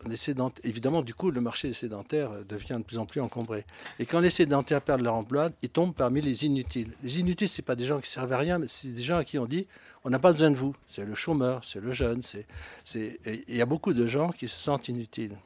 évidemment, 0.64 1.02
du 1.02 1.14
coup, 1.14 1.30
le 1.30 1.40
marché 1.40 1.68
des 1.68 1.74
sédentaires 1.74 2.32
euh, 2.32 2.42
devient 2.42 2.76
de 2.78 2.82
plus 2.82 2.98
en 2.98 3.06
plus 3.06 3.20
encombré. 3.20 3.64
Et 3.98 4.06
quand 4.06 4.20
les 4.20 4.30
sédentaires 4.30 4.82
perdent 4.82 5.02
leur 5.02 5.14
emploi, 5.14 5.50
ils 5.62 5.68
tombent 5.68 5.94
parmi 5.94 6.20
les 6.20 6.44
inutiles. 6.44 6.90
Les 7.02 7.20
inutiles, 7.20 7.48
ce 7.48 7.62
pas 7.62 7.76
des 7.76 7.86
gens 7.86 8.00
qui 8.00 8.10
servent 8.10 8.32
à 8.32 8.38
rien, 8.38 8.58
mais 8.58 8.66
c'est 8.66 8.88
des 8.88 9.02
gens 9.02 9.18
à 9.18 9.24
qui 9.24 9.38
on 9.38 9.46
dit 9.46 9.66
on 10.04 10.10
n'a 10.10 10.18
pas 10.18 10.32
besoin 10.32 10.50
de 10.50 10.56
vous. 10.56 10.74
C'est 10.88 11.04
le 11.04 11.14
chômeur, 11.14 11.62
c'est 11.64 11.80
le 11.80 11.92
jeune. 11.92 12.20
Il 12.94 13.16
y 13.48 13.62
a 13.62 13.66
beaucoup 13.66 13.94
de 13.94 14.06
gens 14.06 14.30
qui 14.30 14.48
se 14.48 14.58
sentent 14.58 14.88
inutiles. 14.88 15.36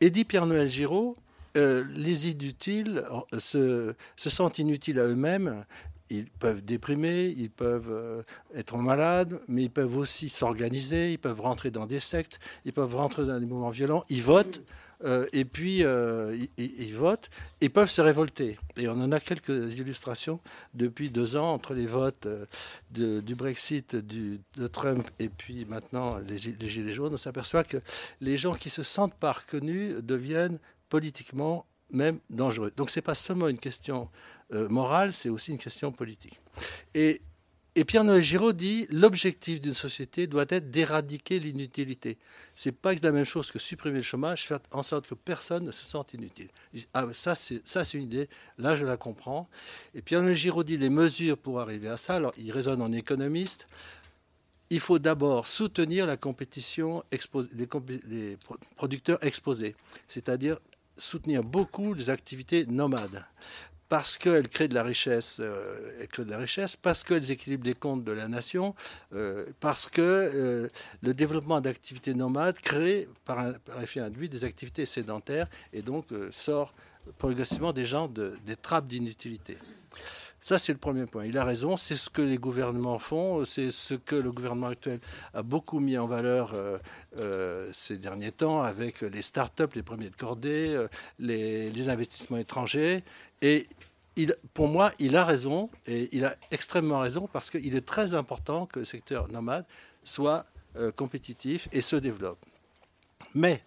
Et 0.00 0.10
dit 0.10 0.24
Pierre-Noël 0.24 0.68
Giraud, 0.68 1.16
euh, 1.56 1.84
les 1.90 2.28
inutiles 2.28 3.04
euh, 3.34 3.92
se, 4.16 4.30
sentent 4.30 4.58
inutiles 4.58 5.00
à 5.00 5.04
eux-mêmes 5.04 5.64
ils 6.10 6.26
peuvent 6.26 6.62
déprimer, 6.62 7.28
ils 7.36 7.50
peuvent 7.50 7.90
euh, 7.90 8.22
être 8.54 8.76
malades, 8.76 9.40
mais 9.48 9.62
ils 9.62 9.70
peuvent 9.70 9.96
aussi 9.96 10.28
s'organiser, 10.28 11.12
ils 11.12 11.18
peuvent 11.18 11.40
rentrer 11.40 11.70
dans 11.70 11.86
des 11.86 12.00
sectes, 12.00 12.40
ils 12.64 12.72
peuvent 12.72 12.94
rentrer 12.96 13.24
dans 13.24 13.38
des 13.38 13.46
mouvements 13.46 13.70
violents, 13.70 14.04
ils 14.08 14.22
votent, 14.22 14.60
euh, 15.04 15.26
et 15.32 15.44
puis 15.44 15.84
euh, 15.84 16.36
ils, 16.58 16.94
votent, 16.94 17.30
et 17.60 17.68
peuvent 17.68 17.90
se 17.90 18.00
révolter. 18.00 18.58
Et 18.76 18.88
on 18.88 18.92
en 18.92 19.12
a 19.12 19.20
quelques 19.20 19.78
illustrations 19.78 20.40
depuis 20.74 21.10
deux 21.10 21.36
ans 21.36 21.52
entre 21.52 21.74
les 21.74 21.86
votes 21.86 22.28
du 22.90 23.34
Brexit, 23.34 23.94
de 23.94 24.66
Trump, 24.66 25.08
et 25.20 25.28
puis 25.28 25.64
maintenant 25.64 26.18
les, 26.18 26.36
Gilets 26.36 26.92
jaunes. 26.92 27.14
On 27.14 27.18
s'aperçoit 27.18 27.64
que 27.64 27.78
les 28.20 28.36
gens 28.36 28.54
qui 28.54 28.68
se 28.68 28.82
sentent 28.82 29.14
pas 29.14 29.32
reconnus 29.32 29.96
deviennent 30.02 30.58
politiquement 30.88 31.66
même 31.92 32.18
dangereux. 32.28 32.72
Donc 32.76 32.90
ce 32.90 32.98
n'est 32.98 33.02
pas 33.02 33.14
seulement 33.14 33.48
une 33.48 33.58
question 33.58 34.08
morale, 34.52 35.12
c'est 35.12 35.28
aussi 35.28 35.50
une 35.52 35.58
question 35.58 35.92
politique. 35.92 36.40
Et, 36.94 37.22
Pierre-Noël 37.86 38.20
Giraud 38.20 38.52
dit 38.52 38.86
l'objectif 38.90 39.58
d'une 39.60 39.74
société 39.74 40.26
doit 40.26 40.44
être 40.50 40.70
d'éradiquer 40.70 41.38
l'inutilité. 41.38 42.18
Ce 42.54 42.68
n'est 42.68 42.74
pas 42.74 42.92
la 42.94 43.10
même 43.10 43.24
chose 43.24 43.50
que 43.50 43.58
supprimer 43.58 43.98
le 43.98 44.02
chômage, 44.02 44.46
faire 44.46 44.58
en 44.70 44.82
sorte 44.82 45.06
que 45.06 45.14
personne 45.14 45.64
ne 45.64 45.72
se 45.72 45.86
sente 45.86 46.12
inutile. 46.12 46.48
Ah, 46.92 47.06
ça, 47.12 47.34
c'est, 47.34 47.62
c'est 47.64 47.94
une 47.94 48.02
idée, 48.02 48.28
là, 48.58 48.74
je 48.74 48.84
la 48.84 48.98
comprends. 48.98 49.48
Et 49.94 50.02
Pierre-Noël 50.02 50.34
Giraud 50.34 50.64
dit 50.64 50.76
les 50.76 50.90
mesures 50.90 51.38
pour 51.38 51.58
arriver 51.60 51.88
à 51.88 51.96
ça, 51.96 52.16
alors 52.16 52.34
il 52.36 52.52
raisonne 52.52 52.82
en 52.82 52.92
économiste, 52.92 53.66
il 54.68 54.80
faut 54.80 54.98
d'abord 54.98 55.46
soutenir 55.46 56.06
la 56.06 56.16
compétition, 56.16 57.02
des 57.10 58.36
producteurs 58.76 59.24
exposés, 59.24 59.74
c'est-à-dire 60.06 60.58
soutenir 60.96 61.42
beaucoup 61.42 61.94
les 61.94 62.10
activités 62.10 62.66
nomades 62.66 63.24
parce 63.90 64.16
qu'elles 64.18 64.48
créent 64.48 64.68
de 64.68 64.74
la 64.74 64.84
richesse, 64.84 65.38
euh, 65.40 66.06
créent 66.06 66.24
de 66.24 66.30
la 66.30 66.38
richesse, 66.38 66.76
parce 66.76 67.02
qu'elles 67.02 67.32
équilibrent 67.32 67.66
les 67.66 67.74
comptes 67.74 68.04
de 68.04 68.12
la 68.12 68.28
nation, 68.28 68.76
euh, 69.12 69.46
parce 69.58 69.90
que 69.90 70.00
euh, 70.00 70.68
le 71.02 71.12
développement 71.12 71.60
d'activités 71.60 72.14
nomades 72.14 72.58
crée 72.60 73.08
par, 73.24 73.40
un, 73.40 73.54
effet 73.82 73.98
induit 73.98 74.28
des 74.28 74.44
activités 74.44 74.86
sédentaires 74.86 75.48
et 75.72 75.82
donc 75.82 76.06
sort 76.30 76.72
progressivement 77.18 77.72
des 77.72 77.84
gens 77.84 78.06
de, 78.06 78.36
des 78.46 78.54
trappes 78.54 78.86
d'inutilité. 78.86 79.58
Ça, 80.42 80.58
c'est 80.58 80.72
le 80.72 80.78
premier 80.78 81.04
point. 81.04 81.26
Il 81.26 81.36
a 81.36 81.44
raison, 81.44 81.76
c'est 81.76 81.96
ce 81.96 82.08
que 82.08 82.22
les 82.22 82.38
gouvernements 82.38 82.98
font, 82.98 83.44
c'est 83.44 83.70
ce 83.70 83.92
que 83.92 84.16
le 84.16 84.30
gouvernement 84.30 84.68
actuel 84.68 84.98
a 85.34 85.42
beaucoup 85.42 85.80
mis 85.80 85.98
en 85.98 86.06
valeur 86.06 86.54
ces 87.72 87.98
derniers 87.98 88.32
temps 88.32 88.62
avec 88.62 89.02
les 89.02 89.20
start-up, 89.20 89.74
les 89.74 89.82
premiers 89.82 90.08
de 90.08 90.16
cordée, 90.16 90.86
les, 91.18 91.88
investissements 91.90 92.38
étrangers. 92.38 93.04
Et 93.42 93.66
pour 94.54 94.68
moi, 94.68 94.92
il 94.98 95.16
a 95.16 95.24
raison, 95.24 95.70
et 95.86 96.08
il 96.12 96.24
a 96.24 96.36
extrêmement 96.50 97.00
raison, 97.00 97.28
parce 97.32 97.50
qu'il 97.50 97.74
est 97.74 97.86
très 97.86 98.14
important 98.14 98.66
que 98.66 98.80
le 98.80 98.84
secteur 98.84 99.28
nomade 99.28 99.64
soit 100.04 100.46
compétitif 100.96 101.68
et 101.72 101.80
se 101.80 101.96
développe. 101.96 102.38
Mais 103.34 103.62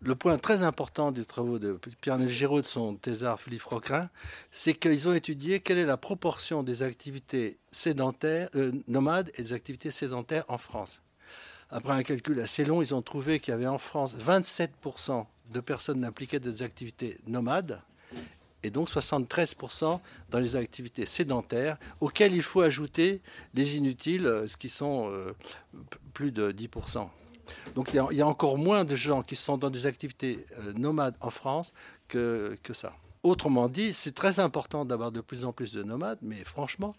le 0.00 0.14
point 0.14 0.36
très 0.38 0.62
important 0.62 1.10
des 1.10 1.24
travaux 1.24 1.58
de 1.58 1.78
Pierre 2.00 2.28
Giraud 2.28 2.60
de 2.60 2.66
son 2.66 2.96
thésard 2.96 3.40
Philippe 3.40 3.62
Rocrin, 3.62 4.10
c'est 4.50 4.74
qu'ils 4.74 5.08
ont 5.08 5.14
étudié 5.14 5.60
quelle 5.60 5.78
est 5.78 5.86
la 5.86 5.96
proportion 5.96 6.62
des 6.62 6.82
activités 6.82 7.58
sédentaires, 7.70 8.48
euh, 8.56 8.72
nomades 8.88 9.30
et 9.36 9.42
des 9.42 9.52
activités 9.52 9.90
sédentaires 9.90 10.44
en 10.48 10.58
France. 10.58 11.00
Après 11.70 11.94
un 11.94 12.02
calcul 12.02 12.40
assez 12.40 12.64
long, 12.64 12.82
ils 12.82 12.94
ont 12.94 13.02
trouvé 13.02 13.40
qu'il 13.40 13.52
y 13.52 13.54
avait 13.54 13.66
en 13.66 13.78
France 13.78 14.14
27% 14.16 15.26
de 15.52 15.60
personnes 15.60 16.04
impliquées 16.04 16.38
dans 16.38 16.50
des 16.50 16.62
activités 16.62 17.18
nomades 17.26 17.80
et 18.66 18.70
donc 18.70 18.90
73% 18.90 20.00
dans 20.30 20.40
les 20.40 20.56
activités 20.56 21.06
sédentaires, 21.06 21.78
auxquelles 22.00 22.34
il 22.34 22.42
faut 22.42 22.62
ajouter 22.62 23.20
les 23.54 23.76
inutiles, 23.76 24.26
euh, 24.26 24.48
ce 24.48 24.56
qui 24.56 24.68
sont 24.68 25.08
euh, 25.08 25.32
plus 26.12 26.32
de 26.32 26.50
10%. 26.50 27.08
Donc 27.76 27.94
il 27.94 28.16
y, 28.16 28.22
a, 28.22 28.26
encore 28.26 28.58
moins 28.58 28.84
de 28.84 28.96
gens 28.96 29.22
qui 29.22 29.36
sont 29.36 29.56
dans 29.56 29.70
des 29.70 29.86
activités 29.86 30.44
euh, 30.58 30.72
nomades 30.72 31.14
en 31.20 31.30
France 31.30 31.72
que, 32.08 32.58
que 32.64 32.74
ça. 32.74 32.92
Autrement 33.22 33.68
dit, 33.68 33.92
c'est 33.92 34.14
très 34.14 34.40
important 34.40 34.84
d'avoir 34.84 35.12
de 35.12 35.20
plus 35.20 35.44
en 35.44 35.52
plus 35.52 35.72
de 35.72 35.84
nomades, 35.84 36.18
mais 36.22 36.42
franchement, 36.44 36.96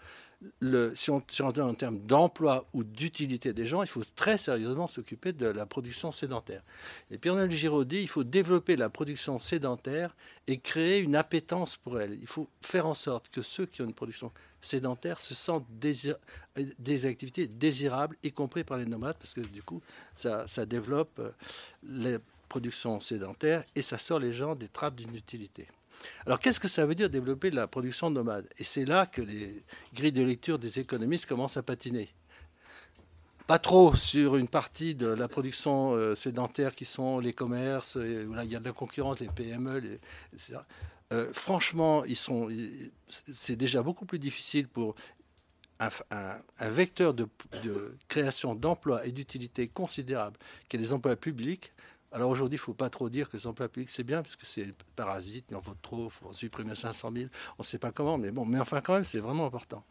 si 0.93 1.09
on 1.09 1.23
si 1.29 1.41
en 1.41 1.73
termes 1.73 1.99
d'emploi 1.99 2.67
ou 2.73 2.83
d'utilité 2.83 3.53
des 3.53 3.65
gens, 3.65 3.81
il 3.81 3.87
faut 3.87 4.03
très 4.15 4.37
sérieusement 4.37 4.87
s'occuper 4.87 5.33
de 5.33 5.47
la 5.47 5.65
production 5.65 6.11
sédentaire. 6.11 6.61
Et 7.09 7.17
Pierre-Noël 7.17 7.51
Giraud 7.51 7.85
dit 7.85 8.01
il 8.01 8.07
faut 8.07 8.23
développer 8.23 8.75
la 8.75 8.89
production 8.89 9.39
sédentaire 9.39 10.15
et 10.47 10.59
créer 10.59 10.99
une 10.99 11.15
appétence 11.15 11.75
pour 11.75 11.99
elle. 11.99 12.17
Il 12.21 12.27
faut 12.27 12.47
faire 12.61 12.85
en 12.85 12.93
sorte 12.93 13.29
que 13.29 13.41
ceux 13.41 13.65
qui 13.65 13.81
ont 13.81 13.85
une 13.85 13.93
production 13.93 14.31
sédentaire 14.61 15.19
se 15.19 15.33
sentent 15.33 15.67
des 15.69 17.05
activités 17.05 17.47
désirables, 17.47 18.15
y 18.23 18.31
compris 18.31 18.63
par 18.63 18.77
les 18.77 18.85
nomades, 18.85 19.17
parce 19.17 19.33
que 19.33 19.41
du 19.41 19.63
coup, 19.63 19.81
ça, 20.13 20.45
développe 20.65 21.19
euh, 21.19 21.31
les 21.83 22.17
productions 22.49 22.99
sédentaires 22.99 23.63
et 23.75 23.81
ça 23.81 23.97
sort 23.97 24.19
les 24.19 24.33
gens 24.33 24.55
des 24.55 24.67
trappes 24.67 24.95
d'inutilité. 24.95 25.67
Alors 26.25 26.39
qu'est-ce 26.39 26.59
que 26.59 26.67
ça 26.67 26.85
veut 26.85 26.95
dire 26.95 27.09
développer 27.09 27.51
la 27.51 27.67
production 27.67 28.09
nomade 28.09 28.47
Et 28.57 28.63
c'est 28.63 28.85
là 28.85 29.05
que 29.05 29.21
les 29.21 29.63
grilles 29.93 30.11
de 30.11 30.23
lecture 30.23 30.59
des 30.59 30.79
économistes 30.79 31.25
commencent 31.25 31.57
à 31.57 31.63
patiner. 31.63 32.09
Pas 33.47 33.59
trop 33.59 33.95
sur 33.95 34.35
une 34.35 34.49
partie 34.49 34.93
de 34.93 35.07
la 35.07 35.29
production 35.29 35.93
euh, 35.93 36.15
sédentaire 36.15 36.75
qui 36.75 36.83
sont 36.83 37.19
les 37.19 37.31
commerces, 37.31 37.95
où 37.95 38.33
là 38.33 38.43
il 38.43 38.51
y 38.51 38.55
a 38.55 38.59
de 38.59 38.65
la 38.65 38.73
concurrence, 38.73 39.21
les 39.21 39.27
PME. 39.27 39.99
Euh, 41.13 41.31
franchement, 41.31 42.03
c'est 43.07 43.55
déjà 43.55 43.81
beaucoup 43.81 44.05
plus 44.05 44.19
difficile 44.19 44.67
pour 44.67 44.95
un, 45.79 46.69
vecteur 46.69 47.13
de, 47.13 47.29
de 47.63 47.95
création 48.09 48.55
d'emplois 48.55 49.05
et 49.05 49.11
d'utilité 49.11 49.67
considérable 49.69 50.37
qu'est 50.67 50.77
les 50.77 50.91
emplois 50.91 51.15
publics 51.15 51.71
alors 52.17 52.31
aujourd'hui, 52.31 52.57
il 52.57 52.61
ne 52.61 52.63
faut 52.63 52.73
pas 52.73 52.89
trop 52.89 53.09
dire 53.09 53.29
que 53.29 53.37
les 53.37 53.45
emplois 53.45 53.69
publics, 53.69 53.91
c'est 53.91 54.03
bien, 54.03 54.23
parce 54.23 54.35
que 54.35 54.47
c'est 54.47 54.73
parasite, 54.95 55.45
il 55.51 55.55
en 55.55 55.61
faut 55.61 55.75
trop, 55.83 56.05
il 56.05 56.09
faut 56.09 56.33
supprimer 56.33 56.73
500 56.73 57.11
000, 57.15 57.29
on 57.59 57.61
ne 57.61 57.63
sait 57.63 57.77
pas 57.77 57.91
comment, 57.91 58.17
mais 58.17 58.31
bon, 58.31 58.43
mais 58.43 58.59
enfin 58.59 58.81
quand 58.81 58.95
même, 58.95 59.03
c'est 59.03 59.19
vraiment 59.19 59.45
important. 59.45 59.83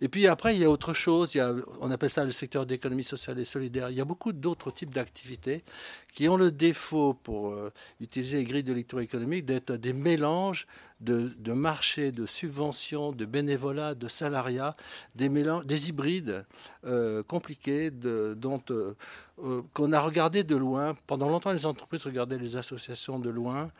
Et 0.00 0.08
puis 0.08 0.28
après, 0.28 0.54
il 0.54 0.62
y 0.62 0.64
a 0.64 0.70
autre 0.70 0.94
chose, 0.94 1.36
on 1.80 1.90
appelle 1.90 2.08
ça 2.08 2.24
le 2.24 2.30
secteur 2.30 2.66
d'économie 2.66 3.02
sociale 3.02 3.40
et 3.40 3.44
solidaire. 3.44 3.90
Il 3.90 3.96
y 3.96 4.00
a 4.00 4.04
beaucoup 4.04 4.32
d'autres 4.32 4.70
types 4.70 4.94
d'activités 4.94 5.64
qui 6.12 6.28
ont 6.28 6.36
le 6.36 6.52
défaut, 6.52 7.14
pour 7.14 7.48
euh, 7.48 7.72
utiliser 8.00 8.38
les 8.38 8.44
grilles 8.44 8.62
de 8.62 8.72
lecture 8.72 9.00
économique, 9.00 9.44
d'être 9.44 9.72
des 9.72 9.92
mélanges 9.92 10.68
de, 11.02 11.52
marchés, 11.52 12.12
de 12.12 12.26
subventions, 12.26 13.12
de 13.12 13.24
bénévolat, 13.24 13.94
de 13.94 14.08
salariat, 14.08 14.76
des, 15.14 15.28
mélanges, 15.28 15.66
des 15.66 15.88
hybrides 15.88 16.44
euh, 16.84 17.22
compliqués 17.22 17.90
dont... 17.90 18.62
Euh, 18.70 18.94
euh, 19.42 19.62
qu'on 19.72 19.92
a 19.92 19.98
regardé 19.98 20.44
de 20.44 20.54
loin. 20.54 20.94
Pendant 21.06 21.28
longtemps, 21.28 21.52
les 21.52 21.66
entreprises 21.66 22.04
regardaient 22.04 22.38
les 22.38 22.56
associations 22.56 23.18
de 23.18 23.30
loin. 23.30 23.72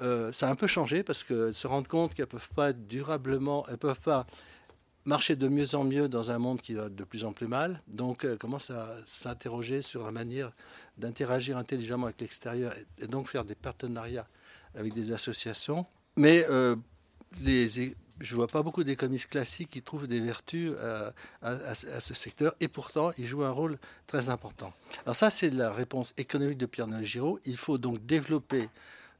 Euh, 0.00 0.32
ça 0.32 0.48
a 0.48 0.50
un 0.50 0.56
peu 0.56 0.66
changé 0.66 1.02
parce 1.02 1.22
qu'elles 1.22 1.54
se 1.54 1.66
rendent 1.66 1.86
compte 1.86 2.14
qu'elles 2.14 2.26
ne 2.26 2.30
peuvent 2.30 2.50
pas 2.54 2.72
durablement, 2.72 3.66
elles 3.68 3.78
peuvent 3.78 4.00
pas 4.00 4.26
marcher 5.04 5.36
de 5.36 5.48
mieux 5.48 5.74
en 5.74 5.84
mieux 5.84 6.08
dans 6.08 6.30
un 6.30 6.38
monde 6.38 6.60
qui 6.60 6.74
va 6.74 6.88
de 6.88 7.04
plus 7.04 7.24
en 7.24 7.32
plus 7.32 7.46
mal. 7.46 7.80
Donc, 7.86 8.24
elles 8.24 8.38
commencent 8.38 8.70
à 8.70 8.96
s'interroger 9.04 9.80
sur 9.80 10.04
la 10.04 10.10
manière 10.10 10.50
d'interagir 10.98 11.56
intelligemment 11.56 12.06
avec 12.06 12.20
l'extérieur 12.20 12.74
et 12.98 13.06
donc 13.06 13.28
faire 13.28 13.44
des 13.44 13.54
partenariats 13.54 14.26
avec 14.74 14.92
des 14.92 15.12
associations. 15.12 15.86
Mais 16.16 16.46
euh, 16.48 16.76
je 17.42 17.90
ne 18.30 18.36
vois 18.36 18.46
pas 18.46 18.62
beaucoup 18.62 18.84
d'économistes 18.84 19.28
classiques 19.28 19.70
qui 19.70 19.82
trouvent 19.82 20.06
des 20.06 20.20
vertus 20.20 20.72
à, 21.42 21.74
ce 21.74 22.14
secteur, 22.14 22.54
et 22.60 22.68
pourtant, 22.68 23.12
il 23.18 23.26
joue 23.26 23.44
un 23.44 23.50
rôle 23.50 23.78
très 24.06 24.30
important. 24.30 24.72
Alors 25.04 25.16
ça, 25.16 25.30
c'est 25.30 25.50
la 25.50 25.72
réponse 25.72 26.14
économique 26.16 26.58
de 26.58 26.66
Pierre-Noël 26.66 27.04
Giraud. 27.04 27.38
Il 27.44 27.56
faut 27.56 27.78
donc 27.78 28.04
développer 28.06 28.68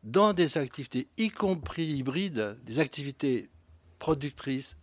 dans 0.03 0.33
des 0.33 0.57
activités, 0.57 1.09
y 1.19 1.31
compris 1.31 1.85
hybrides, 1.85 2.57
des 2.65 2.79
activités 2.79 3.51
productrices 3.99 4.77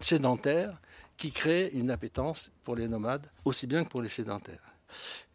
sédentaires 0.00 0.80
qui 1.16 1.30
créent 1.30 1.70
une 1.72 1.90
appétence 1.90 2.50
pour 2.64 2.76
les 2.76 2.88
nomades, 2.88 3.28
aussi 3.44 3.66
bien 3.66 3.84
que 3.84 3.88
pour 3.88 4.02
les 4.02 4.08
sédentaires. 4.08 4.74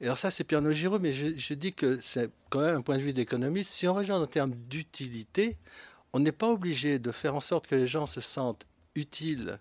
Et 0.02 0.06
alors 0.06 0.18
ça, 0.18 0.30
c'est 0.30 0.44
Pierre-Noël 0.44 0.76
Giraud, 0.76 1.00
mais 1.00 1.14
je, 1.14 1.36
je 1.36 1.54
dis 1.54 1.74
que 1.74 2.00
c'est 2.00 2.30
quand 2.50 2.62
même 2.62 2.76
un 2.76 2.82
point 2.82 2.98
de 2.98 3.02
vue 3.02 3.14
d'économiste. 3.14 3.72
Si 3.72 3.88
on 3.88 3.94
regarde 3.94 4.22
en 4.22 4.28
termes 4.28 4.54
d'utilité, 4.54 5.58
on 6.14 6.20
n'est 6.20 6.32
pas 6.32 6.50
obligé 6.50 7.00
de 7.00 7.12
faire 7.12 7.36
en 7.36 7.40
sorte 7.42 7.68
que 7.68 7.76
les 7.76 7.88
gens 7.88 8.06
se 8.06 8.22
sentent 8.22 8.66
utiles 8.96 9.60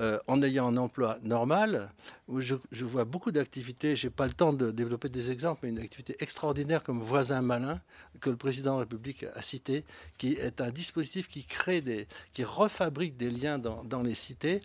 euh, 0.00 0.18
en 0.26 0.42
ayant 0.42 0.66
un 0.66 0.76
emploi 0.76 1.18
normal. 1.22 1.92
Je, 2.38 2.56
vois 2.84 3.04
beaucoup 3.04 3.30
d'activités, 3.30 3.94
je 3.94 4.08
n'ai 4.08 4.10
pas 4.10 4.26
le 4.26 4.32
temps 4.32 4.52
de 4.52 4.72
développer 4.72 5.08
des 5.08 5.30
exemples, 5.30 5.60
mais 5.62 5.68
une 5.68 5.78
activité 5.78 6.16
extraordinaire 6.18 6.82
comme 6.82 7.00
Voisin 7.00 7.42
Malin, 7.42 7.80
que 8.20 8.28
le 8.28 8.36
président 8.36 8.72
de 8.72 8.76
la 8.78 8.80
République 8.80 9.24
a 9.36 9.40
cité, 9.40 9.84
qui 10.18 10.32
est 10.32 10.60
un 10.60 10.70
dispositif 10.70 11.28
qui 11.28 11.44
crée 11.44 11.80
des, 11.80 12.08
qui 12.32 12.42
refabrique 12.42 13.16
des 13.16 13.30
liens 13.30 13.58
dans, 13.58 14.02
les 14.02 14.16
cités, 14.16 14.60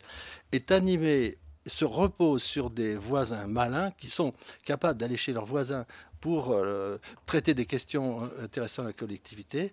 est 0.52 0.72
animé 0.72 1.38
se 1.68 1.86
repose 1.86 2.42
sur 2.42 2.72
des 2.72 2.96
voisins 2.96 3.46
malins 3.46 3.92
qui 3.92 4.08
sont 4.08 4.34
capables 4.66 4.98
d'aller 4.98 5.18
chez 5.18 5.34
leurs 5.34 5.46
voisins 5.46 5.86
pour 6.20 6.52
euh, 6.52 6.98
traiter 7.28 7.54
des 7.54 7.68
questions 7.68 8.28
intéressant 8.42 8.82
à 8.82 8.86
la 8.86 8.94
collectivité 8.94 9.72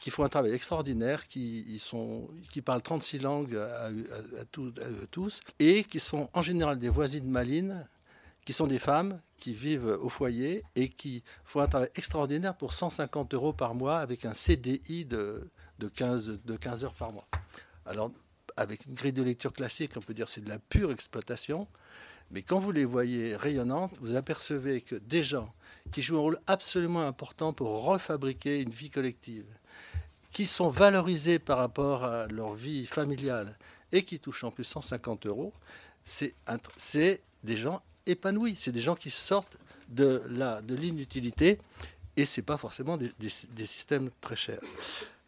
qui 0.00 0.10
font 0.10 0.24
un 0.24 0.28
travail 0.28 0.52
extraordinaire, 0.52 1.28
qui, 1.28 1.80
parlent 2.64 2.82
36 2.82 3.18
langues 3.18 3.54
à, 3.54 3.90
tous, 5.10 5.40
et 5.58 5.84
qui 5.84 6.00
sont 6.00 6.28
en 6.32 6.42
général 6.42 6.78
des 6.78 6.88
voisines 6.88 7.28
malines, 7.28 7.86
qui 8.44 8.54
sont 8.54 8.66
des 8.66 8.78
femmes 8.78 9.20
qui 9.38 9.52
vivent 9.52 9.98
au 10.02 10.08
foyer 10.08 10.64
et 10.74 10.88
qui 10.88 11.22
font 11.44 11.60
un 11.60 11.68
travail 11.68 11.90
extraordinaire 11.94 12.56
pour 12.56 12.72
150 12.72 13.34
euros 13.34 13.52
par 13.52 13.74
mois 13.74 13.98
avec 13.98 14.24
un 14.24 14.34
CDI 14.34 15.04
de, 15.04 15.48
de, 15.78 15.88
15, 15.88 16.40
de 16.44 16.56
15 16.56 16.84
heures 16.84 16.94
par 16.94 17.12
mois. 17.12 17.26
Alors, 17.84 18.10
avec 18.56 18.86
une 18.86 18.94
grille 18.94 19.12
de 19.12 19.22
lecture 19.22 19.52
classique, 19.52 19.92
on 19.96 20.00
peut 20.00 20.14
dire 20.14 20.28
c'est 20.28 20.42
de 20.42 20.48
la 20.48 20.58
pure 20.58 20.90
exploitation, 20.90 21.68
mais 22.30 22.42
quand 22.42 22.58
vous 22.58 22.72
les 22.72 22.84
voyez 22.84 23.36
rayonnantes, 23.36 23.96
vous 24.00 24.14
apercevez 24.14 24.80
que 24.80 24.96
des 24.96 25.22
gens 25.22 25.52
qui 25.92 26.00
jouent 26.00 26.16
un 26.16 26.20
rôle 26.20 26.40
absolument 26.46 27.06
important 27.06 27.52
pour 27.52 27.84
refabriquer 27.84 28.60
une 28.60 28.70
vie 28.70 28.90
collective, 28.90 29.46
qui 30.32 30.46
sont 30.46 30.68
valorisés 30.68 31.38
par 31.38 31.58
rapport 31.58 32.04
à 32.04 32.26
leur 32.26 32.54
vie 32.54 32.86
familiale 32.86 33.56
et 33.92 34.04
qui 34.04 34.18
touchent 34.18 34.44
en 34.44 34.50
plus 34.50 34.64
150 34.64 35.26
euros, 35.26 35.52
c'est 36.04 36.34
des 37.42 37.56
gens 37.56 37.82
épanouis, 38.06 38.56
c'est 38.56 38.72
des 38.72 38.80
gens 38.80 38.94
qui 38.94 39.10
sortent 39.10 39.56
de 39.88 40.22
l'inutilité 40.68 41.56
de 41.56 41.60
et 42.16 42.26
ce 42.26 42.40
n'est 42.40 42.44
pas 42.44 42.56
forcément 42.56 42.96
des, 42.96 43.66
systèmes 43.66 44.10
très 44.20 44.36
chers. 44.36 44.60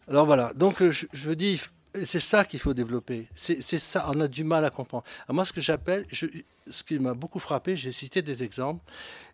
Alors 0.09 0.27
voilà, 0.27 0.53
donc 0.55 0.83
je, 0.83 1.07
je 1.13 1.29
me 1.29 1.37
dis, 1.37 1.61
c'est 2.05 2.21
ça 2.21 2.45
qu'il 2.45 2.59
faut 2.59 2.75
développer. 2.75 3.29
C'est 3.35 3.63
ça, 3.63 4.07
on 4.09 4.21
a 4.21 4.29
du 4.29 4.45
mal 4.45 4.65
à 4.65 4.71
comprendre. 4.71 5.05
moi, 5.29 5.45
ce 5.45 5.53
que 5.53 5.61
j'appelle, 5.61 6.07
ce 6.11 6.83
qui 6.83 6.99
m'a 6.99 7.15
beaucoup 7.15 7.39
frappé, 7.39 7.77
j'ai 7.77 7.93
cité 7.93 8.23
des 8.23 8.43
exemples, 8.43 8.83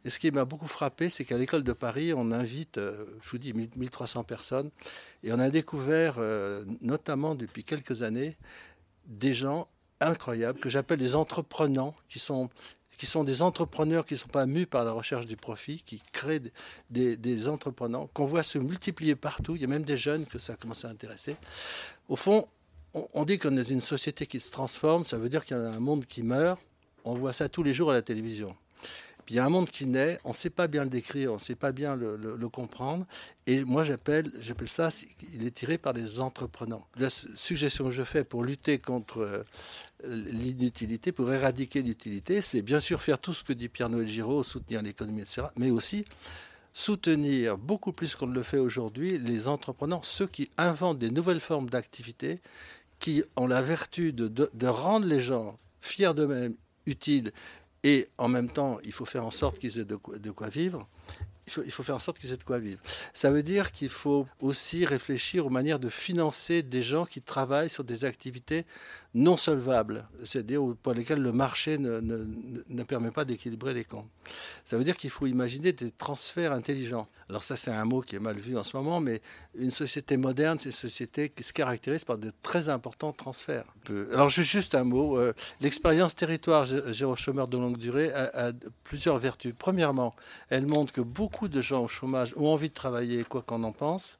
et 0.05 0.11
ce 0.11 0.19
qui 0.19 0.31
m'a 0.31 0.45
beaucoup 0.45 0.67
frappé, 0.67 1.09
c'est 1.09 1.25
qu'à 1.25 1.39
l'école 1.39 1.63
de 1.63 1.73
Paris, 1.73 2.13
on 2.15 2.33
invite, 2.33 2.79
euh, 2.79 3.05
je 3.23 3.31
vous 3.31 3.39
dis, 3.39 3.53
1300 3.53 4.25
personnes, 4.25 4.71
et 5.23 5.33
on 5.33 5.39
a 5.39 5.51
découvert, 5.51 6.17
euh, 6.19 6.65
notamment 6.81 7.35
depuis 7.35 7.65
quelques 7.65 8.03
années, 8.03 8.37
des 9.07 9.35
gens 9.35 9.69
incroyables 10.01 10.59
que 10.59 10.69
j'appelle 10.69 10.99
des 10.99 11.15
entrepreneurs, 11.15 11.95
qui 12.09 12.19
sont 12.19 12.51
des 13.25 13.43
entrepreneurs 13.43 14.05
qui 14.05 14.15
ne 14.15 14.19
sont 14.19 14.29
pas 14.29 14.47
mus 14.47 14.67
par 14.67 14.85
la 14.85 14.93
recherche 14.93 15.27
du 15.27 15.37
profit, 15.37 15.83
qui 15.85 16.03
créent 16.13 16.43
des, 16.91 17.17
des 17.17 17.49
entrepreneurs 17.49 18.09
qu'on 18.13 18.27
voit 18.27 18.43
se 18.43 18.59
multiplier 18.59 19.15
partout. 19.17 19.57
Il 19.57 19.63
y 19.63 19.65
a 19.65 19.69
même 19.69 19.85
des 19.85 19.97
jeunes 19.97 20.27
que 20.27 20.39
ça 20.39 20.57
commence 20.57 20.85
à 20.85 20.89
intéresser. 20.89 21.37
Au 22.09 22.17
fond, 22.17 22.49
on, 22.95 23.25
dit 23.25 23.39
qu'on 23.39 23.57
est 23.57 23.69
une 23.69 23.81
société 23.81 24.27
qui 24.27 24.41
se 24.41 24.51
transforme, 24.51 25.05
ça 25.05 25.19
veut 25.19 25.29
dire 25.29 25.45
qu'il 25.45 25.57
y 25.57 25.61
a 25.61 25.63
un 25.63 25.81
monde 25.81 26.07
qui 26.07 26.23
meurt. 26.23 26.61
On 27.05 27.15
voit 27.15 27.33
ça 27.33 27.49
tous 27.49 27.63
les 27.63 27.75
jours 27.75 27.91
à 27.91 27.95
la 27.95 28.03
télévision. 28.03 28.57
Puis 29.25 29.35
il 29.35 29.37
y 29.37 29.41
a 29.41 29.45
un 29.45 29.51
monde 29.51 29.69
qui 29.69 29.85
naît, 29.85 30.19
on 30.25 30.31
ne 30.31 30.35
sait 30.35 30.49
pas 30.49 30.69
bien 30.69 30.85
le 30.85 30.89
décrire, 30.89 31.33
on 31.33 31.35
ne 31.35 31.41
sait 31.41 31.55
pas 31.55 31.71
bien 31.71 31.95
le, 31.95 32.49
comprendre. 32.49 33.05
Et 33.47 33.63
moi, 33.63 33.83
j'appelle, 33.83 34.33
j'appelle 34.39 34.71
ça, 34.71 34.89
il 35.35 35.47
est 35.47 35.51
tiré 35.51 35.77
par 35.77 35.93
les 35.93 36.19
entrepreneurs. 36.19 36.89
La 36.97 37.11
suggestion 37.11 37.85
que 37.85 37.91
je 37.91 38.05
fais 38.05 38.25
pour 38.25 38.43
lutter 38.43 38.79
contre 38.79 39.19
euh, 39.21 39.45
l'inutilité, 40.03 41.13
pour 41.13 41.31
éradiquer 41.31 41.83
l'utilité, 41.83 42.41
c'est 42.41 42.63
bien 42.63 42.81
sûr 42.81 43.03
faire 43.03 43.19
tout 43.19 43.35
ce 43.35 43.45
que 43.45 43.53
dit 43.53 43.69
Pierre-Noël 43.69 44.09
Giraud, 44.09 44.43
soutenir 44.43 44.81
l'économie, 44.81 45.21
etc., 45.21 45.49
mais 45.57 45.71
aussi 45.71 46.07
soutenir 46.79 47.59
beaucoup 47.59 47.91
plus 47.91 48.15
qu'on 48.15 48.29
ne 48.29 48.35
le 48.35 48.45
fait 48.45 48.59
aujourd'hui 48.59 49.19
les 49.19 49.49
entrepreneurs, 49.49 50.05
ceux 50.05 50.29
qui 50.29 50.49
inventent 50.57 51.01
des 51.01 51.11
nouvelles 51.11 51.41
formes 51.41 51.69
d'activité, 51.69 52.41
qui 53.01 53.25
ont 53.35 53.49
la 53.49 53.61
vertu 53.61 54.13
de, 54.13 54.67
rendre 54.67 55.07
les 55.07 55.19
gens 55.19 55.59
fiers 55.81 56.15
d'eux-mêmes, 56.15 56.55
utiles, 56.87 57.33
et 57.83 58.07
en 58.17 58.29
même 58.29 58.49
temps, 58.49 58.79
il 58.85 58.93
faut 58.93 59.05
faire 59.05 59.27
en 59.27 59.33
sorte 59.33 59.59
qu'ils 59.59 59.79
aient 59.81 59.85
de 59.85 59.97
quoi, 59.97 60.49
vivre. 60.49 60.89
il 61.49 61.73
faut, 61.73 61.83
faire 61.83 61.97
en 61.97 61.99
sorte 61.99 62.21
qu'ils 62.21 62.33
aient 62.33 62.37
de 62.37 62.45
quoi 62.45 62.61
vivre. 62.61 62.81
Ça 63.13 63.33
veut 63.33 63.43
dire 63.43 63.73
qu'il 63.73 63.89
faut 63.89 64.29
aussi 64.41 64.87
réfléchir 64.87 65.47
aux 65.47 65.51
manières 65.51 65.81
de 65.81 65.89
financer 65.89 66.63
des 66.63 66.83
gens 66.83 67.07
qui 67.07 67.23
travaillent 67.23 67.71
sur 67.71 67.83
des 67.83 68.05
activités 68.05 68.67
non 69.15 69.37
solvables, 69.37 70.07
c'est-à-dire 70.25 70.61
pour 70.83 70.93
lesquelles 70.93 71.23
le 71.23 71.33
marché 71.33 71.79
ne, 71.79 72.01
ne, 72.01 72.83
permet 72.83 73.11
pas 73.11 73.25
d'équilibrer 73.25 73.73
les 73.73 73.85
comptes. 73.85 74.09
Ça 74.65 74.77
veut 74.77 74.85
dire 74.85 74.97
qu'il 74.97 75.09
faut 75.09 75.27
imaginer 75.27 75.73
des 75.73 75.91
transferts 75.91 76.53
intelligents. 76.53 77.09
Alors 77.31 77.43
ça, 77.43 77.57
c'est 77.57 77.71
un 77.71 77.85
mot 77.85 78.03
qui 78.03 78.17
est 78.17 78.21
mal 78.21 78.39
vu 78.39 78.57
en 78.59 78.65
ce 78.65 78.77
moment, 78.77 79.01
mais 79.01 79.23
une 79.55 79.71
société 79.71 80.17
moderne, 80.19 80.59
c'est 80.59 80.69
une 80.69 80.73
société 80.73 81.31
qui 81.31 81.43
se 81.43 81.55
caractérise 81.55 82.05
par 82.05 82.19
de 82.19 82.33
très 82.43 82.69
importants 82.69 83.13
transferts. 83.13 83.65
Alors 84.13 84.29
juste 84.29 84.75
un 84.75 84.85
mot. 84.85 85.17
Euh, 85.17 85.33
l'expérience 85.61 86.15
territoire 86.15 86.65
géro-chômeur 86.65 87.49
de 87.49 87.57
longue 87.57 87.79
durée 87.79 88.13
a, 88.13 88.49
a 88.49 88.53
plusieurs 88.85 89.19
vertus. 89.19 89.55
Premièrement, 89.59 90.15
elle 90.51 90.67
montre 90.67 90.93
que 90.93 91.01
beaucoup 91.01 91.49
de 91.49 91.63
gens 91.63 91.83
au 91.83 91.89
chômage 91.89 92.35
ont 92.37 92.49
envie 92.49 92.69
de 92.69 92.75
travailler, 92.75 93.25
quoi 93.25 93.43
qu'on 93.43 93.63
en 93.63 93.73
pense. 93.73 94.19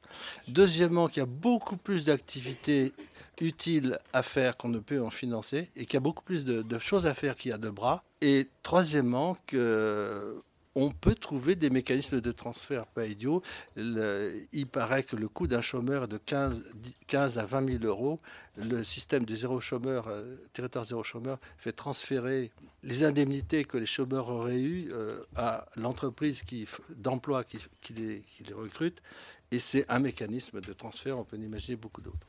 Deuxièmement, 0.49 1.09
qu'il 1.09 1.21
y 1.21 1.23
a 1.23 1.27
beaucoup 1.27 1.77
plus 1.77 2.07
d'activités 2.07 2.93
utiles 3.41 3.99
à 4.13 4.23
faire 4.23 4.57
qu'on 4.57 4.69
ne 4.69 4.79
peut 4.79 5.03
en 5.03 5.11
financer 5.11 5.71
et 5.77 5.87
qu'il 5.87 5.95
y 5.95 5.97
a 5.99 6.01
beaucoup 6.01 6.25
plus 6.25 6.45
de, 6.45 6.63
de 6.63 6.79
choses 6.79 7.07
à 7.07 7.15
faire 7.15 7.37
qu'il 7.37 7.51
y 7.51 7.55
a 7.55 7.59
de 7.59 7.71
bras. 7.71 8.03
Et 8.21 8.49
troisièmement, 8.63 9.37
que 9.47 10.43
on 10.81 10.91
peut 10.91 11.17
trouver 11.17 11.57
des 11.57 11.71
mécanismes 11.71 12.21
de 12.21 12.31
transfert 12.31 12.87
pas 12.87 13.07
idiots. 13.07 13.43
il 13.77 14.67
paraît 14.71 15.03
que 15.03 15.17
le 15.17 15.29
coût 15.29 15.49
d'un 15.49 15.61
chômeur 15.61 16.05
est 16.05 16.09
de 16.09 16.19
15, 16.19 16.63
15, 17.09 17.39
à 17.39 17.47
20 17.47 17.81
000 17.81 17.85
euros. 17.85 18.21
Le 18.57 18.85
système 18.85 19.25
de 19.25 19.35
zéro 19.35 19.61
chômeur, 19.61 20.07
euh, 20.07 20.37
territoire 20.53 20.85
zéro 20.85 21.03
chômeur, 21.03 21.39
fait 21.57 21.73
transférer 21.73 22.53
les 22.85 23.03
indemnités 23.03 23.65
que 23.65 23.77
les 23.77 23.87
chômeurs 23.87 24.29
auraient 24.29 24.61
eues 24.61 24.91
euh, 24.93 25.21
à 25.35 25.67
l'entreprise 25.75 26.45
d'emploi 26.91 27.43
qui, 27.43 27.59
qui, 27.81 27.95
les, 27.95 28.21
qui 28.21 28.45
les 28.45 28.55
recrute. 28.55 29.03
Et 29.51 29.59
c'est 29.59 29.85
un 29.89 29.99
mécanisme 29.99 30.61
de 30.61 30.73
transfert, 30.73 31.19
on 31.19 31.25
peut 31.25 31.37
en 31.37 31.43
imaginer 31.43 31.75
beaucoup 31.77 32.03
d'autres. 32.03 32.27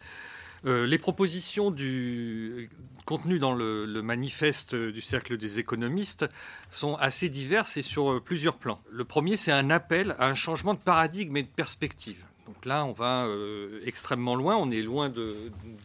Euh, 0.66 0.86
les 0.86 0.98
propositions 0.98 1.72
du, 1.72 2.70
contenues 3.06 3.40
dans 3.40 3.54
le, 3.54 3.86
manifeste 4.02 4.76
du 4.76 5.02
Cercle 5.02 5.38
des 5.38 5.60
économistes 5.60 6.26
sont 6.70 6.96
assez 6.96 7.30
diverses 7.30 7.78
et 7.78 7.82
sur 7.82 8.12
euh, 8.12 8.20
plusieurs 8.20 8.58
plans. 8.58 8.82
Le 8.92 9.06
premier, 9.06 9.38
c'est 9.38 9.52
un 9.52 9.70
appel 9.70 10.16
à 10.20 10.28
un 10.28 10.34
changement 10.34 10.74
de 10.74 10.80
paradigme 10.80 11.38
et 11.38 11.44
de 11.44 11.48
perspective. 11.48 12.24
Donc 12.48 12.66
là, 12.66 12.84
on 12.86 12.94
va 12.94 13.26
euh, 13.26 13.80
extrêmement 13.86 14.36
loin, 14.36 14.58
on 14.58 14.72
est 14.72 14.82
loin 14.82 15.10
de, 15.10 15.36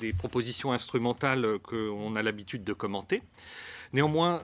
des 0.01 0.13
propositions 0.13 0.73
instrumentales 0.73 1.59
qu'on 1.63 2.17
a 2.17 2.23
l'habitude 2.23 2.65
de 2.65 2.73
commenter. 2.73 3.23
Néanmoins, 3.93 4.43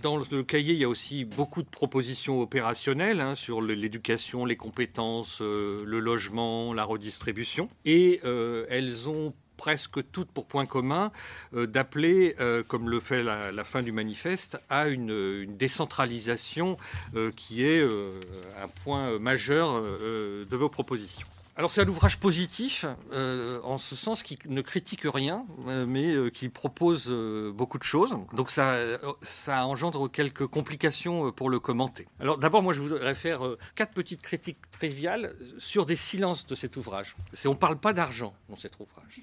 dans 0.00 0.16
le 0.16 0.42
cahier, 0.42 0.72
il 0.72 0.78
y 0.78 0.84
a 0.84 0.88
aussi 0.88 1.26
beaucoup 1.26 1.62
de 1.62 1.68
propositions 1.68 2.40
opérationnelles 2.40 3.20
hein, 3.20 3.34
sur 3.34 3.60
l'éducation, 3.60 4.46
les 4.46 4.56
compétences, 4.56 5.42
le 5.42 6.00
logement, 6.00 6.72
la 6.72 6.84
redistribution. 6.84 7.68
Et 7.84 8.22
elles 8.70 9.06
ont 9.10 9.34
presque 9.56 10.00
toutes 10.12 10.30
pour 10.30 10.46
point 10.46 10.66
commun 10.66 11.12
euh, 11.54 11.66
d'appeler, 11.66 12.36
euh, 12.40 12.62
comme 12.62 12.88
le 12.88 13.00
fait 13.00 13.22
la, 13.22 13.64
fin 13.64 13.82
du 13.82 13.92
manifeste, 13.92 14.58
à 14.68 14.88
une, 14.88 15.56
décentralisation 15.56 16.76
euh, 17.14 17.30
qui 17.34 17.64
est 17.64 17.82
un 17.82 18.68
point 18.84 19.18
majeur 19.18 19.80
de 19.80 20.56
vos 20.56 20.68
propositions. 20.68 21.26
Alors 21.58 21.70
c'est 21.70 21.80
un 21.80 21.88
ouvrage 21.88 22.20
positif, 22.20 22.84
euh, 23.12 23.60
en 23.62 23.78
ce 23.78 23.96
sens 23.96 24.22
qui 24.22 24.38
ne 24.46 24.60
critique 24.60 25.04
rien, 25.04 25.46
euh, 25.68 25.86
mais 25.86 26.12
euh, 26.12 26.28
qui 26.28 26.50
propose 26.50 27.10
beaucoup 27.54 27.78
de 27.78 27.82
choses. 27.82 28.18
Donc 28.34 28.50
ça, 28.50 28.76
ça 29.22 29.64
engendre 29.64 30.10
quelques 30.10 30.46
complications 30.46 31.32
pour 31.32 31.48
le 31.48 31.58
commenter. 31.58 32.08
Alors 32.20 32.36
d'abord, 32.36 32.62
moi 32.62 32.74
je 32.74 32.82
voudrais 32.82 33.14
faire 33.14 33.40
quatre 33.74 33.94
petites 33.94 34.20
critiques 34.20 34.70
triviales 34.70 35.34
sur 35.56 35.86
des 35.86 35.96
silences 35.96 36.46
de 36.46 36.54
cet 36.54 36.76
ouvrage. 36.76 37.16
C'est 37.32 37.48
on 37.48 37.52
ne 37.52 37.56
parle 37.56 37.78
pas 37.78 37.94
d'argent 37.94 38.34
dans 38.50 38.56
cet 38.56 38.74
ouvrage. 38.78 39.22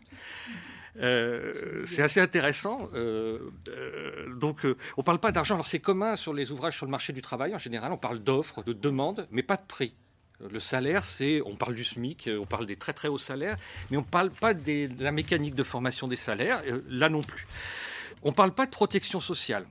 c'est 1.85 2.01
assez 2.01 2.19
intéressant. 2.19 2.89
donc, 4.37 4.61
on 4.63 5.01
ne 5.01 5.03
parle 5.03 5.19
pas 5.19 5.31
d'argent. 5.31 5.53
Alors, 5.53 5.67
c'est 5.67 5.79
commun 5.79 6.15
sur 6.15 6.33
les 6.33 6.51
ouvrages 6.51 6.77
sur 6.77 6.87
le 6.87 6.91
marché 6.91 7.13
du 7.13 7.21
travail. 7.21 7.53
En 7.53 7.59
général, 7.59 7.91
on 7.91 7.97
parle 7.97 8.19
d'offres, 8.19 8.63
de 8.63 8.73
demandes, 8.73 9.27
mais 9.29 9.43
pas 9.43 9.57
de 9.57 9.65
prix. 9.67 9.93
Le 10.39 10.59
salaire, 10.59 11.05
c'est, 11.05 11.41
on 11.45 11.55
parle 11.55 11.75
du 11.75 11.83
SMIC, 11.83 12.29
on 12.39 12.45
parle 12.45 12.65
des 12.65 12.75
très 12.75 12.93
très 12.93 13.07
hauts 13.07 13.17
salaires, 13.17 13.55
mais 13.89 13.97
on 13.97 14.01
ne 14.01 14.05
parle 14.05 14.29
pas 14.29 14.53
de 14.53 14.89
la 14.99 15.11
mécanique 15.11 15.55
de 15.55 15.63
formation 15.63 16.07
des 16.07 16.15
salaires, 16.15 16.61
euh, 16.67 16.81
là 16.89 17.09
non 17.09 17.21
plus. 17.21 17.47
On 18.23 18.29
ne 18.29 18.33
parle 18.33 18.53
pas 18.53 18.65
de 18.65 18.71
protection 18.71 19.19
sociale. 19.19 19.65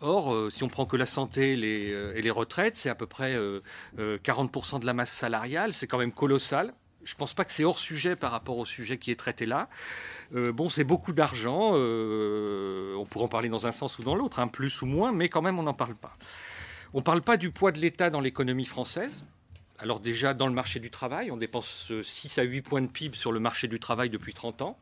Or, 0.00 0.34
euh, 0.34 0.50
si 0.50 0.62
on 0.62 0.68
prend 0.68 0.86
que 0.86 0.96
la 0.96 1.06
santé 1.06 1.56
euh, 1.56 2.14
et 2.14 2.22
les 2.22 2.30
retraites, 2.30 2.76
c'est 2.76 2.90
à 2.90 2.94
peu 2.94 3.06
près 3.06 3.36
40% 3.96 4.80
de 4.80 4.86
la 4.86 4.94
masse 4.94 5.12
salariale, 5.12 5.72
c'est 5.72 5.86
quand 5.86 5.98
même 5.98 6.12
colossal. 6.12 6.72
Je 7.02 7.14
ne 7.14 7.18
pense 7.18 7.34
pas 7.34 7.44
que 7.44 7.52
c'est 7.52 7.64
hors 7.64 7.78
sujet 7.78 8.16
par 8.16 8.30
rapport 8.30 8.56
au 8.56 8.64
sujet 8.64 8.98
qui 8.98 9.10
est 9.10 9.16
traité 9.16 9.44
là. 9.46 9.68
bon, 10.32 10.70
c'est 10.70 10.84
beaucoup 10.84 11.12
d'argent. 11.12 11.74
on 11.74 13.06
pourrait 13.06 13.24
en 13.26 13.28
parler 13.28 13.50
dans 13.50 13.66
un 13.66 13.72
sens 13.72 13.98
ou 13.98 14.04
dans 14.04 14.14
l'autre, 14.14 14.38
un 14.38 14.44
hein, 14.44 14.48
plus 14.48 14.80
ou 14.80 14.86
moins, 14.86 15.12
mais 15.12 15.28
quand 15.28 15.42
même, 15.42 15.58
on 15.58 15.64
n'en 15.64 15.74
parle 15.74 15.96
pas. 15.96 16.16
On 16.94 16.98
ne 16.98 17.02
parle 17.02 17.20
pas 17.20 17.36
du 17.36 17.50
poids 17.50 17.72
de 17.72 17.78
l'État 17.78 18.08
dans 18.08 18.20
l'économie 18.20 18.64
française. 18.64 19.24
Alors 19.78 20.00
déjà, 20.00 20.34
dans 20.34 20.46
le 20.46 20.52
marché 20.52 20.80
du 20.80 20.90
travail, 20.90 21.30
on 21.30 21.36
dépense 21.36 21.92
6 22.02 22.38
à 22.38 22.42
8 22.42 22.62
points 22.62 22.82
de 22.82 22.86
PIB 22.86 23.16
sur 23.16 23.32
le 23.32 23.40
marché 23.40 23.68
du 23.68 23.80
travail 23.80 24.08
depuis 24.10 24.32
30 24.32 24.62
ans. 24.62 24.78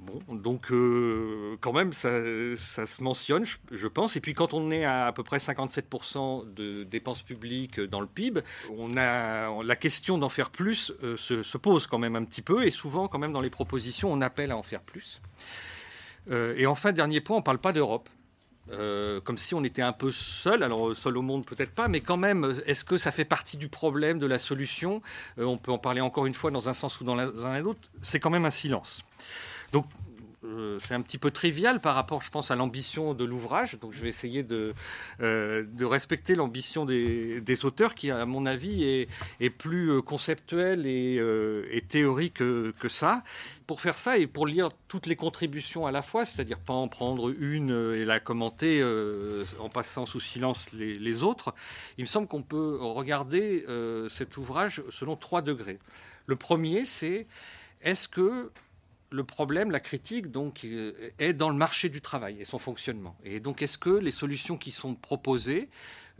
Bon, 0.00 0.20
donc 0.34 0.70
euh, 0.70 1.56
quand 1.60 1.72
même, 1.72 1.92
ça, 1.92 2.10
se 2.10 3.02
mentionne, 3.02 3.44
je, 3.70 3.86
pense. 3.86 4.16
Et 4.16 4.20
puis 4.20 4.34
quand 4.34 4.52
on 4.52 4.70
est 4.70 4.84
à 4.84 5.06
à 5.06 5.12
peu 5.12 5.22
près 5.22 5.38
57% 5.38 6.52
de 6.52 6.84
dépenses 6.84 7.22
publiques 7.22 7.80
dans 7.80 8.00
le 8.00 8.06
PIB, 8.06 8.42
on 8.76 8.96
a 8.96 9.62
la 9.62 9.76
question 9.76 10.18
d'en 10.18 10.28
faire 10.28 10.50
plus 10.50 10.92
euh, 11.02 11.16
se, 11.16 11.56
pose 11.56 11.86
quand 11.86 11.98
même 11.98 12.16
un 12.16 12.24
petit 12.24 12.42
peu. 12.42 12.66
Et 12.66 12.70
souvent, 12.70 13.08
quand 13.08 13.18
même, 13.18 13.32
dans 13.32 13.40
les 13.40 13.50
propositions, 13.50 14.12
on 14.12 14.20
appelle 14.20 14.50
à 14.50 14.56
en 14.56 14.62
faire 14.62 14.82
plus. 14.82 15.22
Euh, 16.30 16.54
et 16.56 16.66
enfin, 16.66 16.92
dernier 16.92 17.20
point, 17.20 17.36
on 17.36 17.40
ne 17.40 17.44
parle 17.44 17.58
pas 17.58 17.72
d'Europe. 17.72 18.08
Euh, 18.70 19.20
comme 19.20 19.36
si 19.36 19.54
on 19.54 19.62
était 19.62 19.82
un 19.82 19.92
peu 19.92 20.10
seul, 20.10 20.62
alors 20.62 20.96
seul 20.96 21.18
au 21.18 21.22
monde 21.22 21.44
peut-être 21.44 21.74
pas, 21.74 21.86
mais 21.86 22.00
quand 22.00 22.16
même, 22.16 22.54
est-ce 22.64 22.84
que 22.84 22.96
ça 22.96 23.10
fait 23.10 23.26
partie 23.26 23.58
du 23.58 23.68
problème, 23.68 24.18
de 24.18 24.26
la 24.26 24.38
solution 24.38 25.02
euh, 25.38 25.44
On 25.44 25.58
peut 25.58 25.70
en 25.70 25.78
parler 25.78 26.00
encore 26.00 26.24
une 26.24 26.32
fois 26.34 26.50
dans 26.50 26.68
un 26.68 26.72
sens 26.72 26.98
ou 27.00 27.04
dans 27.04 27.18
un 27.18 27.64
autre, 27.64 27.80
c'est 28.00 28.20
quand 28.20 28.30
même 28.30 28.46
un 28.46 28.50
silence. 28.50 29.02
Donc 29.72 29.86
euh, 30.44 30.78
c'est 30.80 30.94
un 30.94 31.00
petit 31.00 31.18
peu 31.18 31.30
trivial 31.30 31.80
par 31.80 31.94
rapport, 31.94 32.22
je 32.22 32.30
pense, 32.30 32.50
à 32.50 32.56
l'ambition 32.56 33.14
de 33.14 33.24
l'ouvrage. 33.24 33.78
Donc, 33.78 33.92
je 33.92 34.00
vais 34.00 34.08
essayer 34.08 34.42
de, 34.42 34.74
de 35.20 35.84
respecter 35.84 36.34
l'ambition 36.34 36.84
des, 36.84 37.64
auteurs, 37.64 37.94
qui, 37.94 38.10
à 38.10 38.26
mon 38.26 38.46
avis, 38.46 38.84
est, 39.40 39.50
plus 39.50 40.02
conceptuelle 40.02 40.86
et, 40.86 41.84
théorique 41.88 42.34
que, 42.34 42.88
ça 42.88 43.22
pour 43.66 43.80
faire 43.80 43.96
ça 43.96 44.18
et 44.18 44.26
pour 44.26 44.46
lire 44.46 44.68
toutes 44.88 45.06
les 45.06 45.16
contributions 45.16 45.86
à 45.86 45.92
la 45.92 46.02
fois, 46.02 46.24
c'est-à-dire 46.24 46.58
pas 46.58 46.74
en 46.74 46.88
prendre 46.88 47.30
une 47.30 47.72
euh, 47.72 48.00
et 48.00 48.04
la 48.04 48.20
commenter 48.20 48.80
euh, 48.80 49.44
en 49.58 49.68
passant 49.68 50.06
sous 50.06 50.20
silence 50.20 50.70
les, 50.72 51.22
autres, 51.22 51.54
il 51.98 52.02
me 52.02 52.06
semble 52.06 52.26
qu'on 52.26 52.42
peut 52.42 52.78
regarder 52.80 53.64
euh, 53.68 54.08
cet 54.08 54.36
ouvrage 54.36 54.82
selon 54.90 55.16
trois 55.16 55.42
degrés. 55.42 55.78
Le 56.26 56.36
premier, 56.36 56.84
c'est 56.84 57.26
est-ce 57.82 58.08
que 58.08 58.50
le 59.14 59.24
problème, 59.24 59.70
la 59.70 59.80
critique, 59.80 60.30
donc, 60.30 60.66
est 61.18 61.32
dans 61.32 61.48
le 61.48 61.54
marché 61.56 61.88
du 61.88 62.00
travail 62.00 62.40
et 62.40 62.44
son 62.44 62.58
fonctionnement. 62.58 63.16
Et 63.24 63.38
donc, 63.38 63.62
est-ce 63.62 63.78
que 63.78 63.90
les 63.90 64.10
solutions 64.10 64.58
qui 64.58 64.72
sont 64.72 64.94
proposées 64.94 65.68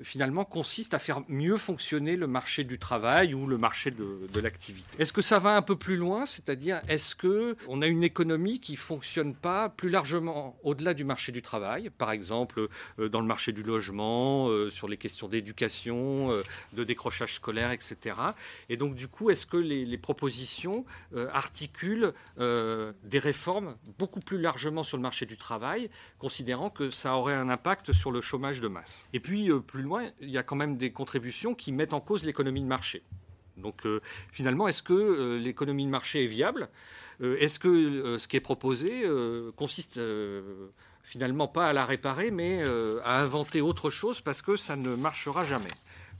finalement 0.03 0.45
consiste 0.45 0.95
à 0.95 0.99
faire 0.99 1.23
mieux 1.29 1.57
fonctionner 1.57 2.17
le 2.17 2.27
marché 2.27 2.65
du 2.65 2.79
travail 2.79 3.35
ou 3.35 3.47
le 3.47 3.59
marché 3.59 3.91
de, 3.91 4.41
l'activité. 4.41 4.89
Est-ce 4.99 5.13
que 5.13 5.23
ça 5.23 5.39
va 5.39 5.57
un 5.57 5.63
peu 5.63 5.77
plus 5.77 5.97
loin? 5.97 6.27
C'est-à-dire, 6.27 6.83
est-ce 6.89 7.15
que 7.15 7.57
on 7.69 7.83
a 7.83 7.87
une 7.87 8.03
économie 8.03 8.61
qui 8.61 8.77
fonctionne 8.77 9.35
pas 9.35 9.69
plus 9.69 9.89
largement 9.89 10.59
au-delà 10.65 10.93
du 10.95 11.05
marché 11.05 11.31
du 11.31 11.41
travail? 11.41 11.91
Par 11.91 12.11
exemple, 12.11 12.69
euh, 12.99 13.09
dans 13.09 13.21
le 13.21 13.27
marché 13.27 13.53
du 13.53 13.63
logement, 13.63 14.49
euh, 14.49 14.71
sur 14.71 14.89
les 14.89 14.97
questions 14.97 15.29
d'éducation, 15.29 16.33
euh, 16.33 16.43
de 16.73 16.85
décrochage 16.85 17.35
scolaire, 17.35 17.71
etc. 17.71 18.17
Et 18.69 18.77
donc, 18.77 18.97
du 18.97 19.07
coup, 19.07 19.31
est-ce 19.31 19.47
que 19.47 19.57
les, 19.57 19.85
les 19.85 19.99
propositions 19.99 20.85
articulent 21.33 22.13
des 22.37 23.19
réformes 23.19 23.77
beaucoup 23.99 24.21
plus 24.21 24.41
largement 24.41 24.83
sur 24.83 24.97
le 24.97 25.03
marché 25.03 25.27
du 25.27 25.37
travail, 25.37 25.91
considérant 26.19 26.71
que 26.71 26.91
ça 26.91 27.17
aurait 27.17 27.35
un 27.35 27.49
impact 27.49 27.93
sur 27.93 28.11
le 28.11 28.21
chômage 28.21 28.61
de 28.61 28.69
masse? 28.69 29.09
Et 29.13 29.21
puis, 29.21 29.51
plus 29.67 29.84
loin, 29.85 30.09
il 30.21 30.31
y 30.31 30.39
a 30.39 30.43
quand 30.43 30.57
même 30.57 30.77
des 30.77 30.91
contributions 30.91 31.55
qui 31.55 31.71
mettent 31.73 31.93
en 31.93 32.01
cause 32.01 32.25
l'économie 32.25 32.63
de 32.63 32.67
marché. 32.67 33.03
Donc 33.57 33.87
euh, 33.87 34.01
finalement, 34.33 34.69
est-ce 34.69 34.83
que 34.83 34.93
euh, 34.93 35.39
l'économie 35.39 35.85
de 35.85 35.91
marché 35.91 36.25
est 36.25 36.29
viable? 36.29 36.69
Euh, 37.21 37.37
Est-ce 37.39 37.59
que 37.59 38.19
ce 38.19 38.27
qui 38.27 38.37
est 38.37 38.41
proposé 38.41 39.05
consiste 39.57 40.01
finalement 41.03 41.47
pas 41.47 41.69
à 41.69 41.73
la 41.73 41.85
réparer, 41.85 42.31
mais 42.31 42.63
à 43.05 43.21
inventer 43.21 43.61
autre 43.61 43.91
chose 43.91 44.21
parce 44.21 44.43
que 44.43 44.57
ça 44.57 44.77
ne 44.77 44.95
marchera 44.97 45.45
jamais? 45.45 45.71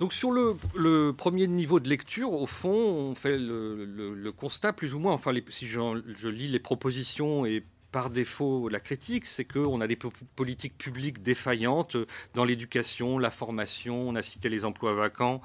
Donc 0.01 0.13
sur 0.13 0.33
le, 0.33 1.13
premier 1.13 1.47
niveau 1.47 1.79
de 1.79 1.89
lecture, 1.89 2.33
au 2.33 2.47
fond, 2.47 2.71
on 2.71 3.15
fait 3.15 3.39
le, 3.39 4.31
constat 4.37 4.73
plus 4.73 4.95
ou 4.95 4.99
moins, 4.99 5.13
enfin 5.13 5.33
si 5.49 5.67
je, 5.67 6.29
lis 6.29 6.49
les 6.49 6.59
propositions 6.59 7.47
et 7.47 7.65
par 7.95 8.11
défaut 8.11 8.69
la 8.69 8.81
critique, 8.81 9.25
c'est 9.25 9.45
qu'on 9.45 9.81
a 9.81 9.87
des 9.87 9.97
politiques 10.35 10.77
publiques 10.77 11.23
défaillantes 11.23 11.97
dans 12.35 12.45
l'éducation, 12.45 13.21
la 13.21 13.31
formation, 13.31 14.09
on 14.09 14.17
a 14.17 14.23
cité 14.23 14.49
les 14.49 14.65
emplois 14.65 14.95
vacants, 14.95 15.41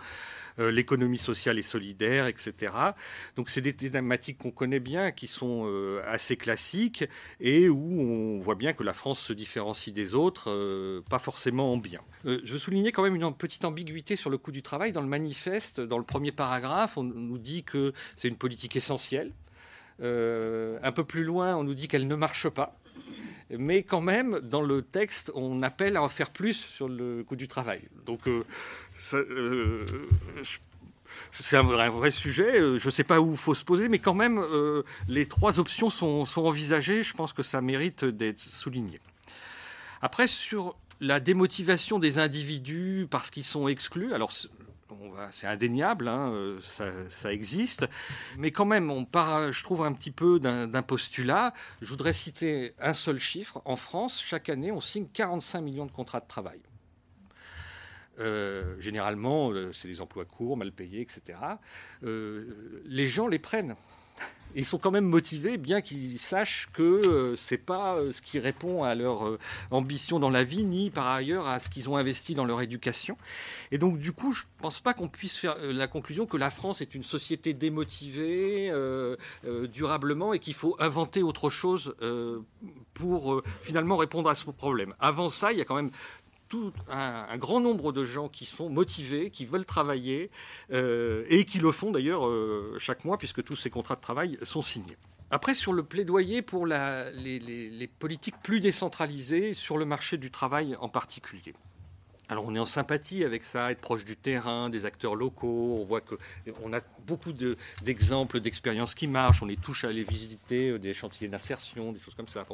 euh, 0.58 0.72
l'économie 0.72 1.20
sociale 1.20 1.60
et 1.60 1.62
solidaire, 1.62 2.26
etc. 2.26 2.74
Donc 3.36 3.52
c'est 3.52 3.62
des 3.62 3.74
thématiques 3.74 4.40
qu'on 4.40 4.50
connaît 4.50 4.80
bien, 4.80 5.12
qui 5.12 5.28
sont 5.28 5.66
euh, 5.68 6.02
assez 6.08 6.38
classiques 6.38 7.06
et 7.40 7.70
où 7.70 8.02
on 8.02 8.40
voit 8.40 8.56
bien 8.56 8.74
que 8.74 8.82
la 8.82 8.94
France 8.94 9.20
se 9.20 9.32
différencie 9.32 9.94
des 9.94 10.16
autres, 10.16 10.50
euh, 10.50 11.02
pas 11.08 11.20
forcément 11.20 11.72
en 11.72 11.78
bien. 11.78 12.02
je 12.26 12.52
veux 12.52 12.58
souligner 12.58 12.92
quand 12.92 13.04
même 13.04 13.16
une 13.16 13.32
petite 13.32 13.64
ambiguïté 13.64 14.16
sur 14.16 14.32
le 14.32 14.40
coût 14.40 14.52
du 14.52 14.64
travail. 14.64 14.92
Dans 14.92 15.02
le 15.02 15.08
manifeste, 15.08 15.82
dans 15.82 16.00
le 16.00 16.04
premier 16.04 16.32
paragraphe, 16.32 16.98
on 16.98 17.04
nous 17.04 17.38
dit 17.38 17.64
que 17.64 17.94
c'est 18.16 18.28
une 18.28 18.38
politique 18.38 18.76
essentielle. 18.76 19.34
Un 20.02 20.92
peu 20.92 21.04
plus 21.04 21.24
loin, 21.24 21.56
on 21.56 21.64
nous 21.64 21.74
dit 21.74 21.88
qu'elle 21.88 22.08
ne 22.08 22.16
marche 22.16 22.50
pas 22.50 22.80
mais 23.58 23.84
quand 23.84 24.02
même, 24.02 24.40
dans 24.44 24.62
le 24.62 24.82
texte, 24.82 25.32
on 25.34 25.64
appelle 25.64 25.98
à 25.98 26.04
en 26.04 26.10
faire 26.10 26.30
plus 26.30 26.54
sur 26.54 26.88
le 26.88 27.24
coût 27.24 27.36
du 27.36 27.48
travail. 27.48 27.82
Donc, 28.06 28.28
euh, 28.28 28.44
euh, 29.14 29.86
c'est 31.40 31.58
un 31.58 31.64
vrai, 31.64 32.12
sujet. 32.12 32.60
Euh, 32.60 32.80
je 32.80 32.86
ne 32.86 32.92
sais 32.92 33.04
pas 33.04 33.20
où 33.20 33.32
il 33.32 33.38
faut 33.38 33.56
se 33.56 33.66
poser, 33.66 33.90
mais 33.90 34.00
quand 34.00 34.14
même, 34.14 34.44
les 35.08 35.26
trois 35.26 35.60
options 35.60 35.90
sont, 35.90 36.26
sont, 36.26 36.46
envisagées. 36.46 37.02
Je 37.02 37.14
pense 37.14 37.34
que 37.34 37.44
ça 37.44 37.62
mérite 37.62 38.06
d'être 38.06 38.40
souligné. 38.40 39.00
Après, 40.02 40.28
sur 40.28 40.76
la 41.02 41.20
démotivation 41.20 41.98
des 41.98 42.20
individus 42.20 43.08
parce 43.10 43.32
qu'ils 43.32 43.44
sont 43.44 43.68
exclus, 43.68 44.14
alors 44.14 44.32
c'est 45.32 45.48
indéniable, 45.48 46.08
hein, 46.08 46.32
euh, 46.32 46.60
ça, 47.10 47.34
existe. 47.34 47.88
Mais 48.38 48.52
quand 48.52 48.66
même, 48.66 48.90
on 48.92 49.06
part, 49.06 49.52
je 49.52 49.64
trouve, 49.64 49.84
un 49.84 49.94
petit 49.94 50.12
peu 50.12 50.40
d'un 50.40 50.82
postulat. 50.82 51.54
Je 51.82 51.88
voudrais 51.88 52.14
citer 52.14 52.74
un 52.80 52.94
seul 52.94 53.20
chiffre. 53.20 53.62
En 53.66 53.76
France, 53.76 54.22
chaque 54.22 54.50
année, 54.50 54.72
on 54.72 54.82
signe 54.82 55.08
45 55.14 55.62
millions 55.62 55.86
de 55.86 55.92
contrats 55.92 56.20
de 56.20 56.28
travail. 56.28 56.60
Euh, 58.20 58.76
généralement, 58.80 59.52
euh, 59.52 59.72
c'est 59.72 59.88
des 59.88 60.02
emplois 60.02 60.26
courts, 60.26 60.58
mal 60.58 60.72
payés, 60.72 61.02
etc. 61.02 61.40
les 62.02 63.08
gens 63.08 63.28
les 63.28 63.40
prennent 63.40 63.76
ils 64.56 64.66
sont 64.66 64.80
quand 64.80 64.90
même 64.90 65.06
motivés, 65.06 65.58
bien 65.58 65.80
qu'ils 65.82 66.18
sachent 66.18 66.70
que 66.74 67.02
ce 67.04 67.36
c'est 67.36 67.58
pas 67.58 67.98
ce 68.12 68.20
qui 68.20 68.40
répond 68.40 68.84
à 68.84 68.96
leur 68.96 69.38
ambition 69.70 70.20
dans 70.20 70.32
la 70.32 70.44
vie, 70.44 70.64
ni 70.64 70.90
par 70.90 71.08
ailleurs 71.08 71.48
à 71.48 71.60
ce 71.60 71.70
qu'ils 71.70 71.88
ont 71.90 71.98
investi 71.98 72.34
dans 72.34 72.46
leur 72.46 72.62
éducation. 72.62 73.16
Et 73.72 73.78
donc, 73.78 74.00
du 74.00 74.12
coup, 74.12 74.32
je 74.32 74.44
pense 74.58 74.80
pas 74.80 74.96
qu'on 74.96 75.08
puisse 75.08 75.38
faire 75.38 75.56
la 75.62 75.88
conclusion 75.88 76.26
que 76.26 76.38
la 76.38 76.50
France 76.50 76.82
est 76.82 76.96
une 76.96 77.04
société 77.04 77.54
démotivée 77.54 78.72
durablement 79.72 80.34
et 80.34 80.40
qu'il 80.40 80.56
faut 80.56 80.76
inventer 80.80 81.22
autre 81.22 81.52
chose 81.52 81.96
pour 82.96 83.44
finalement 83.62 83.98
répondre 83.98 84.30
à 84.30 84.36
ce 84.36 84.46
problème. 84.50 84.96
Avant 85.00 85.30
ça, 85.30 85.52
il 85.52 85.60
y 85.60 85.62
a 85.62 85.66
quand 85.66 85.76
même 85.76 85.92
un, 86.90 87.38
grand 87.38 87.60
nombre 87.60 87.92
de 87.92 88.04
gens 88.04 88.30
qui 88.30 88.46
sont 88.46 88.70
motivés, 88.70 89.30
qui 89.30 89.46
veulent 89.46 89.66
travailler 89.66 90.30
euh, 90.72 91.26
et 91.30 91.46
qui 91.46 91.60
le 91.60 91.72
font 91.72 91.92
d'ailleurs 91.92 92.28
euh, 92.28 92.76
chaque 92.80 93.06
mois 93.06 93.18
puisque 93.18 93.44
tous 93.44 93.56
ces 93.56 93.70
contrats 93.70 93.96
de 93.96 94.02
travail 94.02 94.38
sont 94.44 94.62
signés. 94.62 94.98
Après, 95.32 95.54
sur 95.54 95.74
le 95.74 95.84
plaidoyer 95.84 96.42
pour 96.42 96.66
les, 96.66 97.90
politiques 98.00 98.36
plus 98.42 98.60
décentralisées 98.60 99.54
sur 99.54 99.78
le 99.78 99.86
marché 99.86 100.18
du 100.18 100.32
travail 100.32 100.76
en 100.80 100.90
particulier. 100.90 101.54
Alors 102.30 102.46
on 102.46 102.54
est 102.54 102.60
en 102.60 102.66
sympathie 102.66 103.24
avec 103.24 103.44
ça, 103.44 103.72
être 103.72 103.82
proche 103.82 104.06
du 104.06 104.16
terrain, 104.16 104.70
des 104.70 104.86
acteurs 104.86 105.16
locaux. 105.16 105.78
On 105.80 105.84
voit 105.84 106.02
qu'on 106.02 106.74
a 106.74 106.80
beaucoup 107.08 107.34
d'exemples 107.84 108.40
d'expériences 108.40 108.94
qui 108.94 109.08
marchent. 109.08 109.42
On 109.42 109.50
est 109.50 109.60
touche 109.60 109.84
à 109.84 109.90
aller 109.90 110.04
visiter 110.04 110.70
euh, 110.70 110.80
des 110.80 110.94
chantiers 110.94 111.28
d'insertion, 111.28 111.92
des 111.92 112.00
choses 112.00 112.14
comme 112.14 112.28
ça. 112.28 112.46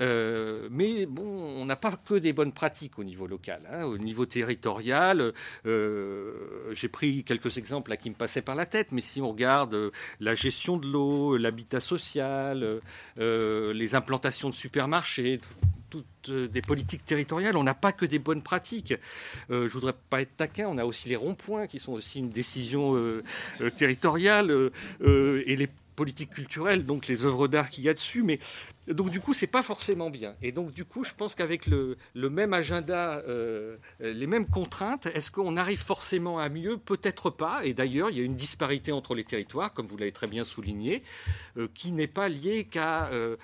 Euh, 0.00 0.68
mais 0.70 1.06
bon, 1.06 1.24
on 1.24 1.64
n'a 1.64 1.76
pas 1.76 1.92
que 1.92 2.14
des 2.14 2.32
bonnes 2.32 2.52
pratiques 2.52 2.98
au 2.98 3.04
niveau 3.04 3.26
local. 3.26 3.62
Hein. 3.70 3.84
Au 3.84 3.98
niveau 3.98 4.26
territorial, 4.26 5.32
euh, 5.66 6.32
j'ai 6.72 6.88
pris 6.88 7.24
quelques 7.24 7.58
exemples 7.58 7.90
là 7.90 7.96
qui 7.96 8.10
me 8.10 8.14
passaient 8.14 8.42
par 8.42 8.54
la 8.54 8.66
tête, 8.66 8.92
mais 8.92 9.00
si 9.00 9.20
on 9.20 9.30
regarde 9.30 9.74
euh, 9.74 9.90
la 10.20 10.34
gestion 10.34 10.76
de 10.76 10.86
l'eau, 10.86 11.36
l'habitat 11.36 11.80
social, 11.80 12.80
les 13.16 13.94
implantations 13.94 14.50
de 14.50 14.54
supermarchés, 14.54 15.40
toutes 15.90 16.30
des 16.30 16.62
politiques 16.62 17.04
territoriales, 17.04 17.56
on 17.56 17.64
n'a 17.64 17.74
pas 17.74 17.92
que 17.92 18.04
des 18.04 18.18
bonnes 18.18 18.42
pratiques. 18.42 18.94
je 19.48 19.68
je 19.68 19.72
voudrais 19.72 19.94
pas 20.08 20.22
être 20.22 20.36
taquin, 20.36 20.68
on 20.68 20.78
a 20.78 20.84
aussi 20.84 21.08
les 21.08 21.16
ronds-points 21.16 21.66
qui 21.66 21.78
sont 21.78 21.92
aussi 21.92 22.20
une 22.20 22.30
décision 22.30 22.94
territoriale 23.74 24.70
et 25.04 25.56
les 25.56 25.68
politique 25.96 26.30
culturelle, 26.30 26.84
donc 26.84 27.08
les 27.08 27.24
œuvres 27.24 27.48
d'art 27.48 27.70
qu'il 27.70 27.84
y 27.84 27.88
a 27.88 27.94
dessus, 27.94 28.22
mais 28.22 28.38
donc 28.86 29.10
du 29.10 29.20
coup 29.20 29.34
c'est 29.34 29.46
pas 29.46 29.62
forcément 29.62 30.10
bien. 30.10 30.34
Et 30.42 30.52
donc 30.52 30.72
du 30.72 30.84
coup 30.84 31.02
je 31.02 31.12
pense 31.14 31.34
qu'avec 31.34 31.66
le, 31.66 31.96
même 32.14 32.52
agenda, 32.52 33.22
euh, 33.26 33.76
les 34.00 34.26
mêmes 34.26 34.46
contraintes, 34.46 35.06
est-ce 35.06 35.30
qu'on 35.32 35.56
arrive 35.56 35.82
forcément 35.82 36.38
à 36.38 36.48
mieux? 36.48 36.76
Peut-être 36.76 37.30
pas. 37.30 37.64
Et 37.64 37.74
d'ailleurs 37.74 38.10
il 38.10 38.18
y 38.18 38.20
a 38.20 38.24
une 38.24 38.36
disparité 38.36 38.92
entre 38.92 39.14
les 39.14 39.24
territoires, 39.24 39.72
comme 39.72 39.86
vous 39.86 39.96
l'avez 39.96 40.12
très 40.12 40.28
bien 40.28 40.44
souligné, 40.44 41.02
euh, 41.56 41.68
qui 41.74 41.90
n'est 41.90 42.06
pas 42.06 42.28
liée 42.28 42.64
qu'à 42.64 43.08
euh, 43.08 43.36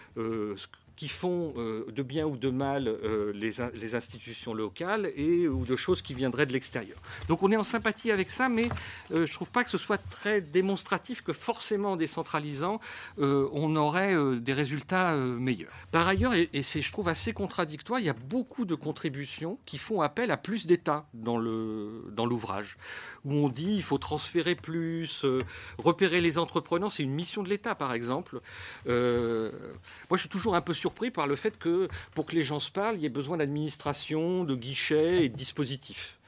qui 0.97 1.09
font 1.09 1.53
euh, 1.57 1.87
de 1.91 2.03
bien 2.03 2.27
ou 2.27 2.37
de 2.37 2.51
mal 2.51 2.89
euh, 2.89 3.33
les, 3.35 3.53
les, 3.75 3.95
institutions 3.95 4.55
locales 4.55 5.11
et 5.17 5.49
ou 5.49 5.65
de 5.65 5.77
choses 5.77 6.03
qui 6.03 6.15
viendraient 6.15 6.47
de 6.47 6.53
l'extérieur. 6.53 6.99
Donc 7.29 7.43
on 7.43 7.51
est 7.51 7.57
en 7.57 7.63
sympathie 7.63 8.11
avec 8.11 8.31
ça, 8.31 8.49
mais 8.49 8.69
euh, 9.13 9.27
je 9.27 9.33
trouve 9.33 9.51
pas 9.51 9.65
que 9.65 9.71
ce 9.71 9.79
soit 9.79 9.99
très 9.99 10.41
démonstratif 10.41 11.23
que 11.23 11.33
forcément 11.33 11.93
en 11.93 11.97
décentralisant, 11.97 12.81
on 13.19 13.77
aurait 13.77 14.15
des 14.41 14.53
résultats 14.53 15.15
meilleurs. 15.15 15.73
Par 15.91 16.07
ailleurs, 16.07 16.35
et, 16.35 16.49
et 16.53 16.63
c'est 16.63 16.83
je 16.83 16.93
trouve 16.93 17.09
assez 17.09 17.33
contradictoire, 17.33 18.01
il 18.01 18.07
y 18.07 18.11
a 18.11 18.15
beaucoup 18.15 18.65
de 18.65 18.75
contributions 18.75 19.59
qui 19.67 19.79
font 19.79 20.01
appel 20.01 20.31
à 20.31 20.37
plus 20.37 20.67
d'État 20.67 21.07
dans 21.15 21.39
l'ouvrage, 21.39 22.77
dans 23.25 23.31
où 23.31 23.45
on 23.45 23.49
dit 23.49 23.75
il 23.75 23.83
faut 23.83 23.99
transférer 23.99 24.55
plus, 24.55 25.25
repérer 25.79 26.21
les 26.21 26.39
entrepreneurs, 26.39 26.91
c'est 26.91 27.03
une 27.03 27.15
mission 27.15 27.43
de 27.43 27.49
l'État 27.49 27.75
par 27.75 27.93
exemple. 27.93 28.41
moi 28.87 28.93
je 30.13 30.17
suis 30.17 30.29
toujours 30.29 30.55
un 30.55 30.61
peu 30.61 30.75
surpris 30.83 31.13
par 31.13 31.29
le 31.29 31.37
fait 31.37 31.59
que 31.59 31.89
pour 32.15 32.27
que 32.27 32.35
les 32.35 32.43
gens 32.43 32.59
se 32.59 32.71
parlent, 32.71 32.97
il 32.97 33.03
y 33.03 33.07
ait 33.07 33.19
besoin 33.21 33.37
d'administration, 33.37 34.45
de 34.45 34.55
guichets 34.57 35.25
et 35.25 35.29
de 35.29 35.37
dispositifs. 35.37 36.19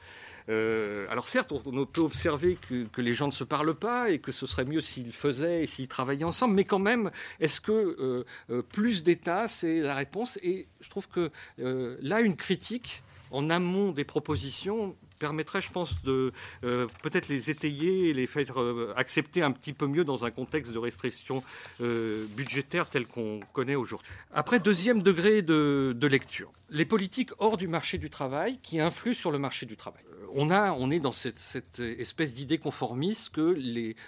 Euh, 0.47 1.07
alors 1.09 1.27
certes, 1.27 1.51
on, 1.51 1.85
peut 1.85 2.01
observer 2.01 2.57
que, 2.69 3.01
les 3.01 3.13
gens 3.13 3.27
ne 3.27 3.33
se 3.33 3.43
parlent 3.43 3.75
pas 3.75 4.11
et 4.11 4.19
que 4.19 4.31
ce 4.31 4.45
serait 4.45 4.63
mieux 4.63 4.79
s'ils 4.79 5.11
faisaient 5.11 5.63
et 5.63 5.65
s'ils 5.65 5.87
travaillaient 5.87 6.23
ensemble, 6.23 6.53
mais 6.53 6.63
quand 6.63 6.79
même, 6.79 7.11
est-ce 7.39 7.59
que 7.59 7.71
euh, 7.71 8.25
euh, 8.49 8.61
plus 8.61 9.03
d'État, 9.03 9.47
c'est 9.47 9.81
la 9.81 9.95
réponse? 9.95 10.39
Et 10.41 10.67
je 10.79 10.89
trouve 10.89 11.09
que 11.09 11.31
là, 11.57 12.21
une 12.21 12.35
critique 12.35 13.03
en 13.31 13.49
amont 13.49 13.91
des 13.91 14.05
propositions 14.05 14.95
permettrait, 15.19 15.61
je 15.61 15.71
pense, 15.71 16.01
de 16.03 16.31
euh, 16.63 16.87
peut-être 17.01 17.27
les 17.27 17.49
étayer 17.49 18.09
et 18.09 18.13
les 18.13 18.27
faire 18.27 18.61
euh, 18.61 18.93
accepter 18.95 19.41
un 19.41 19.51
petit 19.51 19.73
peu 19.73 19.87
mieux 19.87 20.03
dans 20.03 20.25
un 20.25 20.31
contexte 20.31 20.71
de 20.73 20.77
restriction 20.77 21.43
euh, 21.81 22.25
budgétaire 22.35 22.89
tel 22.89 23.05
qu'on 23.07 23.39
connaît 23.53 23.75
aujourd'hui. 23.75 24.07
Après, 24.33 24.59
deuxième 24.59 25.01
degré 25.01 25.41
de, 25.41 26.07
lecture, 26.07 26.51
les 26.69 26.85
politiques 26.85 27.31
hors 27.39 27.57
du 27.57 27.67
marché 27.67 27.97
du 27.97 28.09
travail 28.09 28.59
qui 28.61 28.79
influent 28.79 29.15
sur 29.15 29.31
le 29.31 29.39
marché 29.39 29.65
du 29.65 29.75
travail. 29.75 30.03
On, 30.37 30.91
est 30.91 30.99
dans 30.99 31.13
cette, 31.13 31.79
espèce 31.79 32.33
d'idée 32.33 32.57
conformiste 32.57 33.29
que 33.29 33.57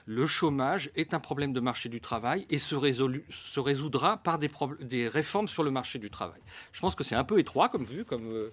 le 0.05 0.25
chômage 0.25 0.91
est 0.95 1.13
un 1.13 1.21
problème 1.21 1.53
de 1.53 1.61
marché 1.61 1.87
du 1.87 2.01
travail 2.01 2.45
et 2.49 2.59
se, 2.59 2.75
résoudra 2.75 4.17
par 4.17 4.37
des, 4.37 5.07
réformes 5.07 5.47
sur 5.47 5.63
le 5.63 5.71
marché 5.71 5.99
du 5.99 6.09
travail. 6.09 6.41
Je 6.73 6.81
pense 6.81 6.95
que 6.95 7.05
c'est 7.05 7.15
un 7.15 7.23
peu 7.23 7.39
étroit 7.39 7.69
comme 7.69 7.85
vue, 7.85 8.03
comme 8.03 8.49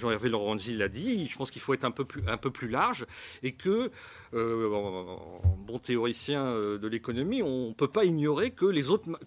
Jean-Hervé 0.00 0.28
Laurenti 0.28 0.74
l'a 0.74 0.88
dit. 0.88 1.28
Je 1.28 1.36
pense 1.36 1.50
qu'il 1.50 1.60
faut 1.60 1.74
être 1.74 1.84
un 1.84 1.90
peu 1.90 2.04
plus, 2.04 2.68
large 2.68 3.04
et 3.42 3.52
que, 3.52 3.90
euh, 4.34 4.72
en, 4.72 5.56
bon 5.58 5.78
théoricien 5.80 6.44
euh, 6.44 6.78
de 6.78 6.86
l'économie, 6.86 7.42
on 7.42 7.70
ne 7.70 7.74
peut 7.74 7.88
pas 7.88 8.04
ignorer 8.04 8.52
que 8.52 8.72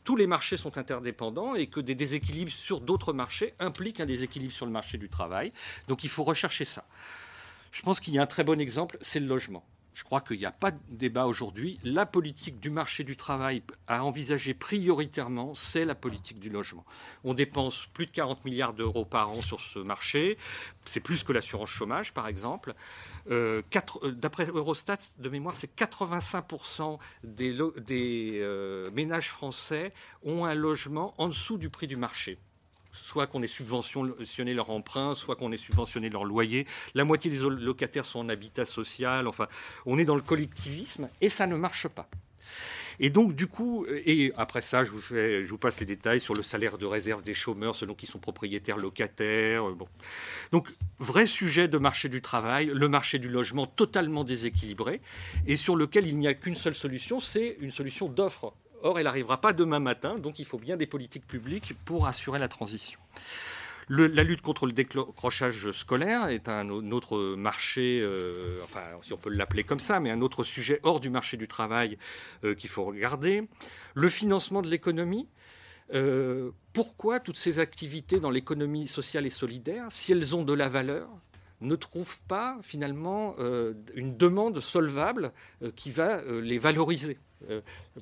tous 0.03 0.15
les 0.15 0.27
marchés 0.27 0.55
sont 0.57 0.77
interdépendants 0.77 1.55
et 1.55 1.67
que 1.67 1.81
des 1.81 1.95
déséquilibres 1.95 2.51
sur 2.51 2.79
d'autres 2.79 3.11
marchés 3.11 3.53
impliquent 3.59 3.99
un 3.99 4.05
déséquilibre 4.05 4.53
sur 4.53 4.65
le 4.65 4.71
marché 4.71 4.97
du 4.97 5.09
travail. 5.09 5.51
Donc 5.89 6.05
il 6.05 6.09
faut 6.09 6.23
rechercher 6.23 6.65
ça. 6.65 6.85
Je 7.72 7.82
pense 7.82 7.99
qu'il 7.99 8.13
y 8.13 8.19
a 8.19 8.22
un 8.22 8.28
très 8.28 8.43
bon 8.43 8.59
exemple, 8.59 8.97
c'est 9.01 9.19
le 9.19 9.28
logement. 9.28 9.63
Je 9.93 10.03
crois 10.03 10.22
qu'il 10.22 10.38
n'y 10.38 10.45
a 10.45 10.51
pas 10.51 10.72
de 10.72 10.80
débat 10.89 11.26
aujourd'hui. 11.26 11.80
La 11.84 12.05
politique 12.05 12.59
du 12.59 12.69
marché 12.69 13.03
du 13.03 13.17
travail 13.17 13.61
à 13.88 14.03
envisager 14.03 14.53
prioritairement, 14.53 15.53
c'est 15.53 15.84
la 15.84 15.95
politique 15.95 16.39
du 16.39 16.49
logement. 16.49 16.86
On 17.24 17.34
dépense 17.34 17.88
plus 17.93 18.05
de 18.05 18.11
40 18.11 18.45
milliards 18.45 18.74
d'euros 18.74 19.03
par 19.03 19.30
an 19.30 19.41
sur 19.41 19.59
ce 19.59 19.80
marché. 19.80 20.38
C'est 20.86 21.01
plus 21.01 21.24
que 21.24 21.34
l'assurance 21.34 21.69
chômage, 21.69 22.13
par 22.13 22.28
exemple. 22.28 22.74
Euh, 23.30 23.61
euh, 24.03 24.11
d'après 24.11 24.47
Eurostat, 24.47 24.97
de 25.19 25.30
mémoire, 25.30 25.57
c'est 25.57 25.76
85% 25.76 26.97
des, 27.24 27.57
euh, 28.39 28.89
ménages 28.91 29.30
français 29.30 29.93
ont 30.24 30.45
un 30.45 30.55
logement 30.55 31.13
en 31.17 31.28
dessous 31.28 31.57
du 31.57 31.69
prix 31.69 31.88
du 31.88 31.97
marché 31.97 32.39
soit 33.12 33.28
qu'on 33.28 33.43
ait 33.43 33.47
subventionné 33.47 34.53
leur 34.53 34.70
emprunt, 34.70 35.16
soit 35.16 35.36
qu'on 35.36 35.51
ait 35.51 35.57
subventionné 35.57 36.09
leur 36.09 36.24
loyer. 36.24 36.66
La 36.95 37.03
moitié 37.03 37.30
des 37.30 37.39
locataires 37.39 38.05
sont 38.05 38.20
en 38.20 38.30
habitat 38.30 38.64
social. 38.64 39.28
Enfin, 39.28 39.47
on 39.86 39.97
est 39.97 40.05
dans 40.05 40.16
le 40.16 40.22
collectivisme 40.22 41.09
et 41.20 41.28
ça 41.28 41.45
ne 41.45 41.57
marche 41.57 41.89
pas. 41.89 42.07
Et 43.01 43.09
donc, 43.09 43.36
du 43.36 43.47
coup, 43.47 43.86
et 44.05 44.32
après 44.38 44.62
ça, 44.62 44.86
je 44.86 44.91
vous, 44.91 45.57
passe 45.57 45.80
les 45.82 45.86
détails 45.86 46.22
sur 46.22 46.36
le 46.36 46.43
salaire 46.43 46.78
de 46.78 46.86
réserve 46.86 47.22
des 47.22 47.34
chômeurs 47.34 47.76
selon 47.76 47.95
qu'ils 47.95 48.07
sont 48.07 48.20
propriétaires, 48.20 48.78
locataires. 48.78 49.64
Bon. 49.72 49.88
Donc, 50.53 50.70
vrai 50.99 51.26
sujet 51.26 51.68
de 51.68 51.78
marché 51.78 52.07
du 52.07 52.22
travail, 52.22 52.72
le 52.74 52.88
marché 52.88 53.20
du 53.20 53.28
logement 53.28 53.66
totalement 53.66 54.24
déséquilibré, 54.24 55.01
et 55.47 55.57
sur 55.57 55.76
lequel 55.76 56.07
il 56.07 56.18
n'y 56.18 56.28
a 56.28 56.34
qu'une 56.34 56.55
seule 56.55 56.76
solution, 56.76 57.20
c'est 57.20 57.57
une 57.59 57.72
solution 57.72 58.07
d'offre. 58.07 58.53
Or, 58.84 58.99
elle 58.99 59.05
n'arrivera 59.05 59.39
pas 59.39 59.53
demain 59.53 59.79
matin, 59.79 60.17
donc 60.17 60.39
il 60.39 60.45
faut 60.45 60.57
bien 60.57 60.77
des 60.77 60.88
politiques 60.88 61.27
publiques 61.27 61.73
pour 61.86 62.07
assurer 62.07 62.39
la 62.39 62.47
transition 62.47 62.99
la 63.91 64.23
lutte 64.23 64.41
contre 64.41 64.65
le 64.65 64.71
décrochage 64.71 65.71
scolaire 65.71 66.27
est 66.27 66.47
un, 66.47 66.69
autre 66.91 67.36
marché, 67.36 67.99
euh, 68.01 68.59
enfin 68.63 68.82
si 69.01 69.13
on 69.13 69.17
peut 69.17 69.29
l'appeler 69.29 69.63
comme 69.63 69.79
ça, 69.79 69.99
mais 69.99 70.11
un 70.11 70.21
autre 70.21 70.43
sujet 70.43 70.79
hors 70.84 70.99
du 70.99 71.09
marché 71.09 71.38
du 71.38 71.47
travail 71.47 71.97
euh, 72.43 72.55
qu'il 72.55 72.69
faut 72.69 72.86
regarder. 72.86 73.47
Le 73.93 74.09
financement 74.09 74.61
de 74.61 74.69
l'économie. 74.69 75.27
Euh, 75.93 76.51
pourquoi 76.71 77.19
toutes 77.19 77.38
ces 77.38 77.59
activités 77.59 78.21
dans 78.21 78.29
l'économie 78.29 78.88
sociale 78.88 79.25
et 79.25 79.29
solidaire, 79.29 79.88
si 79.89 80.13
elles 80.13 80.38
ont 80.38 80.43
de 80.43 80.53
la 80.53 80.69
valeur, 80.69 81.09
ne 81.59 81.75
trouvent 81.75 82.21
pas 82.29 82.57
finalement 82.63 83.36
une 83.93 84.17
demande 84.17 84.61
solvable 84.61 85.32
qui 85.75 85.91
va 85.91 86.23
les 86.23 86.57
valoriser? 86.57 87.19
Euh, 87.49 87.61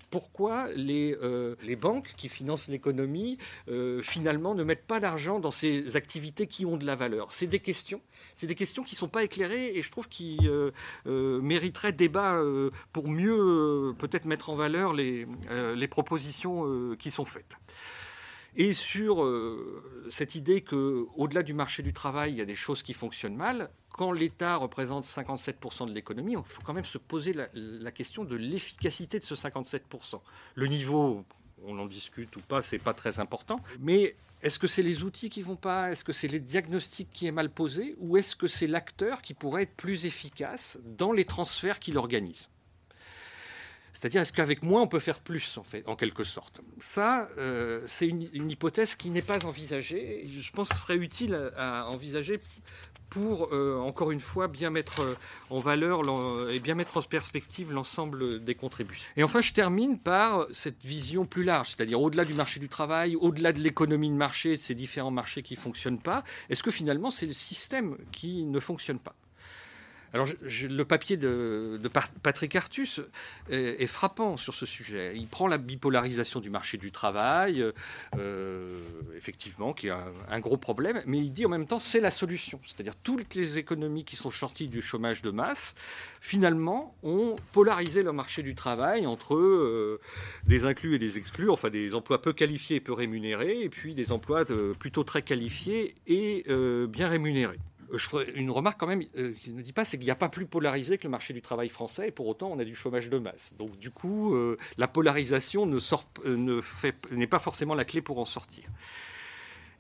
pourquoi 0.10 0.70
les, 0.74 1.16
euh, 1.22 1.56
les, 1.64 1.76
banques 1.76 2.14
qui 2.18 2.30
financent 2.30 2.68
l'économie, 2.68 3.38
euh, 3.70 4.02
finalement, 4.02 4.56
ne 4.56 4.64
mettent 4.64 4.86
pas 4.86 5.00
d'argent 5.00 5.40
dans 5.40 5.52
ces 5.52 5.96
activités 5.96 6.48
qui 6.48 6.66
ont 6.66 6.78
de 6.78 6.86
la 6.86 6.96
valeur? 6.96 7.34
C'est 7.34 7.48
des 7.48 7.60
questions. 7.60 8.02
Qui 8.36 8.48
ne 8.48 8.86
sont 8.86 9.10
pas 9.10 9.24
éclairées 9.24 9.78
et 9.78 9.82
je 9.82 9.92
trouve 9.92 10.08
qu'ils 10.08 10.50
mériteraient 11.06 11.92
débat 11.92 12.42
pour 12.94 13.10
mieux 13.10 13.94
peut-être 13.98 14.26
mettre 14.26 14.50
en 14.50 14.56
valeur 14.56 14.94
les 14.94 15.88
propositions 15.90 16.96
qui 16.98 17.12
sont 17.12 17.26
faites. 17.26 17.56
Et 18.56 18.74
sur 18.74 19.26
cette 20.10 20.36
idée 20.36 20.62
qu'au-delà 20.62 21.44
du 21.44 21.54
marché 21.54 21.84
du 21.84 21.94
travail, 21.94 22.32
il 22.32 22.38
y 22.38 22.42
a 22.42 22.46
des 22.46 22.56
choses 22.56 22.84
qui 22.84 22.94
fonctionnent 22.94 23.36
mal, 23.36 23.70
quand 24.00 24.12
l'État 24.12 24.56
représente 24.56 25.04
57% 25.04 25.88
de 25.88 25.94
l'économie, 25.94 26.34
il 26.34 26.44
faut 26.46 26.62
quand 26.64 26.74
même 26.74 26.86
se 26.86 26.98
poser 26.98 27.34
la, 27.34 27.92
question 27.92 28.24
de 28.24 28.36
l'efficacité 28.36 29.20
de 29.20 29.24
ce 29.26 29.36
57%. 29.36 30.22
Le 30.56 30.68
niveau, 30.68 31.26
on 31.66 31.78
en 31.78 31.86
discute 31.86 32.36
ou 32.38 32.40
pas, 32.40 32.62
c'est 32.62 32.80
pas 32.80 32.94
très 32.94 33.20
important, 33.20 33.60
mais 33.80 34.16
est-ce 34.42 34.58
que 34.58 34.68
c'est 34.68 34.84
les 34.84 35.04
outils 35.04 35.30
qui 35.30 35.42
vont 35.42 35.58
pas? 35.58 35.92
Est-ce 35.92 36.06
que 36.06 36.14
c'est 36.14 36.30
les 36.30 36.40
diagnostics 36.40 37.10
qui 37.12 37.28
est 37.28 37.32
mal 37.32 37.50
posé? 37.50 37.96
Ou 38.00 38.16
est-ce 38.16 38.38
que 38.38 38.48
c'est 38.48 38.68
l'acteur 38.68 39.22
qui 39.22 39.34
pourrait 39.34 39.64
être 39.64 39.76
plus 39.76 40.06
efficace 40.06 40.80
dans 40.98 41.12
les 41.12 41.26
transferts 41.26 41.80
qu'il 41.80 41.98
organise? 41.98 42.50
C'est-à-dire, 44.00 44.22
est-ce 44.22 44.32
qu'avec 44.32 44.64
moins, 44.64 44.82
on 44.82 44.88
peut 44.88 45.00
faire 45.00 45.20
plus, 45.20 45.58
en, 45.58 45.64
fait, 45.64 45.84
en 45.86 45.98
quelque 45.98 46.24
sorte? 46.24 46.62
Ça, 46.80 47.28
euh, 47.38 47.82
c'est 47.86 48.08
une, 48.08 48.50
hypothèse 48.50 48.96
qui 48.96 49.10
n'est 49.10 49.22
pas 49.22 49.44
envisagée. 49.46 50.26
Je 50.26 50.52
pense 50.52 50.70
que 50.70 50.76
ce 50.76 50.82
serait 50.84 50.96
utile 50.96 51.52
à 51.58 51.86
envisager 51.90 52.40
pour, 53.10 53.54
euh, 53.54 53.78
encore 53.78 54.12
une 54.12 54.22
fois, 54.22 54.48
bien 54.48 54.70
mettre 54.70 55.02
euh, 55.02 55.16
en 55.50 55.60
valeur 55.60 56.04
et 56.50 56.62
bien 56.62 56.76
mettre 56.76 56.96
en 56.96 57.02
perspective 57.02 57.74
l'ensemble 57.74 58.42
des 58.42 58.56
contributions. 58.56 59.10
Et 59.18 59.24
enfin, 59.24 59.42
je 59.42 59.52
termine 59.52 60.00
par 60.00 60.48
cette 60.54 60.82
vision 60.86 61.26
plus 61.26 61.44
large, 61.44 61.72
c'est-à-dire 61.72 62.00
au-delà 62.00 62.24
du 62.24 62.34
marché 62.34 62.62
du 62.62 62.70
travail, 62.70 63.18
au-delà 63.18 63.52
de 63.52 63.60
l'économie 63.60 64.10
de 64.10 64.16
marché, 64.16 64.52
de 64.52 64.56
ces 64.56 64.76
différents 64.76 65.12
marchés 65.12 65.44
qui 65.44 65.56
ne 65.56 65.60
fonctionnent 65.60 66.02
pas, 66.02 66.24
est-ce 66.50 66.64
que 66.64 66.72
finalement 66.72 67.12
c'est 67.12 67.26
le 67.26 67.34
système 67.34 67.98
qui 68.14 68.46
ne 68.46 68.62
fonctionne 68.62 69.02
pas? 69.02 69.14
Alors, 70.14 70.28
le 70.42 70.84
papier 70.84 71.18
de, 71.18 71.80
Patrick 72.24 72.56
Artus 72.56 73.00
est, 73.50 73.88
frappant 73.88 74.38
sur 74.38 74.56
ce 74.56 74.66
sujet. 74.66 75.14
Il 75.16 75.28
prend 75.28 75.48
la 75.48 75.58
bipolarisation 75.58 76.40
du 76.40 76.50
marché 76.50 76.78
du 76.78 76.92
travail, 76.92 77.64
euh, 78.18 78.82
effectivement, 79.16 79.74
qui 79.74 79.88
est 79.88 79.94
un, 80.30 80.40
gros 80.40 80.58
problème, 80.58 81.02
mais 81.06 81.20
il 81.20 81.32
dit 81.32 81.46
en 81.46 81.50
même 81.50 81.68
temps 81.68 81.80
c'est 81.80 82.00
la 82.00 82.12
solution. 82.12 82.60
C'est-à-dire 82.66 82.96
toutes 82.96 83.36
les 83.36 83.58
économies 83.58 84.04
qui 84.04 84.16
sont 84.16 84.32
sorties 84.32 84.68
du 84.68 84.82
chômage 84.82 85.22
de 85.22 85.30
masse, 85.30 85.76
finalement, 86.22 86.96
ont 87.04 87.36
polarisé 87.52 88.02
le 88.02 88.12
marché 88.12 88.42
du 88.42 88.56
travail 88.56 89.06
entre 89.06 89.36
euh, 89.36 90.00
des 90.46 90.66
inclus 90.66 90.96
et 90.96 91.00
des 91.00 91.18
exclus, 91.18 91.50
enfin 91.50 91.70
des 91.70 91.94
emplois 91.94 92.22
peu 92.22 92.34
qualifiés 92.34 92.78
et 92.78 92.82
peu 92.82 92.94
rémunérés, 92.94 93.62
et 93.62 93.70
puis 93.70 93.94
des 93.94 94.12
emplois 94.12 94.46
plutôt 94.80 95.04
très 95.04 95.22
qualifiés 95.22 95.94
et 96.08 96.46
euh, 96.50 96.88
bien 96.88 97.10
rémunérés. 97.10 97.60
Euh, 97.92 97.98
je 97.98 98.08
ferai 98.08 98.32
une 98.36 98.52
remarque 98.52 98.80
quand 98.80 98.88
même 98.88 99.04
euh, 99.18 99.34
qui 99.40 99.52
ne 99.52 99.62
dit 99.62 99.74
pas, 99.74 99.86
c'est 99.86 99.98
qu'il 99.98 100.06
n'y 100.06 100.12
a 100.12 100.16
pas 100.16 100.30
plus 100.30 100.46
polarisé 100.46 100.98
que 100.98 101.04
le 101.04 101.10
marché 101.10 101.34
du 101.34 101.42
travail 101.42 101.70
français, 101.70 102.10
et 102.10 102.12
pour 102.12 102.28
autant 102.28 102.50
on 102.52 102.60
a 102.60 102.66
du 102.66 102.76
chômage 102.76 103.10
de 103.10 103.18
masse. 103.18 103.56
Donc 103.58 103.78
du 103.78 103.92
coup, 103.92 104.34
euh, 104.36 104.58
la 104.78 104.88
polarisation 104.88 105.66
ne 105.66 105.80
sort, 105.80 106.06
ne 106.26 106.62
fait, 106.62 106.96
n'est 107.12 107.28
pas 107.28 107.40
forcément 107.40 107.76
la 107.76 107.86
clé 107.86 108.02
pour 108.02 108.20
en 108.20 108.26
sortir. 108.26 108.66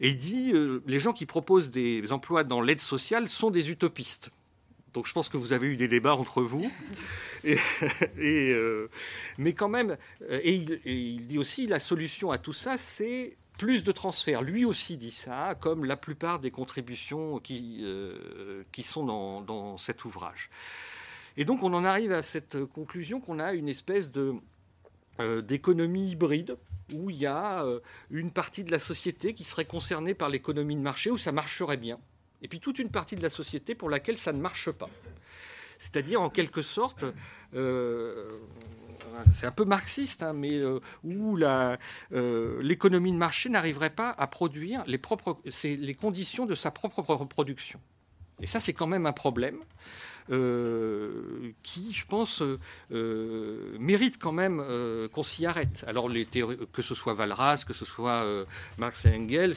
Et 0.01 0.09
il 0.09 0.17
dit, 0.17 0.53
les 0.87 0.99
gens 0.99 1.11
qui 1.11 1.25
proposent 1.25 1.71
des 1.71 2.13
emplois 2.13 2.45
dans 2.45 2.61
l'aide 2.61 2.79
sociale 2.79 3.27
sont 3.27 3.51
des 3.51 3.69
utopistes. 3.69 4.29
Donc 4.93 5.07
je 5.07 5.11
pense 5.11 5.27
que 5.27 5.35
vous 5.35 5.51
avez 5.51 5.67
eu 5.67 5.75
des 5.75 5.89
débats 5.89 6.15
entre 6.15 6.41
vous. 6.41 6.71
Et, 7.43 8.55
mais 9.37 9.53
quand 9.53 9.67
même, 9.69 9.97
et 10.29 10.53
il, 10.53 10.73
et 10.83 10.93
il, 10.93 11.27
dit 11.27 11.37
aussi, 11.37 11.67
la 11.67 11.79
solution 11.79 12.31
à 12.31 12.37
tout 12.37 12.51
ça, 12.51 12.75
c'est 12.75 13.37
plus 13.59 13.83
de 13.83 13.91
transferts. 13.91 14.41
Lui 14.41 14.63
aussi 14.63 14.97
dit 14.97 15.11
ça, 15.11 15.53
comme 15.59 15.83
la 15.83 15.97
plupart 15.97 16.39
des 16.39 16.49
contributions 16.49 17.39
qui, 17.39 17.81
euh, 17.81 18.63
qui 18.71 18.83
sont 18.83 19.03
dans, 19.41 19.77
cet 19.77 20.05
ouvrage. 20.05 20.49
Et 21.37 21.43
donc 21.45 21.61
on 21.61 21.73
en 21.73 21.83
arrive 21.83 22.13
à 22.13 22.21
cette 22.21 22.65
conclusion 22.65 23.19
qu'on 23.19 23.37
a 23.37 23.53
une 23.53 23.67
espèce 23.67 24.11
de 24.11 24.33
euh, 25.19 25.41
d'économie 25.41 26.11
hybride 26.11 26.57
où 26.93 27.09
il 27.09 27.17
y 27.17 27.25
a 27.25 27.65
euh, 27.65 27.81
une 28.09 28.31
partie 28.31 28.63
de 28.63 28.71
la 28.71 28.79
société 28.79 29.33
qui 29.33 29.43
serait 29.43 29.65
concernée 29.65 30.13
par 30.13 30.29
l'économie 30.29 30.77
de 30.77 30.81
marché 30.81 31.11
où 31.11 31.17
ça 31.17 31.33
marcherait 31.33 31.77
bien, 31.77 31.99
et 32.41 32.47
puis 32.47 32.61
toute 32.61 32.79
une 32.79 32.89
partie 32.89 33.17
de 33.17 33.21
la 33.21 33.29
société 33.29 33.75
pour 33.75 33.89
laquelle 33.89 34.17
ça 34.17 34.31
ne 34.31 34.39
marche 34.39 34.71
pas. 34.71 34.89
C'est-à-dire 35.77 36.21
en 36.21 36.29
quelque 36.29 36.61
sorte 36.61 37.03
c'est 39.33 39.45
un 39.45 39.51
peu 39.51 39.65
marxiste, 39.65 40.23
hein, 40.23 40.33
mais 40.33 40.53
euh, 40.53 40.79
où 41.03 41.37
euh, 41.41 42.61
l'économie 42.61 43.11
de 43.11 43.17
marché 43.17 43.49
n'arriverait 43.49 43.89
pas 43.89 44.11
à 44.11 44.27
produire 44.27 44.83
les, 44.87 44.97
propres, 44.97 45.37
les 45.63 45.93
conditions 45.93 46.45
de 46.45 46.55
sa 46.55 46.71
propre 46.71 47.01
reproduction. 47.01 47.79
Et 48.41 48.47
ça, 48.47 48.59
c'est 48.59 48.73
quand 48.73 48.87
même 48.87 49.05
un 49.05 49.13
problème. 49.13 49.57
Euh, 50.31 51.53
qui, 51.63 51.91
je 51.91 52.05
pense, 52.05 52.43
mérite 52.91 54.19
quand 54.19 54.31
même 54.31 54.63
qu'on 55.11 55.23
s'y 55.23 55.47
arrête. 55.47 55.83
Alors, 55.87 56.07
les 56.07 56.25
que 56.25 56.81
ce 56.83 56.93
soit 56.93 57.15
Valras, 57.15 57.63
que 57.67 57.73
ce 57.73 57.83
soit 57.83 58.23
Marx 58.77 59.05
et 59.05 59.15
Engels, 59.15 59.55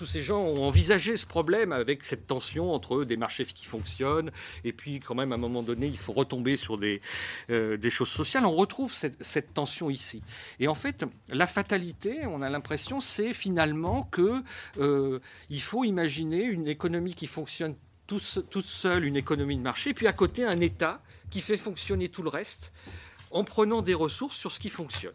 tous 0.00 0.06
ces 0.06 0.22
gens 0.22 0.40
ont 0.40 0.64
envisagé 0.64 1.18
ce 1.18 1.26
problème 1.26 1.72
avec 1.72 2.06
cette 2.06 2.26
tension 2.26 2.72
entre 2.72 3.04
des 3.04 3.18
marchés 3.18 3.44
qui 3.44 3.66
fonctionnent 3.66 4.30
et 4.64 4.72
puis 4.72 4.98
quand 4.98 5.14
même 5.14 5.30
à 5.30 5.34
un 5.34 5.38
moment 5.38 5.62
donné 5.62 5.88
il 5.88 5.98
faut 5.98 6.14
retomber 6.14 6.56
sur 6.56 6.78
des, 6.78 7.02
euh, 7.50 7.76
choses 7.90 8.08
sociales. 8.08 8.46
On 8.46 8.54
retrouve 8.56 8.94
cette, 8.94 9.52
tension 9.52 9.90
ici. 9.90 10.22
Et 10.58 10.68
en 10.68 10.74
fait, 10.74 11.04
la 11.28 11.46
fatalité, 11.46 12.24
on 12.24 12.40
a 12.40 12.48
l'impression, 12.48 13.02
c'est 13.02 13.34
finalement 13.34 14.04
que 14.04 14.42
euh, 14.78 15.18
il 15.50 15.60
faut 15.60 15.84
imaginer 15.84 16.44
une 16.44 16.66
économie 16.66 17.12
qui 17.12 17.26
fonctionne 17.26 17.76
toute 18.06 18.22
seule, 18.64 19.04
une 19.04 19.16
économie 19.16 19.58
de 19.58 19.62
marché, 19.62 19.92
puis 19.92 20.06
à 20.06 20.14
côté 20.14 20.46
un 20.46 20.60
État 20.62 21.02
qui 21.28 21.42
fait 21.42 21.58
fonctionner 21.58 22.08
tout 22.08 22.22
le 22.22 22.30
reste 22.30 22.72
en 23.30 23.44
prenant 23.44 23.82
des 23.82 23.92
ressources 23.92 24.38
sur 24.38 24.50
ce 24.50 24.60
qui 24.60 24.70
fonctionne. 24.70 25.12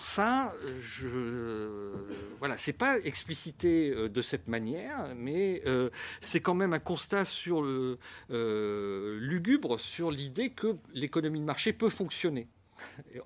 Ça, 0.00 0.52
je, 0.80 1.92
voilà, 2.38 2.56
c'est 2.56 2.72
pas 2.72 2.98
explicité 2.98 3.90
euh, 3.90 4.08
de 4.08 4.22
cette 4.22 4.48
manière, 4.48 5.14
mais 5.16 5.62
euh, 5.66 5.90
c'est 6.20 6.40
quand 6.40 6.54
même 6.54 6.72
un 6.72 6.78
constat 6.78 7.24
sur 7.24 7.62
le 7.62 7.98
euh, 8.30 9.18
lugubre 9.20 9.78
sur 9.78 10.10
l'idée 10.10 10.50
que 10.50 10.76
l'économie 10.94 11.40
de 11.40 11.44
marché 11.44 11.72
peut 11.72 11.88
fonctionner. 11.88 12.48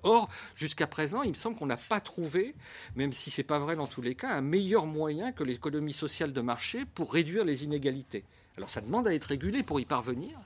Or, 0.03 0.29
jusqu'à 0.55 0.87
présent, 0.87 1.23
il 1.23 1.29
me 1.29 1.35
semble 1.35 1.57
qu'on 1.57 1.65
n'a 1.65 1.77
pas 1.77 1.99
trouvé, 1.99 2.55
même 2.95 3.11
si 3.11 3.31
ce 3.31 3.41
n'est 3.41 3.45
pas 3.45 3.59
vrai 3.59 3.75
dans 3.75 3.87
tous 3.87 4.01
les 4.01 4.15
cas, 4.15 4.29
un 4.29 4.41
meilleur 4.41 4.85
moyen 4.85 5.31
que 5.31 5.43
l'économie 5.43 5.93
sociale 5.93 6.31
de 6.33 6.41
marché 6.41 6.85
pour 6.95 7.13
réduire 7.13 7.43
les 7.43 7.63
inégalités. 7.63 8.23
Alors 8.57 8.69
ça 8.69 8.81
demande 8.81 9.07
à 9.07 9.13
être 9.13 9.25
régulé 9.25 9.63
pour 9.63 9.79
y 9.79 9.85
parvenir, 9.85 10.39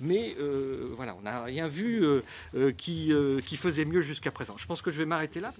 mais 0.00 0.34
euh, 0.38 0.92
voilà, 0.96 1.14
on 1.16 1.22
n'a 1.22 1.44
rien 1.44 1.66
vu 1.68 2.04
euh, 2.04 2.22
euh, 2.54 2.72
qui, 2.72 3.12
qui, 3.46 3.56
faisait 3.56 3.84
mieux 3.84 4.00
jusqu'à 4.00 4.30
présent. 4.30 4.56
Je 4.56 4.66
pense 4.66 4.82
que 4.82 4.90
je 4.90 4.98
vais 4.98 5.06
m'arrêter 5.06 5.40
là. 5.40 5.50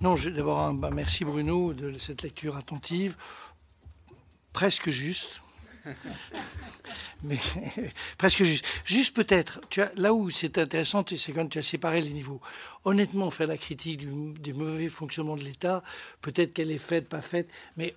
Non, 0.00 0.14
d'abord, 0.14 0.72
bah, 0.74 0.90
merci 0.92 1.24
Bruno 1.24 1.72
de 1.72 1.98
cette 1.98 2.22
lecture 2.22 2.56
attentive, 2.56 3.16
presque 4.52 4.90
juste. 4.90 5.42
mais 7.22 7.38
presque 8.18 8.42
juste. 8.42 8.66
Juste 8.84 9.14
peut-être, 9.14 9.60
là 9.96 10.12
où 10.12 10.28
c'est 10.30 10.58
intéressant, 10.58 11.04
c'est 11.06 11.32
quand 11.32 11.46
tu 11.46 11.58
as 11.58 11.62
séparé 11.62 12.00
les 12.00 12.10
niveaux. 12.10 12.40
Honnêtement, 12.84 13.30
faire 13.30 13.46
la 13.46 13.58
critique 13.58 13.98
du, 13.98 14.32
du 14.32 14.54
mauvais 14.54 14.88
fonctionnement 14.88 15.36
de 15.36 15.44
l'État, 15.44 15.82
peut-être 16.20 16.52
qu'elle 16.52 16.70
est 16.70 16.78
faite, 16.78 17.08
pas 17.08 17.22
faite, 17.22 17.48
mais 17.76 17.94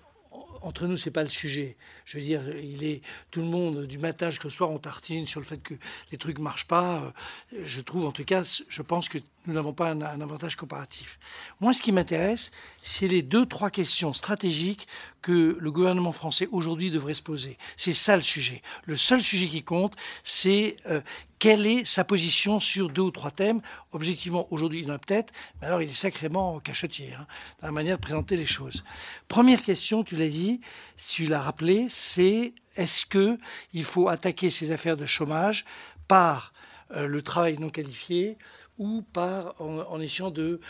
entre 0.61 0.87
nous, 0.87 0.97
c'est 0.97 1.11
pas 1.11 1.23
le 1.23 1.29
sujet. 1.29 1.75
Je 2.05 2.17
veux 2.17 2.23
dire, 2.23 2.41
il 2.57 2.83
est 2.83 3.01
tout 3.31 3.41
le 3.41 3.47
monde 3.47 3.85
du 3.85 3.97
matin 3.97 4.29
jusqu'au 4.29 4.49
soir 4.49 4.71
on 4.71 4.77
tartine 4.77 5.25
sur 5.25 5.39
le 5.39 5.45
fait 5.45 5.57
que 5.57 5.73
les 6.11 6.17
trucs 6.17 6.39
marchent 6.39 6.67
pas. 6.67 7.13
Je 7.51 7.81
trouve, 7.81 8.05
en 8.05 8.11
tout 8.11 8.23
cas, 8.23 8.43
je 8.43 8.81
pense 8.81 9.09
que 9.09 9.17
nous 9.47 9.53
n'avons 9.53 9.73
pas 9.73 9.89
un, 9.89 10.21
avantage 10.21 10.55
comparatif. 10.55 11.19
Moi, 11.59 11.73
ce 11.73 11.81
qui 11.81 11.91
m'intéresse, 11.91 12.51
c'est 12.83 13.07
les 13.07 13.23
deux, 13.23 13.45
trois 13.45 13.71
questions 13.71 14.13
stratégiques 14.13 14.87
que 15.21 15.57
le 15.59 15.71
gouvernement 15.71 16.11
français 16.11 16.47
aujourd'hui 16.51 16.91
devrait 16.91 17.15
se 17.15 17.23
poser. 17.23 17.57
C'est 17.75 17.93
ça 17.93 18.15
le 18.15 18.21
sujet. 18.21 18.61
Le 18.85 18.95
seul 18.95 19.21
sujet 19.21 19.47
qui 19.47 19.63
compte, 19.63 19.95
c'est 20.23 20.77
euh, 20.85 21.01
quelle 21.41 21.65
est 21.65 21.85
sa 21.85 22.03
position 22.03 22.59
sur 22.59 22.89
deux 22.89 23.01
ou 23.01 23.09
trois 23.09 23.31
thèmes. 23.31 23.61
Objectivement, 23.93 24.47
aujourd'hui, 24.51 24.81
il 24.81 24.91
en 24.91 24.93
a 24.93 24.99
peut-être, 24.99 25.33
mais 25.59 25.65
alors 25.65 25.81
il 25.81 25.89
est 25.89 25.93
sacrément 25.93 26.59
cachetier 26.59 27.15
hein, 27.15 27.25
dans 27.59 27.67
la 27.67 27.71
manière 27.71 27.97
de 27.97 28.01
présenter 28.01 28.35
les 28.37 28.45
choses. 28.45 28.83
Première 29.27 29.63
question, 29.63 30.03
tu 30.03 30.15
l'as 30.15 30.29
dit, 30.29 30.61
tu 31.09 31.25
l'as 31.25 31.41
rappelé, 31.41 31.87
c'est 31.89 32.53
est-ce 32.75 33.07
que 33.07 33.39
il 33.73 33.83
faut 33.83 34.07
attaquer 34.07 34.51
ces 34.51 34.71
affaires 34.71 34.97
de 34.97 35.07
chômage 35.07 35.65
par 36.07 36.53
euh, 36.91 37.07
le 37.07 37.23
travail 37.23 37.57
non 37.57 37.71
qualifié 37.71 38.37
ou 38.77 39.01
par, 39.01 39.55
en, 39.59 39.99
essayant 39.99 40.29
de 40.29 40.61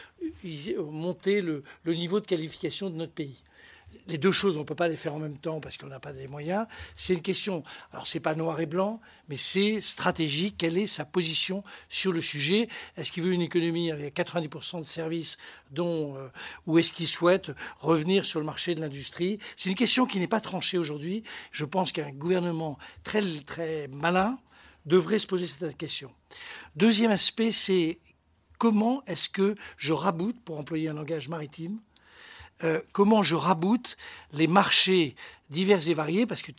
monter 0.89 1.41
le, 1.41 1.63
niveau 1.86 2.22
de 2.22 2.26
qualification 2.26 2.89
de 2.89 2.95
notre 2.95 3.11
pays? 3.11 3.43
Les 4.12 4.18
deux 4.18 4.32
choses, 4.32 4.57
on 4.57 4.62
ne 4.62 4.66
peut 4.66 4.76
pas 4.76 4.88
les 4.88 4.95
faire 4.95 5.16
en 5.16 5.20
même 5.20 5.38
temps 5.38 5.59
parce 5.59 5.78
qu'on 5.78 5.88
n'a 5.88 5.99
pas 5.99 6.12
les 6.12 6.28
moyens. 6.28 6.68
C'est 6.95 7.14
une 7.14 7.22
question, 7.22 7.64
alors 7.91 8.07
c'est 8.07 8.20
pas 8.20 8.36
noir 8.36 8.59
et 8.59 8.66
blanc, 8.66 8.99
mais 9.30 9.38
c'est 9.38 9.82
stratégique. 9.82 10.55
Quelle 10.57 10.78
est 10.78 10.88
sa 10.88 11.05
position 11.05 11.64
sur 11.89 12.12
le 12.12 12.22
sujet? 12.22 12.68
Est-ce 12.97 13.12
qu'il 13.12 13.24
veut 13.24 13.32
une 13.32 13.41
économie 13.41 13.91
avec 13.91 14.16
90% 14.16 14.80
de 14.80 14.86
services 14.86 15.38
dont, 15.72 16.16
euh, 16.18 16.28
ou 16.68 16.78
est-ce 16.78 16.91
qu'il 16.91 17.07
souhaite 17.07 17.51
revenir 17.80 18.26
sur 18.26 18.39
le 18.39 18.45
marché 18.45 18.76
de 18.76 18.82
l'industrie? 18.82 19.39
C'est 19.55 19.70
une 19.70 19.76
question 19.76 20.05
qui 20.05 20.20
n'est 20.20 20.28
pas 20.28 20.41
tranchée 20.41 20.78
aujourd'hui. 20.78 21.24
Je 21.51 21.66
pense 21.66 21.91
qu'un 21.91 22.12
gouvernement 22.12 22.78
très, 23.03 23.22
très 23.45 23.88
malin 23.88 24.38
devrait 24.86 25.20
se 25.20 25.28
poser 25.28 25.47
cette 25.47 25.78
question. 25.78 26.12
Deuxième 26.76 27.12
aspect, 27.12 27.51
c'est 27.51 27.99
comment 28.57 29.03
est-ce 29.07 29.30
que 29.30 29.55
je 29.78 29.93
raboute, 29.93 30.39
pour 30.43 30.57
employer 30.57 30.89
un 30.89 30.93
langage 30.93 31.30
maritime, 31.30 31.80
euh, 32.64 32.82
comment 32.91 33.24
je 33.24 33.36
raboute 33.36 33.97
les 34.34 34.47
marchés 34.47 35.16
divers 35.51 35.88
et 35.89 35.93
variés, 35.93 36.26
parce 36.26 36.41
que 36.41 36.51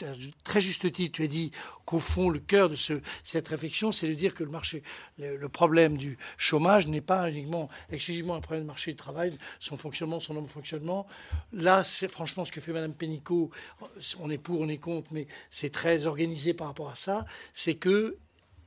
très 0.45 0.61
juste 0.61 0.93
titre, 0.93 1.17
tu 1.17 1.23
as 1.23 1.27
dit 1.27 1.51
qu'au 1.87 1.99
fond, 1.99 2.29
le 2.29 2.39
cœur 2.39 2.69
de 2.69 2.77
cette 3.25 3.49
réflexion, 3.49 3.91
c'est 3.91 4.07
de 4.07 4.13
dire 4.13 4.35
que 4.35 4.45
le 4.45 4.51
marché, 4.51 4.83
le, 5.19 5.49
problème 5.49 5.97
du 5.97 6.19
chômage 6.37 6.87
n'est 6.87 7.01
pas 7.01 7.29
uniquement, 7.31 7.71
exclusivement 7.91 8.35
un 8.35 8.41
problème 8.41 8.65
de 8.65 8.69
marché 8.69 8.91
du 8.91 8.97
travail, 8.97 9.39
son 9.61 9.79
fonctionnement, 9.79 10.21
son 10.21 10.35
non-fonctionnement. 10.35 11.07
Là, 11.55 11.85
c'est 11.85 12.09
franchement 12.09 12.45
ce 12.45 12.53
que 12.53 12.61
fait 12.61 12.73
Mme 12.73 12.93
Pénicaud, 12.93 13.51
on 14.21 14.31
est 14.31 14.39
pour, 14.39 14.61
on 14.61 14.69
est 14.69 14.79
contre, 14.79 15.09
mais 15.11 15.27
c'est 15.51 15.73
très 15.73 16.07
organisé 16.07 16.53
par 16.53 16.67
rapport 16.67 16.91
à 16.91 16.97
ça, 16.97 17.25
c'est 17.55 17.77
que 17.77 18.19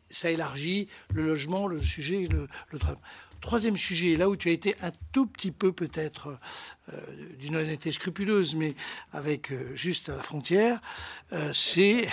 ça 0.09 0.31
élargit 0.31 0.87
le 1.13 1.25
logement, 1.25 1.67
le 1.67 1.81
sujet, 1.81 2.27
le 2.71 2.79
travail. 2.79 2.97
Troisième 3.41 3.77
sujet, 3.77 4.15
là 4.15 4.27
où 4.27 4.35
tu 4.35 4.49
as 4.49 4.51
été 4.51 4.75
un 4.81 4.91
tout 5.11 5.27
petit 5.27 5.51
peu 5.51 5.71
peut-être 5.71 6.37
euh, 6.91 6.99
d'une 7.39 7.55
honnêteté 7.55 7.91
scrupuleuse, 7.91 8.55
mais 8.55 8.75
avec 9.11 9.51
euh, 9.51 9.75
juste 9.75 10.09
à 10.09 10.15
la 10.15 10.23
frontière, 10.23 10.79
euh, 11.33 11.51
c'est 11.53 12.07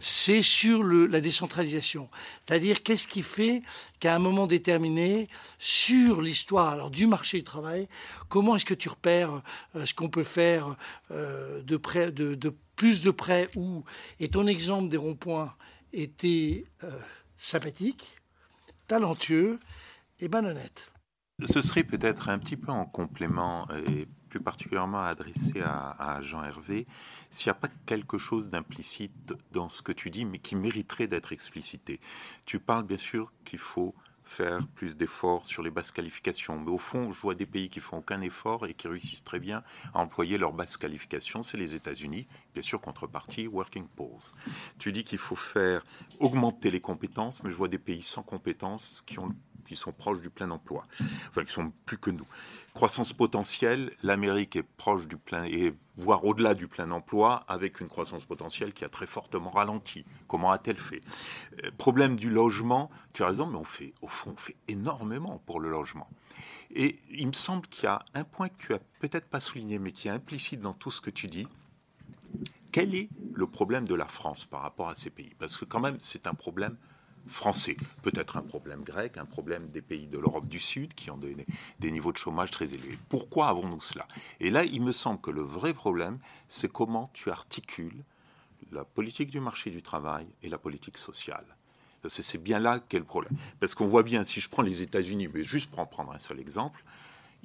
sur 0.42 0.82
la 0.82 1.20
décentralisation. 1.20 2.08
C'est-à-dire 2.46 2.82
qu'est-ce 2.82 3.06
qui 3.06 3.22
fait 3.22 3.62
qu'à 4.00 4.14
un 4.14 4.18
moment 4.18 4.46
déterminé, 4.46 5.28
sur 5.58 6.20
l'histoire 6.20 6.90
du 6.90 7.06
marché 7.06 7.38
du 7.38 7.44
travail, 7.44 7.88
comment 8.28 8.56
est-ce 8.56 8.64
que 8.64 8.74
tu 8.74 8.88
repères 8.88 9.42
ce 9.84 9.94
qu'on 9.94 10.08
peut 10.08 10.24
faire 10.24 10.76
de, 11.10 11.76
plus 12.76 13.00
de 13.00 13.10
près 13.10 13.48
où, 13.56 13.84
et 14.20 14.28
ton 14.28 14.46
exemple 14.46 14.88
des 14.88 14.96
ronds-points 14.96 15.54
était 15.92 16.64
sympathique, 17.38 18.16
talentueux, 18.88 19.58
et 20.22 20.34
honnête. 20.34 20.92
Ce 21.44 21.60
serait 21.60 21.82
peut-être 21.82 22.28
un 22.28 22.38
petit 22.38 22.56
peu 22.56 22.70
en 22.70 22.84
complément 22.84 23.66
et 23.88 24.06
plus 24.28 24.40
particulièrement 24.40 25.02
adressé 25.02 25.60
à, 25.60 26.20
Jean 26.22 26.44
Hervé, 26.44 26.86
s'il 27.30 27.48
n'y 27.48 27.56
a 27.56 27.60
pas 27.60 27.68
quelque 27.84 28.16
chose 28.16 28.48
d'implicite 28.48 29.34
dans 29.50 29.68
ce 29.68 29.82
que 29.82 29.92
tu 29.92 30.10
dis, 30.10 30.24
mais 30.24 30.38
qui 30.38 30.54
mériterait 30.54 31.08
d'être 31.08 31.32
explicité. 31.32 32.00
Tu 32.46 32.60
parles 32.60 32.86
bien 32.86 32.96
sûr 32.96 33.32
qu'il 33.44 33.58
faut 33.58 33.94
faire 34.24 34.66
plus 34.68 34.96
d'efforts 34.96 35.44
sur 35.46 35.62
les 35.62 35.70
basses 35.70 35.90
qualifications. 35.90 36.58
Mais 36.58 36.70
au 36.70 36.78
fond, 36.78 37.12
je 37.12 37.20
vois 37.20 37.34
des 37.34 37.44
pays 37.44 37.68
qui 37.68 37.80
font 37.80 37.98
aucun 37.98 38.20
effort 38.20 38.66
et 38.66 38.74
qui 38.74 38.88
réussissent 38.88 39.24
très 39.24 39.40
bien 39.40 39.62
à 39.92 40.00
employer 40.00 40.38
leurs 40.38 40.52
basses 40.52 40.76
qualifications. 40.76 41.42
C'est 41.42 41.58
les 41.58 41.74
États-Unis, 41.74 42.26
bien 42.54 42.62
sûr, 42.62 42.80
contrepartie, 42.80 43.46
working 43.46 43.86
pools. 43.88 44.32
Tu 44.78 44.92
dis 44.92 45.04
qu'il 45.04 45.18
faut 45.18 45.36
faire 45.36 45.82
augmenter 46.20 46.70
les 46.70 46.80
compétences, 46.80 47.42
mais 47.42 47.50
je 47.50 47.56
vois 47.56 47.68
des 47.68 47.78
pays 47.78 48.02
sans 48.02 48.22
compétences 48.22 49.02
qui 49.06 49.18
ont 49.18 49.34
qui 49.72 49.80
sont 49.80 49.92
proches 49.92 50.20
du 50.20 50.30
plein 50.30 50.50
emploi, 50.50 50.86
enfin 51.30 51.44
qui 51.44 51.52
sont 51.52 51.72
plus 51.86 51.98
que 51.98 52.10
nous. 52.10 52.26
Croissance 52.74 53.12
potentielle, 53.12 53.92
l'Amérique 54.02 54.56
est 54.56 54.62
proche 54.62 55.06
du 55.06 55.16
plein, 55.16 55.44
et 55.44 55.74
voire 55.96 56.24
au-delà 56.24 56.54
du 56.54 56.68
plein 56.68 56.90
emploi, 56.90 57.44
avec 57.48 57.80
une 57.80 57.88
croissance 57.88 58.24
potentielle 58.24 58.72
qui 58.72 58.84
a 58.84 58.88
très 58.88 59.06
fortement 59.06 59.50
ralenti. 59.50 60.04
Comment 60.28 60.50
a-t-elle 60.50 60.76
fait? 60.76 61.02
Euh, 61.64 61.70
Problème 61.76 62.16
du 62.16 62.30
logement, 62.30 62.90
tu 63.12 63.22
as 63.22 63.26
raison, 63.26 63.46
mais 63.46 63.58
on 63.58 63.64
fait, 63.64 63.92
au 64.00 64.08
fond, 64.08 64.32
on 64.34 64.40
fait 64.40 64.56
énormément 64.68 65.42
pour 65.46 65.60
le 65.60 65.70
logement. 65.70 66.08
Et 66.74 66.98
il 67.10 67.26
me 67.26 67.32
semble 67.32 67.66
qu'il 67.66 67.84
y 67.84 67.88
a 67.88 68.04
un 68.14 68.24
point 68.24 68.48
que 68.48 68.58
tu 68.58 68.72
as 68.72 68.78
peut-être 69.00 69.26
pas 69.26 69.40
souligné, 69.40 69.78
mais 69.78 69.92
qui 69.92 70.08
est 70.08 70.12
implicite 70.12 70.60
dans 70.60 70.72
tout 70.72 70.90
ce 70.90 71.00
que 71.00 71.10
tu 71.10 71.26
dis. 71.26 71.46
Quel 72.72 72.94
est 72.94 73.10
le 73.34 73.46
problème 73.46 73.86
de 73.86 73.94
la 73.94 74.06
France 74.06 74.46
par 74.46 74.62
rapport 74.62 74.88
à 74.88 74.94
ces 74.94 75.10
pays? 75.10 75.34
Parce 75.38 75.58
que 75.58 75.66
quand 75.66 75.80
même, 75.80 75.96
c'est 76.00 76.26
un 76.26 76.32
problème 76.32 76.78
français. 77.28 77.76
Peut-être 78.02 78.36
un 78.36 78.42
problème 78.42 78.82
grec, 78.82 79.16
un 79.16 79.24
problème 79.24 79.68
des 79.68 79.82
pays 79.82 80.06
de 80.06 80.18
l'Europe 80.18 80.46
du 80.46 80.58
Sud 80.58 80.94
qui 80.94 81.10
ont 81.10 81.16
des, 81.16 81.36
des 81.80 81.90
niveaux 81.90 82.12
de 82.12 82.18
chômage 82.18 82.50
très 82.50 82.66
élevés. 82.66 82.98
Pourquoi 83.08 83.48
avons-nous 83.48 83.80
cela? 83.80 84.06
Et 84.40 84.50
là, 84.50 84.64
il 84.64 84.82
me 84.82 84.92
semble 84.92 85.20
que 85.20 85.30
le 85.30 85.42
vrai 85.42 85.74
problème, 85.74 86.18
c'est 86.48 86.70
comment 86.70 87.10
tu 87.12 87.30
articules 87.30 88.04
la 88.70 88.84
politique 88.84 89.30
du 89.30 89.40
marché 89.40 89.70
du 89.70 89.82
travail 89.82 90.26
et 90.42 90.48
la 90.48 90.58
politique 90.58 90.98
sociale. 90.98 91.44
C'est 92.08 92.42
bien 92.42 92.58
là 92.58 92.80
qu'est 92.80 92.98
le 92.98 93.04
problème. 93.04 93.36
Parce 93.60 93.74
qu'on 93.74 93.86
voit 93.86 94.02
bien, 94.02 94.24
si 94.24 94.40
je 94.40 94.48
prends 94.48 94.62
les 94.62 94.82
États-Unis, 94.82 95.28
mais 95.32 95.44
juste 95.44 95.70
pour 95.70 95.78
en 95.78 95.86
prendre 95.86 96.12
un 96.12 96.18
seul 96.18 96.40
exemple, 96.40 96.82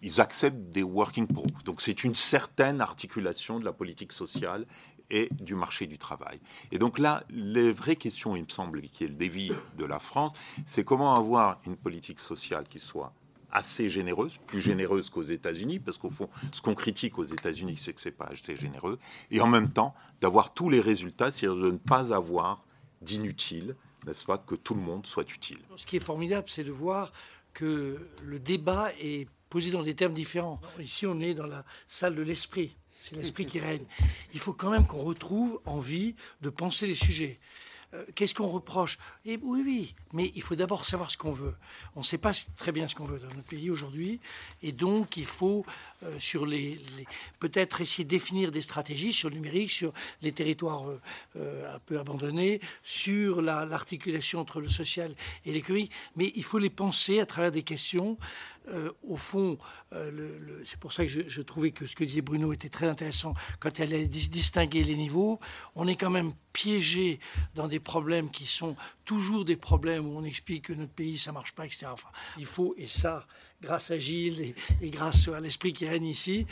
ils 0.01 0.19
acceptent 0.21 0.69
des 0.69 0.83
working 0.83 1.27
poor. 1.27 1.45
Donc 1.63 1.81
c'est 1.81 2.03
une 2.03 2.15
certaine 2.15 2.81
articulation 2.81 3.59
de 3.59 3.65
la 3.65 3.73
politique 3.73 4.13
sociale 4.13 4.65
et 5.09 5.29
du 5.39 5.55
marché 5.55 5.87
du 5.87 5.97
travail. 5.97 6.39
Et 6.71 6.79
donc 6.79 6.99
là, 6.99 7.23
les 7.29 7.71
vraies 7.71 7.95
questions, 7.95 8.35
il 8.35 8.43
me 8.43 8.49
semble, 8.49 8.81
qui 8.81 9.03
est 9.03 9.07
le 9.07 9.13
défi 9.13 9.51
de 9.77 9.85
la 9.85 9.99
France, 9.99 10.33
c'est 10.65 10.83
comment 10.83 11.15
avoir 11.15 11.59
une 11.65 11.77
politique 11.77 12.19
sociale 12.19 12.65
qui 12.69 12.79
soit 12.79 13.13
assez 13.51 13.89
généreuse, 13.89 14.37
plus 14.45 14.59
généreuse 14.59 15.09
qu'aux 15.09 15.23
États-Unis, 15.23 15.79
parce 15.79 15.97
qu'au 15.97 16.09
fond, 16.09 16.29
ce 16.51 16.61
qu'on 16.61 16.75
critique 16.75 17.17
aux 17.17 17.23
États-Unis, 17.23 17.77
c'est 17.77 17.93
que 17.93 18.01
c'est 18.01 18.11
pas 18.11 18.29
assez 18.31 18.57
généreux, 18.57 18.99
et 19.31 19.39
en 19.39 19.47
même 19.47 19.71
temps 19.71 19.95
d'avoir 20.21 20.53
tous 20.53 20.69
les 20.69 20.81
résultats, 20.81 21.31
c'est-à-dire 21.31 21.61
de 21.61 21.71
ne 21.71 21.77
pas 21.77 22.13
avoir 22.13 22.65
d'inutile, 23.01 23.75
n'est-ce 24.05 24.25
pas, 24.25 24.37
que 24.37 24.55
tout 24.55 24.75
le 24.75 24.81
monde 24.81 25.05
soit 25.05 25.31
utile. 25.33 25.59
Ce 25.75 25.85
qui 25.85 25.95
est 25.95 26.01
formidable, 26.01 26.47
c'est 26.49 26.65
de 26.65 26.71
voir 26.71 27.13
que 27.53 28.09
le 28.23 28.39
débat 28.39 28.91
est 28.99 29.27
posé 29.49 29.71
dans 29.71 29.83
des 29.83 29.95
termes 29.95 30.13
différents. 30.13 30.59
Ici, 30.79 31.07
on 31.07 31.19
est 31.19 31.33
dans 31.33 31.47
la 31.47 31.63
salle 31.87 32.15
de 32.15 32.21
l'esprit 32.21 32.75
c'est 33.07 33.15
l'esprit 33.15 33.45
qui 33.45 33.59
règne. 33.59 33.85
Il 34.33 34.39
faut 34.39 34.53
quand 34.53 34.71
même 34.71 34.85
qu'on 34.85 35.03
retrouve 35.03 35.59
envie 35.65 36.15
de 36.41 36.49
penser 36.49 36.87
les 36.87 36.95
sujets. 36.95 37.37
Euh, 37.93 38.03
qu'est-ce 38.15 38.33
qu'on 38.33 38.49
reproche? 38.49 38.97
Et 39.25 39.39
Oui, 39.41 39.61
oui, 39.65 39.95
mais 40.11 40.33
il 40.35 40.41
faut 40.41 40.55
d'abord 40.55 40.83
savoir 40.83 41.09
ce 41.09 41.15
qu'on 41.15 41.31
veut. 41.31 41.55
On 41.95 41.99
ne 42.01 42.05
sait 42.05 42.17
pas 42.17 42.33
très 42.57 42.73
bien 42.73 42.89
ce 42.89 42.95
qu'on 42.95 43.05
veut 43.05 43.17
dans 43.17 43.33
notre 43.33 43.47
pays 43.47 43.69
aujourd'hui, 43.69 44.19
et 44.61 44.73
donc 44.73 45.15
il 45.15 45.25
faut 45.25 45.65
euh, 46.03 46.45
les, 46.45 46.81
peut-être 47.39 47.79
essayer 47.79 48.03
de 48.03 48.09
définir 48.09 48.51
des 48.51 48.61
stratégies 48.61 49.13
sur 49.13 49.29
le 49.29 49.35
numérique, 49.35 49.71
sur 49.71 49.93
les 50.21 50.33
territoires 50.33 50.83
euh, 51.37 51.75
un 51.75 51.79
peu 51.79 51.97
abandonnés, 51.97 52.59
sur 52.83 53.41
l'articulation 53.41 54.41
entre 54.41 54.59
le 54.59 54.67
social 54.67 55.15
et 55.45 55.53
l'économique, 55.53 55.91
mais 56.17 56.33
il 56.35 56.43
faut 56.43 56.59
les 56.59 56.69
penser 56.69 57.21
à 57.21 57.25
travers 57.25 57.53
des 57.53 57.63
questions 57.63 58.17
euh, 58.69 58.91
au 59.03 59.15
fond, 59.15 59.57
euh, 59.93 60.63
c'est 60.65 60.79
pour 60.79 60.93
ça 60.93 61.05
que 61.05 61.09
je, 61.09 61.41
trouvais 61.41 61.71
que 61.71 61.85
ce 61.85 61.95
que 61.95 62.03
disait 62.03 62.21
Bruno 62.21 62.51
était 62.53 62.69
très 62.69 62.87
intéressant 62.87 63.33
quand 63.59 63.79
elle 63.79 63.93
a 63.93 64.03
distingué 64.03 64.83
les 64.83 64.95
niveaux. 64.95 65.39
On 65.75 65.87
est 65.87 65.95
quand 65.95 66.09
même 66.09 66.33
piégé 66.51 67.19
dans 67.55 67.67
des 67.67 67.79
problèmes 67.79 68.29
qui 68.29 68.45
sont 68.45 68.75
toujours 69.05 69.45
des 69.45 69.55
problèmes 69.55 70.05
où 70.05 70.17
on 70.17 70.23
explique 70.23 70.65
que 70.65 70.73
notre 70.73 70.91
pays 70.91 71.17
ça 71.17 71.31
marche 71.31 71.53
pas, 71.53 71.65
etc. 71.65 71.87
Il 72.37 72.45
faut 72.45 72.73
et 72.77 72.87
ça 72.87 73.25
grâce 73.61 73.91
à 73.91 73.97
Gilles 73.97 74.53
et, 74.81 74.89
grâce 74.89 75.27
à 75.27 75.39
l'esprit 75.39 75.73
qui 75.73 75.87
règne 75.87 76.05
ici, 76.05 76.45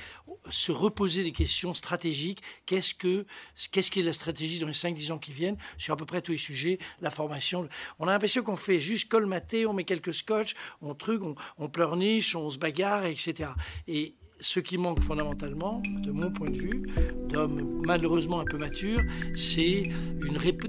se 0.49 0.72
reposer 0.72 1.24
des 1.24 1.32
questions 1.32 1.74
stratégiques. 1.74 2.41
Qu'est-ce 2.66 2.93
que 2.93 3.26
qu'est-ce 3.72 3.91
qui 3.91 3.99
est 3.99 4.03
la 4.03 4.14
stratégie 4.14 4.60
dans 4.60 4.68
les 4.68 4.74
5-10 4.74 5.12
ans 5.12 5.18
qui 5.18 5.32
viennent 5.32 5.58
sur 5.78 5.93
à 5.93 5.97
peu 5.97 6.06
près 6.06 6.22
tous 6.22 6.32
les 6.32 6.38
sujets, 6.38 6.80
la 7.01 7.12
formation. 7.12 7.68
On 7.99 8.08
a 8.08 8.12
l'impression 8.12 8.43
qu'on 8.43 8.56
fait 8.56 8.80
juste 8.80 9.10
colmater, 9.10 9.66
on 9.66 9.74
met 9.74 9.84
quelques 9.84 10.14
scotch, 10.14 10.56
on 10.82 10.93
truc, 10.95 11.22
on, 11.58 11.70
pleurniche, 11.70 12.36
on 12.36 12.49
se 12.49 12.58
bagarre, 12.58 13.06
etc. 13.06 13.51
Et 13.88 14.16
ce 14.39 14.60
qui 14.60 14.78
manque 14.78 15.01
fondamentalement, 15.01 15.82
de 15.86 16.12
mon 16.12 16.32
point 16.32 16.49
de 16.49 16.58
vue, 16.58 16.84
d'homme 17.30 17.82
malheureusement 17.86 18.41
un 18.41 18.45
peu 18.45 18.58
mature, 18.58 19.01
c'est 19.36 19.84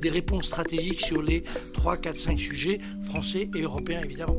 des 0.01 0.11
réponses 0.11 0.47
stratégiques 0.47 1.01
sur 1.01 1.23
les 1.23 1.43
3, 1.75 1.97
4, 1.97 2.17
5 2.17 2.39
sujets 2.39 2.81
français 3.05 3.51
et 3.55 3.63
européens 3.63 4.03
évidemment. 4.03 4.39